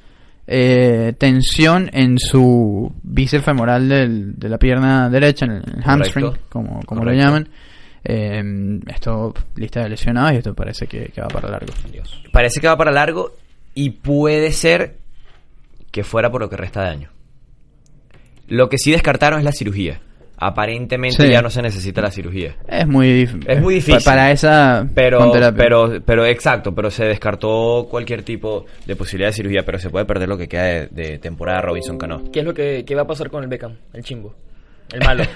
eh, 0.47 1.13
tensión 1.19 1.91
en 1.93 2.19
su 2.19 2.91
bíceps 3.03 3.45
femoral 3.45 3.89
del- 3.89 4.35
de 4.39 4.49
la 4.49 4.59
pierna 4.59 5.11
derecha, 5.11 5.45
en 5.45 5.53
el 5.53 5.83
hamstring, 5.85 6.27
Correcto. 6.27 6.47
como, 6.49 6.81
como 6.87 7.05
lo 7.05 7.13
llaman. 7.13 7.49
Eh, 8.05 8.43
esto, 8.87 9.35
lista 9.57 9.83
de 9.83 9.91
lesionados, 9.91 10.33
y 10.33 10.37
esto 10.37 10.55
parece 10.55 10.87
que, 10.87 11.07
que 11.07 11.21
va 11.21 11.29
para 11.29 11.51
largo. 11.51 11.75
Parece 12.33 12.61
que 12.61 12.69
va 12.69 12.77
para 12.77 12.91
largo 12.93 13.35
y 13.75 13.91
puede 13.91 14.53
ser 14.53 14.97
que 15.91 16.05
fuera 16.05 16.31
por 16.31 16.41
lo 16.41 16.49
que 16.49 16.57
resta 16.57 16.85
de 16.85 16.89
año. 16.89 17.11
Lo 18.47 18.69
que 18.71 18.79
sí 18.79 18.93
descartaron 18.93 19.41
es 19.41 19.45
la 19.45 19.53
cirugía. 19.53 20.01
Aparentemente 20.41 21.26
Sí. 21.26 21.32
ya 21.32 21.43
no 21.43 21.51
se 21.51 21.61
necesita 21.62 22.01
la 22.01 22.11
cirugía. 22.12 22.55
Es 22.68 22.86
muy, 22.86 23.28
Es 23.47 23.61
muy 23.61 23.74
difícil. 23.74 23.97
pa- 24.05 24.12
Para 24.12 24.30
esa 24.30 24.86
Pero, 24.95 25.18
con 25.18 25.32
terapia. 25.32 25.62
pero, 25.64 26.01
pero 26.07 26.24
exacto, 26.26 26.72
pero 26.74 26.91
se 26.93 27.05
descartó 27.07 27.89
cualquier 27.91 28.22
tipo 28.22 28.64
de 28.86 28.95
posibilidad 28.95 29.30
de 29.30 29.34
cirugía, 29.34 29.62
pero 29.66 29.78
se 29.78 29.91
puede 29.91 30.05
perder 30.05 30.28
lo 30.28 30.39
que 30.39 30.47
queda 30.49 30.62
de, 30.64 30.86
de 30.93 31.18
temporada 31.18 31.61
Robinson 31.62 31.99
Cano. 31.99 32.22
¿Qué 32.32 32.39
es 32.41 32.45
lo 32.47 32.55
que 32.55 32.84
qué 32.86 32.95
va 32.95 33.03
a 33.03 33.07
pasar 33.07 33.30
con 33.30 33.43
el 33.43 33.49
Beckham? 33.49 33.74
El 33.93 34.05
chimbo. 34.05 34.34
El 34.93 35.01
malo. 35.05 35.24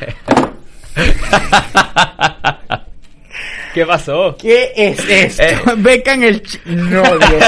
¿Qué 3.74 3.86
pasó? 3.86 4.36
¿Qué 4.38 4.72
es 4.76 4.98
esto? 5.09 5.42
Eh. 5.42 5.59
Becan 5.78 6.22
el... 6.22 6.42
ch- 6.42 6.61
No, 6.66 7.03
Dios. 7.03 7.44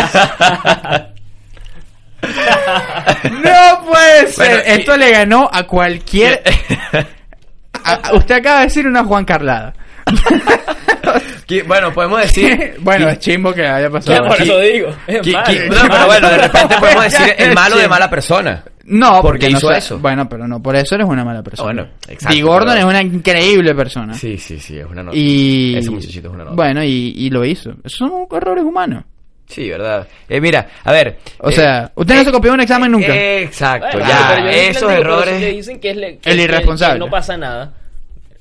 no 3.44 3.84
puede 3.86 4.26
ser. 4.28 4.46
Bueno, 4.48 4.62
y- 4.66 4.70
Esto 4.80 4.96
le 4.96 5.10
ganó 5.10 5.48
a 5.52 5.64
cualquier... 5.66 6.42
A- 7.84 8.14
usted 8.14 8.36
acaba 8.36 8.58
de 8.60 8.64
decir 8.64 8.86
una 8.86 9.04
Juan 9.04 9.24
Carlada. 9.24 9.74
Bueno, 11.66 11.92
podemos 11.92 12.20
decir... 12.22 12.74
bueno, 12.80 13.08
es 13.10 13.18
chimbo 13.18 13.52
que 13.52 13.62
haya 13.66 13.82
Ya, 13.82 13.90
pasado. 13.90 14.26
por 14.28 14.40
eso 14.40 14.58
digo. 14.60 14.88
Es 15.06 15.20
que- 15.20 15.32
malo. 15.32 15.44
que- 15.46 15.68
no, 15.68 15.76
pero 15.90 16.06
bueno, 16.06 16.28
de 16.30 16.38
repente 16.38 16.74
podemos 16.80 17.04
decir 17.12 17.34
el 17.38 17.54
malo 17.54 17.76
de 17.76 17.88
mala 17.88 18.10
persona. 18.10 18.64
No, 18.86 19.20
Porque 19.22 19.46
porque 19.46 19.50
no 19.50 19.58
hizo 19.58 19.68
sé- 19.72 19.78
eso. 19.78 19.98
Bueno, 19.98 20.28
pero 20.28 20.48
no 20.48 20.60
por 20.62 20.74
eso 20.76 20.94
eres 20.94 21.06
una 21.06 21.24
mala 21.24 21.42
persona. 21.42 21.66
Bueno, 21.72 21.88
exacto, 22.08 22.34
Dee 22.34 22.42
Gordon 22.42 22.78
es 22.78 22.84
una 22.84 23.02
increíble 23.02 23.74
persona. 23.74 24.14
Sí, 24.14 24.36
sí, 24.38 24.58
sí, 24.58 24.78
es 24.78 24.86
una 24.86 25.02
nota. 25.02 25.16
Y... 25.16 25.76
Ese 25.76 25.90
muchachito 25.90 26.28
es 26.28 26.34
una 26.34 26.44
nota. 26.44 26.56
Bueno, 26.56 26.82
y, 26.82 27.12
y 27.16 27.30
lo 27.30 27.44
hizo. 27.44 27.72
Son 27.84 28.10
errores 28.32 28.64
humanos. 28.64 29.04
Sí, 29.46 29.68
verdad. 29.68 30.08
Eh, 30.28 30.40
mira, 30.40 30.68
a 30.84 30.92
ver. 30.92 31.18
O 31.38 31.50
eh, 31.50 31.52
sea, 31.52 31.92
usted 31.94 32.14
no 32.16 32.24
se 32.24 32.32
copió 32.32 32.52
un 32.54 32.60
examen 32.60 32.90
nunca. 32.90 33.14
eh, 33.14 33.42
exacto, 33.44 33.88
Bueno, 33.92 34.08
ya. 34.08 34.32
pero 34.34 34.46
yo 34.46 34.48
Esos 34.52 34.92
errores. 34.92 35.38
te 35.40 35.50
dicen 35.52 35.80
que 35.80 35.90
es 35.90 35.96
le- 35.96 36.18
que- 36.18 36.30
El 36.30 36.36
que- 36.38 36.42
irresponsable. 36.44 36.94
que 36.94 36.98
no 37.04 37.10
pasa 37.10 37.36
nada. 37.36 37.74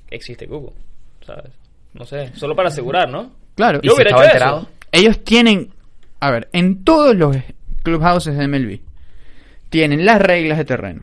Existe 0.10 0.46
Google. 0.46 0.74
¿Sabes? 1.26 1.52
No 1.94 2.06
sé. 2.06 2.32
Solo 2.36 2.56
para 2.56 2.70
asegurar, 2.70 3.10
¿no? 3.10 3.32
Claro. 3.56 3.80
¿Y 3.84 3.88
Yo 3.88 3.94
si 3.94 4.02
hubiera 4.02 4.12
hecho 4.18 4.24
enterado? 4.24 4.58
eso. 4.60 4.70
Ellos 4.92 5.24
tienen, 5.24 5.74
a 6.20 6.32
ver, 6.32 6.50
en 6.54 6.84
todos 6.84 7.16
los 7.16 7.36
clubhouses 7.84 8.38
de 8.38 8.48
MLB 8.48 8.80
tienen 9.70 10.06
las 10.06 10.22
reglas 10.22 10.58
de 10.58 10.66
terreno, 10.66 11.02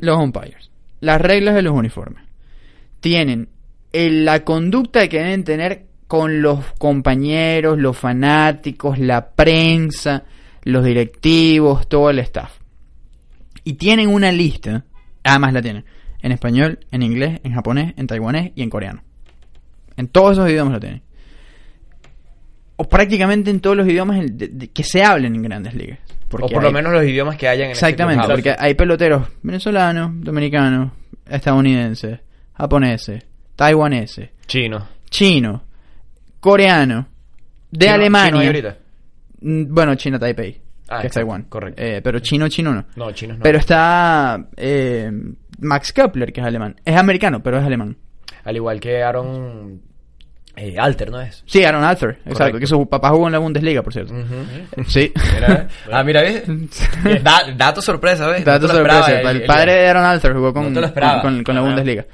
los 0.00 0.16
umpires, 0.18 0.70
las 1.00 1.20
reglas 1.20 1.54
de 1.54 1.62
los 1.62 1.72
uniformes, 1.72 2.22
tienen 3.00 3.48
el- 3.92 4.24
la 4.24 4.44
conducta 4.44 5.08
que 5.08 5.18
deben 5.18 5.44
tener 5.44 5.84
con 6.08 6.40
los 6.42 6.64
compañeros, 6.78 7.78
los 7.78 7.96
fanáticos, 7.96 8.98
la 8.98 9.30
prensa, 9.30 10.24
los 10.64 10.84
directivos, 10.84 11.88
todo 11.88 12.10
el 12.10 12.18
staff. 12.20 12.58
Y 13.62 13.74
tienen 13.74 14.08
una 14.08 14.32
lista, 14.32 14.84
además 15.22 15.52
la 15.52 15.62
tienen, 15.62 15.84
en 16.20 16.32
español, 16.32 16.80
en 16.90 17.02
inglés, 17.02 17.40
en 17.44 17.52
japonés, 17.52 17.92
en 17.96 18.06
taiwanés 18.06 18.52
y 18.56 18.62
en 18.62 18.70
coreano. 18.70 19.02
En 19.96 20.08
todos 20.08 20.32
esos 20.32 20.50
idiomas 20.50 20.72
lo 20.72 20.80
tienen. 20.80 21.02
O 22.76 22.88
prácticamente 22.88 23.50
en 23.50 23.60
todos 23.60 23.76
los 23.76 23.86
idiomas 23.86 24.24
que 24.72 24.84
se 24.84 25.02
hablen 25.02 25.34
en 25.34 25.42
grandes 25.42 25.74
ligas. 25.74 25.98
Porque 26.28 26.46
O 26.46 26.48
por 26.48 26.62
lo 26.62 26.72
menos 26.72 26.92
los 26.92 27.04
idiomas 27.04 27.36
que 27.36 27.48
hayan 27.48 27.66
en 27.66 27.72
ese 27.72 27.84
Exactamente, 27.84 28.26
porque 28.28 28.54
hay 28.58 28.74
peloteros 28.74 29.28
venezolanos, 29.42 30.12
dominicanos, 30.14 30.92
estadounidenses, 31.28 32.20
japoneses, 32.54 33.24
taiwaneses, 33.56 34.30
Chino. 34.46 34.86
chino, 35.10 35.64
coreano, 36.40 37.06
de 37.70 37.86
Chino- 37.86 37.94
Alemania. 37.94 38.52
chino? 38.52 38.74
Mm, 39.40 39.74
Bueno, 39.74 39.94
China 39.96 40.18
Taipei, 40.18 40.60
Ah, 40.88 41.00
que 41.00 41.08
es 41.08 41.12
Taiwán. 41.12 41.42
correcto. 41.44 41.82
Eh, 41.82 42.00
pero 42.02 42.18
chino, 42.20 42.48
chino 42.48 42.72
no. 42.72 42.84
No, 42.96 43.12
chinos 43.12 43.38
no. 43.38 43.42
Pero 43.42 43.58
está 43.58 44.38
eh, 44.56 45.10
Max 45.60 45.92
Kepler, 45.92 46.32
que 46.32 46.40
es 46.40 46.46
alemán. 46.46 46.76
Es 46.84 46.96
americano, 46.96 47.42
pero 47.42 47.58
es 47.58 47.64
alemán. 47.64 47.96
Al 48.44 48.56
igual 48.56 48.80
que 48.80 49.02
Aaron 49.02 49.82
eh, 50.56 50.74
Alter, 50.78 51.10
¿no 51.10 51.20
es? 51.20 51.44
Sí, 51.46 51.62
Aaron 51.62 51.84
Alter, 51.84 52.18
exacto. 52.24 52.58
Que 52.58 52.66
su 52.66 52.88
papá 52.88 53.10
jugó 53.10 53.26
en 53.26 53.32
la 53.32 53.38
Bundesliga, 53.38 53.82
por 53.82 53.92
cierto. 53.92 54.14
Sí. 54.88 55.12
Mira, 55.34 55.68
ah, 55.92 56.02
mira, 56.02 56.22
¿ves? 56.22 56.42
Da- 57.22 57.52
dato 57.56 57.80
sorpresa, 57.82 58.26
¿ves? 58.28 58.44
Dato 58.44 58.66
No 58.66 58.72
esperaba, 58.74 59.02
sorpresa. 59.02 59.30
el- 59.30 59.44
padre 59.44 59.72
de 59.74 59.88
Aaron 59.88 60.04
Alter 60.04 60.32
jugó 60.32 60.52
con, 60.54 60.72
No 60.72 60.80
con, 61.44 61.54
la. 61.54 61.60
Bundesliga. 61.60 62.06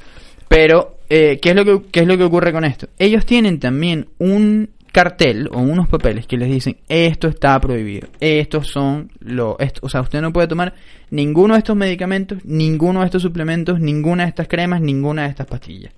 Pero, 0.54 0.98
eh, 1.10 1.38
¿qué, 1.42 1.50
es 1.50 1.56
lo 1.56 1.64
que, 1.64 1.82
¿qué 1.90 2.00
es 2.00 2.06
lo 2.06 2.16
que 2.16 2.24
ocurre 2.24 2.52
con 2.52 2.64
esto? 2.64 2.86
Ellos 2.98 3.26
tienen 3.26 3.58
también 3.58 4.06
un 4.18 4.70
cartel 4.92 5.48
o 5.52 5.58
unos 5.58 5.88
papeles 5.88 6.24
que 6.28 6.36
les 6.36 6.48
dicen 6.48 6.76
esto 6.88 7.26
está 7.26 7.60
prohibido, 7.60 8.06
estos 8.20 8.68
son 8.68 9.10
los... 9.18 9.56
o 9.82 9.88
sea, 9.88 10.00
usted 10.02 10.20
no 10.20 10.32
puede 10.32 10.46
tomar 10.46 10.72
ninguno 11.10 11.54
de 11.54 11.58
estos 11.58 11.74
medicamentos, 11.74 12.38
ninguno 12.44 13.00
de 13.00 13.06
estos 13.06 13.22
suplementos, 13.22 13.80
ninguna 13.80 14.22
de 14.22 14.28
estas 14.28 14.46
cremas, 14.46 14.80
ninguna 14.80 15.24
de 15.24 15.30
estas 15.30 15.48
pastillas. 15.48 15.92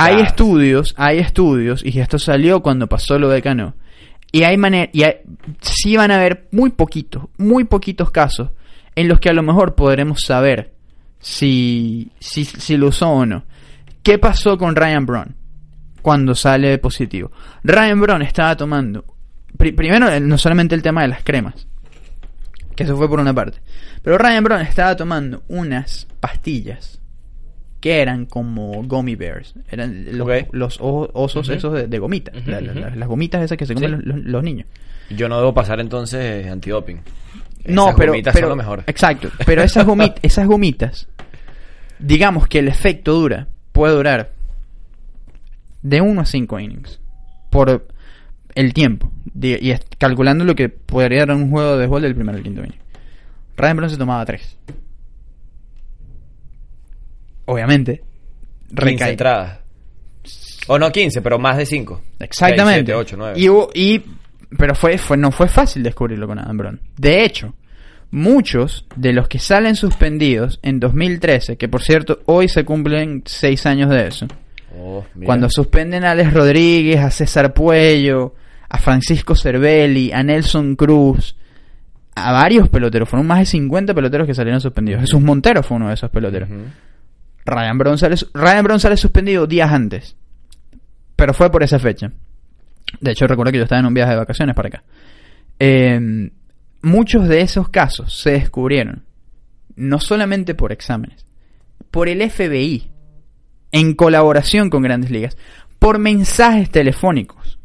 Hay 0.00 0.20
estudios, 0.20 0.94
hay 0.96 1.18
estudios, 1.18 1.84
y 1.84 1.98
esto 1.98 2.20
salió 2.20 2.62
cuando 2.62 2.86
pasó 2.86 3.18
lo 3.18 3.28
de 3.28 3.42
Cano. 3.42 3.74
Y 4.30 4.44
hay 4.44 4.56
manera, 4.56 4.88
y 4.92 5.02
hay- 5.02 5.16
sí 5.60 5.96
van 5.96 6.12
a 6.12 6.16
haber 6.16 6.46
muy 6.52 6.70
poquitos, 6.70 7.24
muy 7.38 7.64
poquitos 7.64 8.12
casos 8.12 8.50
en 8.94 9.08
los 9.08 9.18
que 9.18 9.30
a 9.30 9.32
lo 9.32 9.42
mejor 9.42 9.74
podremos 9.74 10.20
saber 10.20 10.70
si, 11.20 12.10
si, 12.18 12.44
si 12.44 12.76
lo 12.76 12.88
usó 12.88 13.08
o 13.10 13.26
no. 13.26 13.44
¿Qué 14.02 14.18
pasó 14.18 14.56
con 14.58 14.74
Ryan 14.74 15.06
Braun 15.06 15.34
cuando 16.02 16.34
sale 16.34 16.78
positivo? 16.78 17.30
Ryan 17.62 18.00
Braun 18.00 18.22
estaba 18.22 18.56
tomando, 18.56 19.04
pri- 19.56 19.72
primero, 19.72 20.18
no 20.20 20.38
solamente 20.38 20.74
el 20.74 20.82
tema 20.82 21.02
de 21.02 21.08
las 21.08 21.22
cremas, 21.22 21.66
que 22.74 22.84
eso 22.84 22.96
fue 22.96 23.08
por 23.08 23.20
una 23.20 23.34
parte, 23.34 23.58
pero 24.02 24.16
Ryan 24.16 24.44
Braun 24.44 24.62
estaba 24.62 24.96
tomando 24.96 25.42
unas 25.48 26.06
pastillas 26.18 26.98
que 27.80 28.00
eran 28.00 28.26
como 28.26 28.82
gummy 28.84 29.14
bears. 29.16 29.54
Eran 29.70 30.06
los, 30.52 30.78
osos 30.80 31.48
esos 31.48 31.72
de, 31.74 31.86
de 31.88 31.98
gomita. 31.98 32.30
La- 32.46 32.60
las 32.60 33.08
gomitas 33.08 33.42
esas 33.42 33.56
que 33.56 33.64
se 33.66 33.74
comen 33.74 34.00
Sí. 34.02 34.06
los, 34.06 34.42
niños. 34.42 34.66
Yo 35.10 35.28
no 35.28 35.38
debo 35.38 35.52
pasar 35.54 35.80
entonces 35.80 36.46
antidoping. 36.46 37.00
No, 37.66 37.84
Esas 37.88 37.94
pero, 37.96 38.12
gomitas 38.12 38.32
pero 38.34 38.46
son 38.48 38.56
lo 38.56 38.62
mejor. 38.62 38.84
exacto. 38.86 39.28
Pero 39.44 39.62
esas, 39.62 39.86
gomi- 39.86 40.14
esas 40.22 40.46
gomitas, 40.46 41.08
digamos 42.00 42.46
que 42.48 42.58
el 42.58 42.68
efecto 42.68 43.12
dura, 43.14 43.46
puede 43.72 43.94
durar 43.94 44.32
de 45.82 46.00
1 46.00 46.20
a 46.20 46.24
5 46.24 46.60
innings 46.60 47.00
por 47.50 47.86
el 48.54 48.72
tiempo. 48.74 49.10
Y 49.40 49.72
calculando 49.98 50.44
lo 50.44 50.54
que 50.54 50.68
podría 50.68 51.26
dar 51.26 51.36
un 51.36 51.50
juego 51.50 51.72
de 51.72 51.78
béisbol 51.78 52.02
del 52.02 52.14
primero 52.14 52.36
al 52.38 52.42
quinto 52.44 52.60
inning. 52.64 52.78
Ryan 53.56 53.76
Braun 53.76 53.90
se 53.90 53.96
tomaba 53.96 54.24
3. 54.24 54.56
Obviamente, 57.46 58.02
15 58.68 58.84
recae. 58.84 59.10
entradas. 59.10 59.58
O 60.68 60.78
no 60.78 60.90
15, 60.92 61.20
pero 61.22 61.38
más 61.38 61.56
de 61.56 61.66
5. 61.66 62.00
Exactamente. 62.20 62.92
7, 62.92 62.94
8, 62.94 63.16
9. 63.18 63.40
Y, 63.40 63.48
y- 63.94 64.04
pero 64.56 64.74
fue, 64.74 64.98
fue, 64.98 65.16
no 65.16 65.30
fue 65.30 65.48
fácil 65.48 65.82
descubrirlo 65.82 66.26
con 66.26 66.38
Adam 66.38 66.56
Brown. 66.56 66.80
De 66.96 67.24
hecho, 67.24 67.54
muchos 68.10 68.86
de 68.96 69.12
los 69.12 69.28
que 69.28 69.38
salen 69.38 69.76
suspendidos 69.76 70.58
en 70.62 70.80
2013, 70.80 71.56
que 71.56 71.68
por 71.68 71.82
cierto 71.82 72.20
hoy 72.26 72.48
se 72.48 72.64
cumplen 72.64 73.22
6 73.24 73.66
años 73.66 73.90
de 73.90 74.06
eso, 74.06 74.26
Oh, 74.76 75.04
cuando 75.24 75.50
suspenden 75.50 76.04
a 76.04 76.12
Alex 76.12 76.32
Rodríguez, 76.32 77.00
a 77.00 77.10
César 77.10 77.52
Puello, 77.52 78.34
a 78.68 78.78
Francisco 78.78 79.34
Cervelli, 79.34 80.12
a 80.12 80.22
Nelson 80.22 80.76
Cruz, 80.76 81.36
a 82.14 82.32
varios 82.32 82.68
peloteros, 82.68 83.08
fueron 83.08 83.26
más 83.26 83.40
de 83.40 83.46
50 83.46 83.94
peloteros 83.94 84.26
que 84.26 84.34
salieron 84.34 84.60
suspendidos. 84.60 85.00
Jesús 85.00 85.20
Montero 85.20 85.62
fue 85.62 85.76
uno 85.76 85.88
de 85.88 85.94
esos 85.94 86.10
peloteros. 86.10 86.48
Ryan 87.44 87.78
Brown 87.78 87.98
sale, 87.98 88.14
Ryan 88.32 88.64
Brown 88.64 88.80
sale 88.80 88.96
suspendido 88.96 89.46
días 89.46 89.72
antes. 89.72 90.16
Pero 91.16 91.34
fue 91.34 91.50
por 91.50 91.62
esa 91.62 91.78
fecha. 91.78 92.12
De 93.00 93.10
hecho, 93.10 93.26
recuerdo 93.26 93.52
que 93.52 93.58
yo 93.58 93.64
estaba 93.64 93.80
en 93.80 93.86
un 93.86 93.94
viaje 93.94 94.12
de 94.12 94.18
vacaciones 94.18 94.54
para 94.54 94.68
acá. 94.68 94.82
Eh, 95.58 96.30
muchos 96.82 97.28
de 97.28 97.40
esos 97.40 97.68
casos 97.68 98.14
se 98.14 98.32
descubrieron 98.32 99.04
no 99.76 99.98
solamente 100.00 100.54
por 100.54 100.72
exámenes, 100.72 101.24
por 101.90 102.08
el 102.08 102.28
FBI, 102.30 102.90
en 103.72 103.94
colaboración 103.94 104.68
con 104.70 104.82
grandes 104.82 105.10
ligas, 105.10 105.36
por 105.78 105.98
mensajes 105.98 106.70
telefónicos. 106.70 107.58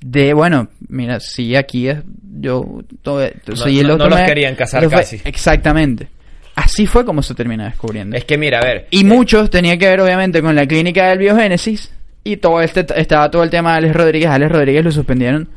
De, 0.00 0.32
bueno, 0.32 0.68
mira, 0.88 1.18
sí, 1.20 1.56
aquí 1.56 1.88
es, 1.88 1.98
yo, 2.40 2.82
todo, 3.02 3.20
no- 3.46 3.82
lo 3.82 3.98
no 3.98 4.08
los 4.08 4.20
querían 4.20 4.54
casar 4.54 4.88
casi. 4.88 5.20
Exactamente. 5.24 6.08
Así 6.54 6.86
fue 6.86 7.04
como 7.04 7.22
se 7.22 7.34
termina 7.34 7.66
descubriendo. 7.66 8.16
Es 8.16 8.24
que 8.24 8.36
mira, 8.38 8.58
a 8.58 8.64
ver. 8.64 8.88
Y 8.90 9.00
eh, 9.02 9.04
muchos 9.04 9.50
tenía 9.50 9.78
que 9.78 9.86
ver 9.88 10.00
obviamente 10.00 10.42
con 10.42 10.54
la 10.56 10.66
clínica 10.66 11.08
del 11.08 11.18
biogénesis 11.18 11.92
y 12.24 12.36
todo 12.38 12.60
este 12.60 12.84
estaba 13.00 13.30
todo 13.30 13.44
el 13.44 13.50
tema 13.50 13.72
de 13.72 13.78
Alex 13.78 13.94
Rodríguez. 13.94 14.28
Alex 14.30 14.50
Rodríguez 14.50 14.84
lo 14.84 14.90
suspendieron 14.90 15.48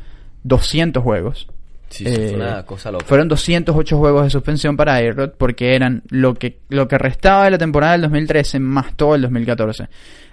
200 0.44 1.02
juegos 1.02 1.48
Sí, 1.92 2.04
sí, 2.06 2.14
fue 2.14 2.34
una 2.36 2.64
cosa 2.64 2.90
loca. 2.90 3.04
Fueron 3.06 3.28
208 3.28 3.98
juegos 3.98 4.24
de 4.24 4.30
suspensión 4.30 4.76
para 4.76 4.94
Ayrod 4.94 5.32
porque 5.36 5.74
eran 5.76 6.02
lo 6.10 6.34
que, 6.34 6.58
lo 6.70 6.88
que 6.88 6.96
restaba 6.98 7.44
de 7.44 7.50
la 7.52 7.58
temporada 7.58 7.92
del 7.92 8.02
2013 8.02 8.58
más 8.60 8.94
todo 8.96 9.14
el 9.14 9.22
2014. 9.22 9.88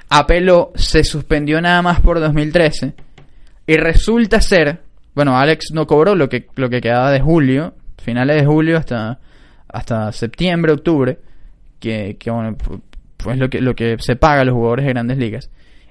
Apeló, 0.09 0.71
se 0.75 1.03
suspendió 1.03 1.61
nada 1.61 1.81
más 1.81 1.99
por 1.99 2.19
2013 2.19 2.93
y 3.67 3.77
resulta 3.77 4.41
ser, 4.41 4.79
bueno, 5.13 5.37
Alex 5.37 5.67
no 5.73 5.85
cobró 5.85 6.15
lo 6.15 6.29
que, 6.29 6.47
lo 6.55 6.69
que 6.69 6.81
quedaba 6.81 7.11
de 7.11 7.19
julio, 7.19 7.73
finales 8.01 8.37
de 8.41 8.45
julio 8.47 8.77
hasta, 8.77 9.19
hasta 9.67 10.11
septiembre, 10.11 10.71
octubre, 10.71 11.19
que, 11.79 12.17
que 12.19 12.31
bueno, 12.31 12.57
pu- 12.57 12.81
pues 13.17 13.37
lo 13.37 13.49
que, 13.49 13.61
lo 13.61 13.75
que 13.75 13.97
se 13.99 14.15
paga 14.15 14.41
a 14.41 14.45
los 14.45 14.55
jugadores 14.55 14.85
de 14.85 14.93
grandes 14.93 15.17
ligas. 15.17 15.49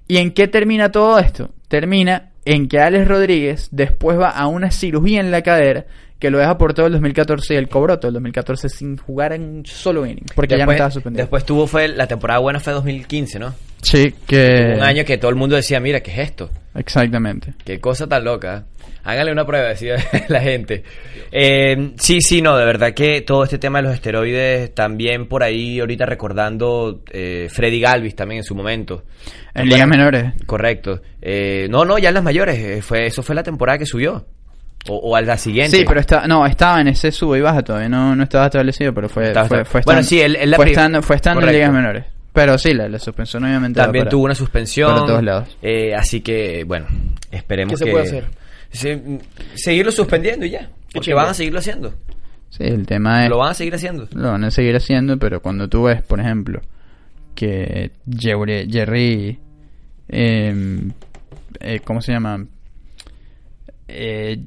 ¿Y 0.09 0.17
en 0.17 0.33
qué 0.33 0.49
termina 0.49 0.91
todo 0.91 1.19
esto? 1.19 1.51
Termina 1.69 2.31
en 2.49 2.67
que 2.67 2.81
Alex 2.81 3.07
Rodríguez 3.07 3.69
después 3.73 4.19
va 4.19 4.31
a 4.31 4.47
una 4.47 4.71
cirugía 4.71 5.21
en 5.21 5.31
la 5.31 5.43
cadera 5.43 5.85
que 6.19 6.31
lo 6.31 6.39
deja 6.39 6.59
por 6.59 6.75
todo 6.75 6.87
el 6.87 6.93
2014 6.93 7.55
y 7.55 7.57
él 7.57 7.69
cobró 7.69 7.99
todo 7.99 8.09
el 8.09 8.15
2014 8.15 8.69
sin 8.69 8.97
jugar 8.97 9.33
en 9.33 9.43
un 9.43 9.67
solo 9.67 10.05
inning 10.05 10.25
porque 10.35 10.59
ya 10.59 10.67
no 10.67 10.73
estaba 10.73 10.91
suspendido. 10.91 11.23
Después 11.23 11.45
tuvo 11.45 11.67
fue 11.67 11.89
la 11.89 12.07
temporada 12.07 12.41
buena 12.41 12.61
fue 12.61 12.73
2015, 12.73 13.39
¿no? 13.39 13.55
sí, 13.83 14.13
que... 14.27 14.75
Un 14.77 14.83
año 14.83 15.05
que 15.05 15.19
todo 15.19 15.31
el 15.31 15.37
mundo 15.37 15.55
decía, 15.55 15.79
mira, 15.79 16.01
¿qué 16.01 16.11
es 16.11 16.19
esto? 16.19 16.51
Exactamente. 16.75 17.55
Qué 17.65 17.81
cosa 17.81 18.07
tan 18.07 18.25
loca. 18.25 18.65
Háganle 19.05 19.33
una 19.33 19.47
prueba, 19.47 19.69
decía 19.69 19.97
la 20.29 20.41
gente. 20.41 20.83
Eh, 21.31 21.93
sí, 21.97 22.21
sí, 22.21 22.43
no, 22.43 22.57
de 22.57 22.65
verdad 22.65 22.93
que 22.93 23.23
todo 23.23 23.45
este 23.45 23.59
tema 23.59 23.79
de 23.79 23.85
los 23.85 23.95
esteroides, 23.95 24.75
también 24.75 25.29
por 25.29 25.43
ahí, 25.43 25.81
ahorita 25.81 26.05
recordando 26.05 27.03
eh, 27.11 27.49
Freddy 27.51 27.81
Galvis 27.81 28.17
también 28.17 28.39
en 28.39 28.45
su 28.45 28.55
momento. 28.55 29.05
En 29.55 29.69
ligas 29.69 29.89
menores. 29.89 30.35
Correcto. 30.47 31.01
Eh, 31.23 31.69
no, 31.71 31.85
no, 31.85 31.99
ya 31.99 32.09
en 32.09 32.15
las 32.17 32.25
mayores. 32.25 32.59
eh, 32.59 32.83
fue, 32.83 33.07
eso 33.07 33.23
fue 33.23 33.35
la 33.35 33.43
temporada 33.43 33.79
que 33.79 33.87
subió. 33.87 34.27
O, 34.89 34.97
o 34.97 35.17
a 35.17 35.21
la 35.21 35.37
siguiente. 35.37 35.77
Sí, 35.77 35.85
pero 35.87 36.01
está, 36.01 36.27
no, 36.27 36.47
estaba 36.47 36.81
en 36.81 36.89
ese 36.89 37.11
sube 37.13 37.39
y 37.39 37.41
baja 37.43 37.63
todavía, 37.63 37.89
no, 37.89 38.15
no 38.17 38.23
estaba 38.23 38.47
establecido, 38.47 38.95
pero 38.95 39.09
fue, 39.09 39.29
Estaba- 39.29 39.49
fue, 39.49 39.65
fue 39.65 39.81
Bueno, 39.85 40.03
sí, 40.03 40.21
él- 40.21 40.37
él 40.37 40.51
la 40.51 40.57
fue 40.57 40.67
estando, 40.71 41.03
fue 41.03 41.17
estando 41.17 41.47
en 41.47 41.53
ligas 41.53 41.73
menores. 41.73 42.05
Pero 42.33 42.57
sí, 42.57 42.73
la, 42.73 42.89
la 42.89 42.99
suspensión 42.99 43.45
obviamente 43.45 43.81
También 43.81 44.05
para- 44.05 44.11
tuvo 44.11 44.25
una 44.27 44.35
suspensión. 44.35 44.93
para 44.95 45.07
todos 45.07 45.23
lados. 45.25 45.57
Eh, 45.61 45.95
así 45.95 46.21
que, 46.21 46.63
bueno, 46.65 46.87
esperemos 47.31 47.73
¿Qué 47.73 47.77
se 47.79 47.85
que... 47.87 47.91
puede 47.91 48.05
hacer? 48.07 48.25
Se- 48.71 49.19
seguirlo 49.57 49.91
suspendiendo 49.91 50.47
y 50.47 50.51
ya. 50.51 50.69
Porque 50.95 51.13
van 51.15 51.29
a 51.31 51.35
seguirlo 51.35 51.59
haciendo. 51.59 51.93
Sí, 52.51 52.63
el 52.65 52.87
tema 52.87 53.25
es... 53.25 53.31
Lo 53.31 53.39
van 53.39 53.51
a 53.51 53.55
seguir 53.55 53.75
haciendo. 53.75 54.09
Lo 54.15 54.31
van 54.31 54.45
a 54.45 54.51
seguir 54.51 54.75
haciendo, 54.77 55.19
pero 55.19 55.43
cuando 55.43 55.69
tú 55.69 55.83
ves, 55.85 56.03
por 56.03 56.21
ejemplo, 56.21 56.61
que 57.35 57.91
Jerry, 58.19 58.69
Jerry 58.71 59.39
eh, 60.09 60.81
eh, 61.61 61.81
¿cómo 61.85 62.01
se 62.01 62.13
llama? 62.13 62.45
Eh, 63.89 64.39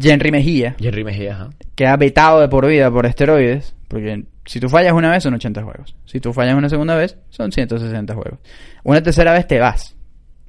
Henry 0.00 0.30
Mejía, 0.30 0.76
Jerry 0.78 1.04
Mejía, 1.04 1.32
ajá. 1.34 1.50
queda 1.74 1.96
vetado 1.96 2.40
de 2.40 2.48
por 2.48 2.66
vida 2.66 2.90
por 2.90 3.06
esteroides, 3.06 3.74
porque 3.88 4.24
si 4.44 4.60
tú 4.60 4.68
fallas 4.68 4.92
una 4.92 5.10
vez 5.10 5.22
son 5.22 5.34
80 5.34 5.62
juegos, 5.62 5.94
si 6.04 6.20
tú 6.20 6.32
fallas 6.32 6.56
una 6.56 6.68
segunda 6.68 6.96
vez 6.96 7.16
son 7.30 7.52
160 7.52 8.14
juegos, 8.14 8.40
una 8.82 9.02
tercera 9.02 9.32
vez 9.32 9.46
te 9.46 9.58
vas, 9.60 9.96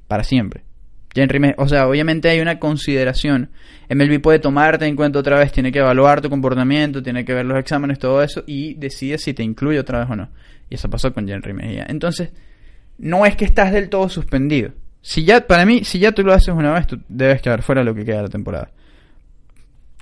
para 0.08 0.24
siempre. 0.24 0.64
Henry 1.14 1.54
o 1.56 1.68
sea, 1.68 1.88
obviamente 1.88 2.28
hay 2.28 2.40
una 2.40 2.58
consideración. 2.58 3.50
MLB 3.88 4.20
puede 4.20 4.38
tomarte 4.38 4.86
en 4.86 4.96
cuenta 4.96 5.18
otra 5.18 5.38
vez, 5.38 5.52
tiene 5.52 5.72
que 5.72 5.78
evaluar 5.78 6.20
tu 6.20 6.28
comportamiento, 6.28 7.02
tiene 7.02 7.24
que 7.24 7.34
ver 7.34 7.46
los 7.46 7.58
exámenes, 7.58 7.98
todo 7.98 8.22
eso, 8.22 8.42
y 8.46 8.74
decide 8.74 9.18
si 9.18 9.32
te 9.32 9.42
incluye 9.42 9.78
otra 9.78 10.00
vez 10.00 10.10
o 10.10 10.16
no. 10.16 10.28
Y 10.68 10.74
eso 10.74 10.90
pasó 10.90 11.12
con 11.12 11.28
Henry 11.28 11.54
Mejía. 11.54 11.86
Entonces, 11.88 12.32
no 12.98 13.24
es 13.24 13.36
que 13.36 13.44
estás 13.44 13.72
del 13.72 13.88
todo 13.88 14.08
suspendido. 14.08 14.72
Si 15.00 15.24
ya, 15.24 15.46
para 15.46 15.64
mí, 15.64 15.84
si 15.84 15.98
ya 15.98 16.12
tú 16.12 16.22
lo 16.22 16.32
haces 16.32 16.48
una 16.48 16.72
vez, 16.72 16.86
tú 16.86 17.00
debes 17.08 17.40
quedar 17.40 17.62
fuera 17.62 17.84
lo 17.84 17.94
que 17.94 18.04
queda 18.04 18.16
de 18.16 18.22
la 18.24 18.28
temporada. 18.28 18.70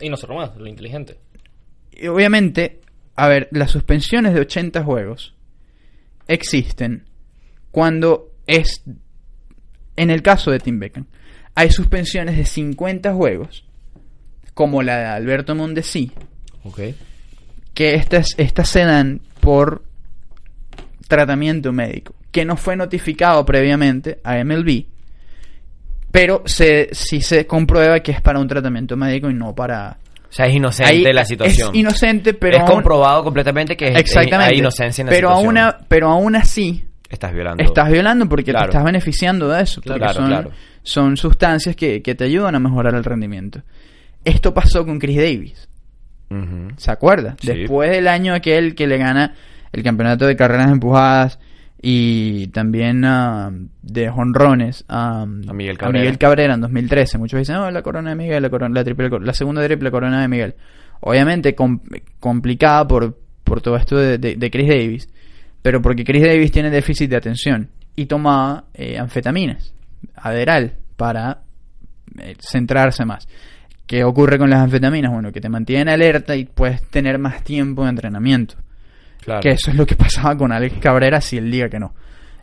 Y 0.01 0.09
no 0.09 0.17
solo 0.17 0.37
más, 0.37 0.57
lo 0.57 0.67
inteligente. 0.67 1.19
Y 1.93 2.07
obviamente, 2.09 2.81
a 3.17 3.29
ver, 3.29 3.49
las 3.53 3.71
suspensiones 3.71 4.35
de 4.35 4.41
80 4.41 4.83
juegos 4.83 5.35
existen 6.27 7.05
cuando 7.71 8.33
es, 8.47 8.83
en 9.97 10.11
el 10.11 10.23
caso 10.23 10.51
de 10.51 10.59
Tim 10.59 10.79
Beckham, 10.79 11.07
hay 11.55 11.71
suspensiones 11.71 12.37
de 12.37 12.45
50 12.45 13.15
juegos, 13.15 13.65
como 14.55 14.83
la 14.83 14.99
de 14.99 15.07
Alberto 15.07 15.55
Mondesi, 15.55 16.13
que 17.75 17.95
estas, 17.95 18.29
estas 18.39 18.69
se 18.69 18.85
dan 18.85 19.21
por 19.41 19.85
tratamiento 21.09 21.73
médico, 21.73 22.15
que 22.33 22.45
no 22.45 22.57
fue 22.57 22.77
notificado 22.77 23.45
previamente 23.45 24.21
a 24.25 24.43
MLB, 24.43 24.87
pero 26.15 26.43
se, 26.47 26.91
sí 26.93 27.21
se 27.21 27.45
comprueba 27.45 27.99
que 27.99 28.13
es 28.13 28.21
para 28.21 28.39
un 28.39 28.47
tratamiento 28.47 28.97
médico 28.97 29.29
y 29.29 29.35
no 29.35 29.53
para... 29.53 29.99
O 30.31 30.33
sea, 30.33 30.47
es 30.47 30.55
inocente 30.55 30.93
Ahí 30.93 31.03
la 31.13 31.25
situación. 31.25 31.71
Es 31.73 31.77
inocente, 31.81 32.35
pero 32.35 32.57
es 32.59 32.63
aún- 32.63 32.71
comprobado 32.71 33.25
completamente 33.25 33.77
que 33.77 33.89
es- 33.89 33.97
Exactamente. 33.97 34.53
hay 34.55 34.61
inocencia 34.61 35.03
en 35.03 35.07
la 35.07 35.11
pero 35.11 35.29
situación. 35.31 35.59
aún, 35.59 35.59
a- 35.59 35.79
pero 35.89 36.11
aún 36.11 36.37
así 36.37 36.85
Estás 37.11 37.33
violando. 37.33 37.65
estás 37.65 37.91
violando 37.91 38.29
porque 38.29 38.53
Claro. 38.53 38.67
te 38.67 38.71
estás 38.71 38.85
beneficiando 38.85 39.49
de 39.49 39.63
eso. 39.63 39.81
Claro, 39.81 40.13
son, 40.13 40.27
claro. 40.29 40.51
son 40.85 41.17
sustancias 41.17 41.75
que, 41.75 42.01
que 42.01 42.15
te 42.15 42.23
ayudan 42.25 42.55
a 42.55 42.61
mejorar 42.61 42.95
el 42.95 43.03
rendimiento. 43.03 43.63
Esto 44.25 44.55
pasó 44.55 44.87
con 44.87 45.01
Chris 45.01 45.17
Davis. 45.17 45.69
¿Se 46.77 46.91
acuerda? 46.93 47.35
Sí. 47.41 47.49
Después 47.49 47.91
del 47.91 48.07
año 48.07 48.35
aquel 48.35 48.77
que 48.77 48.87
le 48.87 48.99
gana 48.99 49.35
el 49.73 49.83
campeonato 49.83 50.27
de 50.27 50.37
carreras 50.37 50.71
empujadas 50.71 51.39
y 51.87 52.47
también 52.49 53.05
ah, 53.05 53.51
de 53.83 54.09
jonrones 54.09 54.85
a, 54.89 55.23
A 55.23 55.27
Miguel 55.27 55.77
Cabrera. 55.77 56.01
Miguel 56.01 56.19
Cabrera 56.19 56.55
en 56.55 56.61
2013. 56.63 57.19
Muchos 57.19 57.39
dicen, 57.39 57.57
no, 57.57 57.71
la 57.71 57.83
corona 57.83 58.11
de 58.11 58.17
Miguel, 58.17 58.43
la, 58.43 58.49
corona, 58.49 58.75
la, 58.75 58.85
triple, 58.85 59.11
la 59.21 59.35
segunda 59.35 59.63
triple 59.65 59.91
corona 59.91 60.23
de 60.23 60.29
Miguel. 60.29 60.55
Obviamente 61.01 61.55
com- 61.55 61.81
complicada 62.19 62.87
por, 62.89 63.19
por 63.45 63.61
todo 63.61 63.77
esto 63.77 63.97
de, 63.99 64.17
de- 64.17 64.37
de 64.37 64.51
Chris 64.51 64.67
Davis, 64.69 65.09
pero 65.61 65.83
porque 65.83 66.05
Chris 66.05 66.23
Davis 66.23 66.51
tiene 66.53 66.71
déficit 66.71 67.11
de 67.11 67.17
atención 67.17 67.69
y 67.95 68.07
tomaba 68.07 68.65
eh, 68.73 68.99
anfetaminas, 68.99 69.75
Aderal, 70.17 70.73
para 70.97 71.43
eh, 72.19 72.35
centrarse 72.41 73.05
más. 73.05 73.29
¿Qué 73.87 74.05
ocurre 74.05 74.39
con 74.39 74.49
las 74.49 74.61
anfetaminas? 74.61 75.13
Bueno, 75.13 75.33
que 75.33 75.43
te 75.43 75.51
mantienen 75.51 75.91
alerta 75.91 76.35
y 76.35 76.47
puedes 76.47 76.83
tener 76.89 77.19
más 77.19 77.45
tiempo 77.45 77.85
de 77.85 77.91
entrenamiento. 77.91 78.55
Claro. 79.25 79.41
Que 79.41 79.51
eso 79.51 79.71
es 79.71 79.77
lo 79.77 79.87
que 79.87 79.97
pasaba 79.97 80.37
con 80.37 80.53
Alex 80.53 80.79
Cabrera 80.81 81.21
si 81.21 81.39
él 81.39 81.51
diga 81.51 81.69
que 81.69 81.79
no. 81.79 81.95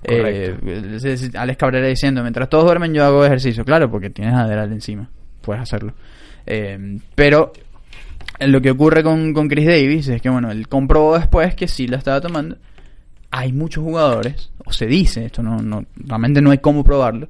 Eh, 0.04 0.56
Alex 1.36 1.58
Cabrera 1.58 1.88
diciendo, 1.88 2.22
mientras 2.22 2.50
todos 2.50 2.66
duermen 2.66 2.94
yo 2.94 3.06
hago 3.06 3.26
ejercicio. 3.26 3.64
Claro, 3.64 3.90
porque 3.90 4.10
tienes 4.10 4.34
Adderall 4.34 4.72
encima. 4.72 5.10
Puedes 5.42 5.62
hacerlo. 5.62 5.94
Eh, 6.46 6.98
pero 7.14 7.54
lo 8.40 8.62
que 8.62 8.72
ocurre 8.72 9.04
con, 9.04 9.34
con 9.34 9.48
Chris 9.48 9.68
Davis 9.68 10.08
es 10.08 10.22
que, 10.22 10.30
bueno, 10.30 10.52
él 10.52 10.68
comprobó 10.68 11.18
después 11.18 11.56
que 11.56 11.68
sí 11.68 11.88
la 11.88 11.98
estaba 11.98 12.20
tomando. 12.20 12.58
Hay 13.30 13.54
muchos 13.54 13.84
jugadores, 13.84 14.52
o 14.66 14.74
se 14.74 14.88
dice, 14.88 15.26
esto 15.26 15.42
no, 15.42 15.58
no 15.62 15.86
realmente 15.96 16.42
no 16.42 16.52
hay 16.52 16.58
cómo 16.58 16.84
probarlo. 16.84 17.30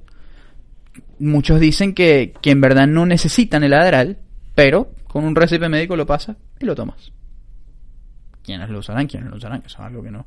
Muchos 1.20 1.60
dicen 1.60 1.93
que, 1.93 2.34
que 2.41 2.49
en 2.49 2.62
verdad 2.62 2.88
no 2.88 3.06
necesitan 3.06 3.64
el 3.64 3.74
Adderall, 3.74 4.18
pero 4.56 4.91
con 5.08 5.26
un 5.26 5.36
recipe 5.36 5.70
médico 5.70 5.95
lo 5.95 6.08
pasas 6.08 6.38
y 6.60 6.66
lo 6.66 6.74
tomas 6.74 7.12
quiénes 8.44 8.70
lo 8.70 8.80
usarán, 8.80 9.08
quiénes 9.08 9.30
lo 9.30 9.38
usarán, 9.38 9.60
eso 9.66 9.78
es 9.80 9.86
algo 9.88 10.02
que 10.04 10.12
no, 10.12 10.26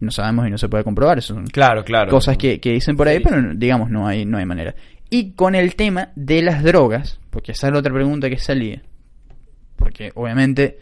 no 0.00 0.10
sabemos 0.10 0.46
y 0.46 0.50
no 0.50 0.58
se 0.58 0.68
puede 0.68 0.84
comprobar. 0.84 1.18
Eso 1.18 1.34
son 1.34 1.46
Claro, 1.46 1.84
claro. 1.84 2.10
cosas 2.10 2.36
que, 2.36 2.60
que 2.60 2.72
dicen 2.72 2.96
por 2.96 3.08
ahí, 3.08 3.18
Sí. 3.18 3.24
pero 3.28 3.54
digamos, 3.54 3.90
no 3.90 4.06
hay, 4.06 4.24
no 4.24 4.38
hay 4.38 4.46
manera. 4.46 4.74
Y 5.10 5.32
con 5.32 5.54
el 5.54 5.74
tema 5.76 6.08
de 6.16 6.42
las 6.42 6.62
drogas, 6.62 7.20
porque 7.30 7.52
esa 7.52 7.68
es 7.68 7.72
la 7.72 7.78
otra 7.78 7.92
pregunta 7.92 8.28
que 8.28 8.38
salía, 8.38 8.82
porque 9.76 10.10
obviamente 10.14 10.78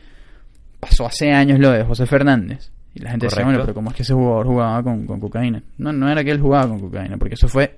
pasó 0.80 1.06
hace 1.06 1.32
años 1.32 1.58
lo 1.58 1.70
de 1.70 1.84
José 1.84 2.06
Fernández, 2.06 2.70
y 2.94 3.00
la 3.00 3.10
gente 3.10 3.26
decía, 3.26 3.42
Correcto. 3.42 3.50
bueno, 3.50 3.64
pero 3.64 3.74
¿cómo 3.74 3.90
es 3.90 3.96
que 3.96 4.02
ese 4.02 4.14
jugador 4.14 4.46
jugaba 4.46 4.82
con, 4.82 5.06
con 5.06 5.20
cocaína? 5.20 5.62
No, 5.78 5.92
no 5.92 6.08
era 6.10 6.22
que 6.22 6.30
él 6.30 6.40
jugaba 6.40 6.68
con 6.68 6.80
cocaína, 6.80 7.16
porque 7.18 7.34
eso 7.34 7.48
fue 7.48 7.76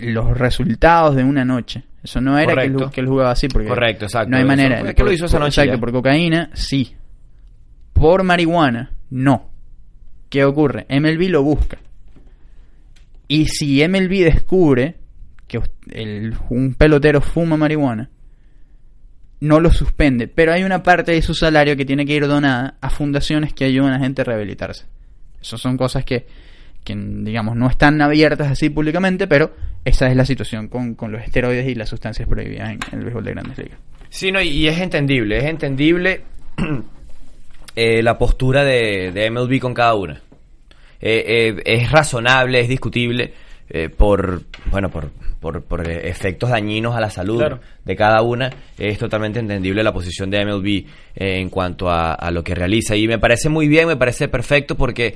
los 0.00 0.36
resultados 0.36 1.16
de 1.16 1.24
una 1.24 1.44
noche. 1.44 1.82
Eso 2.02 2.20
no 2.20 2.36
era 2.38 2.54
que 2.54 2.62
él, 2.66 2.72
Correcto. 2.74 2.90
que 2.94 3.00
él 3.00 3.06
jugaba 3.08 3.30
así, 3.30 3.48
porque 3.48 3.68
Correcto, 3.68 4.04
exacto. 4.04 4.30
no 4.30 4.36
hay 4.36 4.42
Eso 4.42 4.48
manera. 4.48 4.80
fue 4.80 4.94
que 4.94 5.02
lo 5.04 5.12
hizo 5.12 5.26
esa 5.26 5.38
noche 5.38 5.62
Exacto, 5.62 5.74
ya. 5.74 5.80
por 5.80 5.92
cocaína, 5.92 6.50
sí. 6.52 6.94
Por 7.94 8.22
marihuana, 8.22 8.92
no. 9.10 9.50
¿Qué 10.28 10.44
ocurre? 10.44 10.86
MLB 10.90 11.30
lo 11.30 11.42
busca. 11.42 11.78
Y 13.28 13.46
si 13.46 13.82
MLB 13.82 14.24
descubre 14.24 14.96
que 15.48 15.60
el- 15.90 16.36
un 16.50 16.74
pelotero 16.74 17.20
fuma 17.22 17.56
marihuana, 17.56 18.10
no 19.40 19.60
lo 19.60 19.70
suspende. 19.70 20.28
Pero 20.28 20.52
hay 20.52 20.64
una 20.64 20.82
parte 20.82 21.12
de 21.12 21.22
su 21.22 21.34
salario 21.34 21.76
que 21.76 21.84
tiene 21.84 22.04
que 22.04 22.14
ir 22.14 22.26
donada 22.26 22.76
a 22.80 22.90
fundaciones 22.90 23.52
que 23.52 23.64
ayudan 23.64 23.92
a 23.92 23.98
gente 23.98 24.22
a 24.22 24.24
rehabilitarse. 24.24 24.84
Esas 25.40 25.60
son 25.60 25.76
cosas 25.76 26.04
que, 26.04 26.26
que, 26.82 26.94
digamos, 26.96 27.56
no 27.56 27.68
están 27.68 28.00
abiertas 28.00 28.50
así 28.50 28.70
públicamente, 28.70 29.26
pero 29.26 29.54
esa 29.84 30.08
es 30.08 30.16
la 30.16 30.24
situación 30.24 30.68
con, 30.68 30.96
los 31.10 31.22
esteroides 31.22 31.68
y 31.68 31.74
las 31.74 31.90
sustancias 31.90 32.26
prohibidas 32.26 32.70
en, 32.70 32.80
el 32.92 33.04
béisbol 33.04 33.24
de 33.24 33.30
grandes 33.32 33.58
ligas. 33.58 33.78
Sí, 34.08 34.32
no, 34.32 34.40
y 34.40 34.66
es 34.66 34.78
entendible, 34.78 35.38
es 35.38 35.44
entendible 35.44 36.22
eh, 37.76 38.02
la 38.02 38.16
postura 38.18 38.64
de, 38.64 39.10
de 39.12 39.30
MLB 39.30 39.58
con 39.60 39.74
cada 39.74 39.94
una. 39.94 40.20
Eh, 41.00 41.54
eh, 41.56 41.62
es 41.64 41.90
razonable, 41.90 42.60
es 42.60 42.68
discutible. 42.68 43.32
eh, 43.70 43.88
por, 43.88 44.42
bueno, 44.70 44.90
por, 44.90 45.10
por, 45.40 45.62
por 45.64 45.88
efectos 45.90 46.50
dañinos 46.50 46.94
a 46.94 47.00
la 47.00 47.08
salud 47.10 47.38
Claro. 47.38 47.60
de 47.84 47.96
cada 47.96 48.20
una, 48.22 48.50
es 48.78 48.98
totalmente 48.98 49.38
entendible 49.40 49.82
la 49.82 49.92
posición 49.92 50.30
de 50.30 50.44
MLB 50.44 50.66
eh, 51.16 51.40
en 51.40 51.48
cuanto 51.50 51.88
a, 51.88 52.12
a 52.14 52.30
lo 52.30 52.42
que 52.44 52.54
realiza. 52.54 52.94
Y 52.96 53.08
me 53.08 53.18
parece 53.18 53.48
muy 53.48 53.66
bien, 53.68 53.88
me 53.88 53.96
parece 53.96 54.28
perfecto 54.28 54.76
porque, 54.76 55.14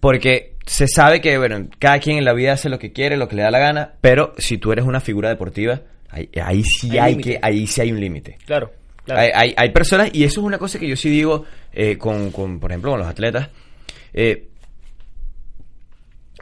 porque 0.00 0.54
se 0.66 0.88
sabe 0.88 1.20
que, 1.20 1.38
bueno, 1.38 1.68
cada 1.78 1.98
quien 2.00 2.18
en 2.18 2.24
la 2.24 2.32
vida 2.34 2.52
hace 2.52 2.68
lo 2.68 2.78
que 2.78 2.92
quiere, 2.92 3.16
lo 3.16 3.28
que 3.28 3.36
le 3.36 3.42
da 3.42 3.50
la 3.52 3.58
gana, 3.60 3.92
pero 4.00 4.34
si 4.36 4.58
tú 4.58 4.72
eres 4.72 4.84
una 4.84 5.00
figura 5.00 5.28
deportiva, 5.28 5.80
ahí, 6.10 6.28
ahí 6.42 6.62
sí 6.64 6.98
Hay 6.98 7.16
que, 7.18 7.38
ahí 7.40 7.66
sí 7.68 7.80
hay 7.80 7.92
un 7.92 8.00
límite. 8.00 8.36
Claro, 8.46 8.72
Hay, 9.08 9.30
hay, 9.34 9.54
hay 9.56 9.70
personas, 9.70 10.10
y 10.12 10.24
eso 10.24 10.40
es 10.40 10.46
una 10.46 10.58
cosa 10.58 10.78
que 10.78 10.88
yo 10.88 10.96
sí 10.96 11.08
digo 11.08 11.44
eh, 11.72 11.96
con, 11.96 12.30
con, 12.30 12.58
por 12.58 12.70
ejemplo, 12.70 12.90
con 12.90 13.00
los 13.00 13.08
atletas. 13.08 13.48
Eh, 14.12 14.48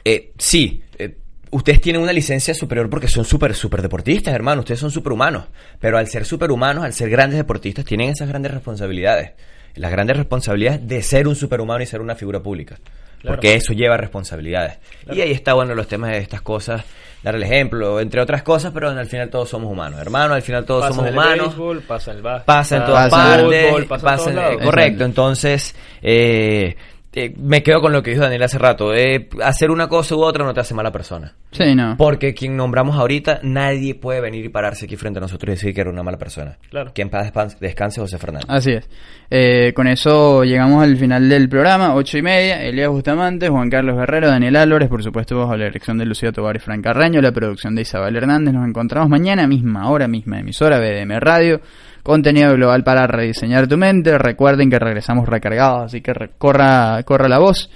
eh, 0.03 0.33
sí, 0.37 0.83
eh, 0.99 1.17
ustedes 1.51 1.81
tienen 1.81 2.01
una 2.01 2.13
licencia 2.13 2.53
superior 2.53 2.89
porque 2.89 3.07
son 3.07 3.25
súper, 3.25 3.55
súper 3.55 3.81
deportistas, 3.81 4.33
hermano. 4.33 4.61
Ustedes 4.61 4.79
son 4.79 4.91
superhumanos. 4.91 5.45
Pero 5.79 5.97
al 5.97 6.07
ser 6.07 6.25
superhumanos, 6.25 6.83
al 6.83 6.93
ser 6.93 7.09
grandes 7.09 7.37
deportistas, 7.37 7.85
tienen 7.85 8.09
esas 8.09 8.29
grandes 8.29 8.53
responsabilidades. 8.53 9.31
Las 9.75 9.91
grandes 9.91 10.15
responsabilidades 10.15 10.87
de 10.87 11.01
ser 11.01 11.27
un 11.27 11.35
superhumano 11.35 11.83
y 11.83 11.85
ser 11.87 12.01
una 12.01 12.15
figura 12.15 12.41
pública. 12.41 12.77
Claro. 13.21 13.35
Porque 13.37 13.55
eso 13.55 13.73
lleva 13.73 13.97
responsabilidades. 13.97 14.77
Y 15.11 15.21
ahí 15.21 15.31
está, 15.31 15.53
bueno, 15.53 15.73
los 15.75 15.87
temas 15.87 16.11
de 16.11 16.17
estas 16.19 16.41
cosas, 16.41 16.83
dar 17.23 17.35
el 17.35 17.43
ejemplo, 17.43 17.99
entre 17.99 18.21
otras 18.21 18.43
cosas, 18.43 18.71
pero 18.73 18.89
al 18.89 19.05
final 19.07 19.29
todos 19.29 19.49
somos 19.49 19.71
humanos. 19.71 19.99
Hermano, 19.99 20.33
al 20.35 20.41
final 20.43 20.63
todos 20.65 20.81
pasa 20.83 20.93
somos 20.93 21.07
en 21.07 21.13
el 21.13 21.19
humanos 21.19 21.47
béisbol, 21.47 21.81
pasa 21.81 22.11
en 22.11 22.17
el 22.17 22.23
básquet, 22.23 22.45
pasa 22.45 22.77
en 22.77 22.85
todas 22.85 23.09
pasa 23.09 23.29
partes, 23.37 23.65
fútbol, 23.67 23.85
pasa 23.85 23.95
en 23.95 24.05
pasa 24.05 24.15
todos 24.17 24.27
en- 24.29 24.35
lados. 24.35 24.61
eh, 24.61 24.65
correcto. 24.65 25.03
Entonces, 25.05 25.75
eh, 26.03 26.75
eh, 27.15 27.33
me 27.37 27.63
quedo 27.63 27.81
con 27.81 27.93
lo 27.93 28.03
que 28.03 28.11
dijo 28.11 28.23
Daniel 28.23 28.43
hace 28.43 28.57
rato. 28.57 28.93
eh, 28.93 29.29
hacer 29.41 29.71
una 29.71 29.87
cosa 29.87 30.15
u 30.15 30.21
otra 30.21 30.43
no 30.43 30.53
te 30.53 30.59
hace 30.59 30.73
mala 30.73 30.91
persona. 30.91 31.33
Sí, 31.51 31.73
no. 31.73 31.95
Porque 31.97 32.33
quien 32.33 32.57
nombramos 32.57 32.97
ahorita, 32.97 33.39
nadie 33.41 33.95
puede 33.95 34.19
venir 34.19 34.43
y 34.43 34.49
pararse 34.49 34.85
aquí 34.85 34.97
frente 34.97 35.19
a 35.19 35.21
nosotros 35.21 35.47
y 35.47 35.51
decir 35.51 35.73
que 35.73 35.79
era 35.81 35.89
una 35.89 36.03
mala 36.03 36.17
persona. 36.17 36.57
Claro. 36.69 36.93
Que 36.93 37.01
en 37.01 37.09
paz 37.09 37.31
descanse 37.61 38.01
José 38.01 38.17
Fernández. 38.17 38.49
Así 38.49 38.71
es. 38.71 38.89
Eh, 39.31 39.71
con 39.73 39.87
eso 39.87 40.43
llegamos 40.43 40.83
al 40.83 40.97
final 40.97 41.29
del 41.29 41.47
programa, 41.47 41.95
ocho 41.95 42.17
y 42.17 42.21
media. 42.21 42.61
Elías 42.61 42.89
Bustamante, 42.89 43.47
Juan 43.47 43.69
Carlos 43.69 43.95
Guerrero, 43.95 44.27
Daniel 44.27 44.57
Álvarez, 44.57 44.89
por 44.89 45.01
supuesto, 45.01 45.37
bajo 45.37 45.55
la 45.55 45.65
dirección 45.65 45.97
de 45.97 46.05
Lucía 46.05 46.33
Tobar 46.33 46.57
y 46.57 46.59
Fran 46.59 46.81
Carreño, 46.81 47.21
la 47.21 47.31
producción 47.31 47.73
de 47.75 47.83
Isabel 47.83 48.17
Hernández. 48.17 48.53
Nos 48.53 48.67
encontramos 48.67 49.09
mañana 49.09 49.47
misma, 49.47 49.89
hora 49.89 50.07
misma, 50.09 50.39
emisora 50.39 50.79
BDM 50.79 51.19
Radio. 51.19 51.61
Contenido 52.05 52.53
global 52.53 52.83
para 52.83 53.07
rediseñar 53.07 53.67
tu 53.67 53.77
mente. 53.77 54.15
Recuerden 54.19 54.69
que 54.69 54.77
regresamos 54.77 55.27
recargados, 55.27 55.85
así 55.85 56.01
que 56.01 56.13
corra, 56.37 57.01
corra 57.01 57.27
la 57.27 57.39
voz. 57.39 57.71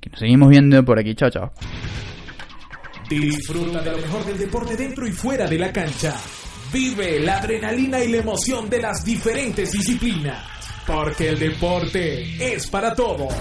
Que 0.00 0.10
nos 0.10 0.20
seguimos 0.20 0.48
viendo 0.48 0.84
por 0.84 1.00
aquí. 1.00 1.16
Chao, 1.16 1.28
chao. 1.28 1.50
Disfruta 3.10 3.82
de 3.82 3.90
lo 3.90 3.96
mejor 3.96 4.24
del 4.26 4.38
deporte 4.38 4.76
dentro 4.76 5.04
y 5.08 5.10
fuera 5.10 5.48
de 5.48 5.58
la 5.58 5.72
cancha. 5.72 6.14
Vive 6.72 7.18
la 7.18 7.38
adrenalina 7.38 7.98
y 7.98 8.12
la 8.12 8.18
emoción 8.18 8.70
de 8.70 8.80
las 8.80 9.04
diferentes 9.04 9.72
disciplinas. 9.72 10.38
Porque 10.86 11.30
el 11.30 11.38
deporte 11.40 12.54
es 12.54 12.68
para 12.68 12.94
todos. 12.94 13.34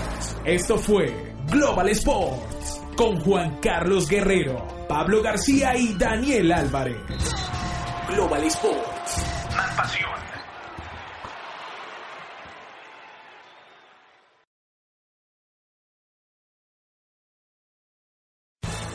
Esto 0.44 0.80
fue 0.80 1.14
Global 1.52 1.90
Sports 1.90 2.82
con 2.98 3.20
Juan 3.20 3.60
Carlos 3.62 4.10
Guerrero, 4.10 4.88
Pablo 4.90 5.22
García 5.22 5.78
y 5.78 5.94
Daniel 5.94 6.54
Álvarez. 6.54 6.98
Global 8.10 8.44
Sports. 8.46 9.26
Más 9.56 9.76
pasión. 9.76 10.23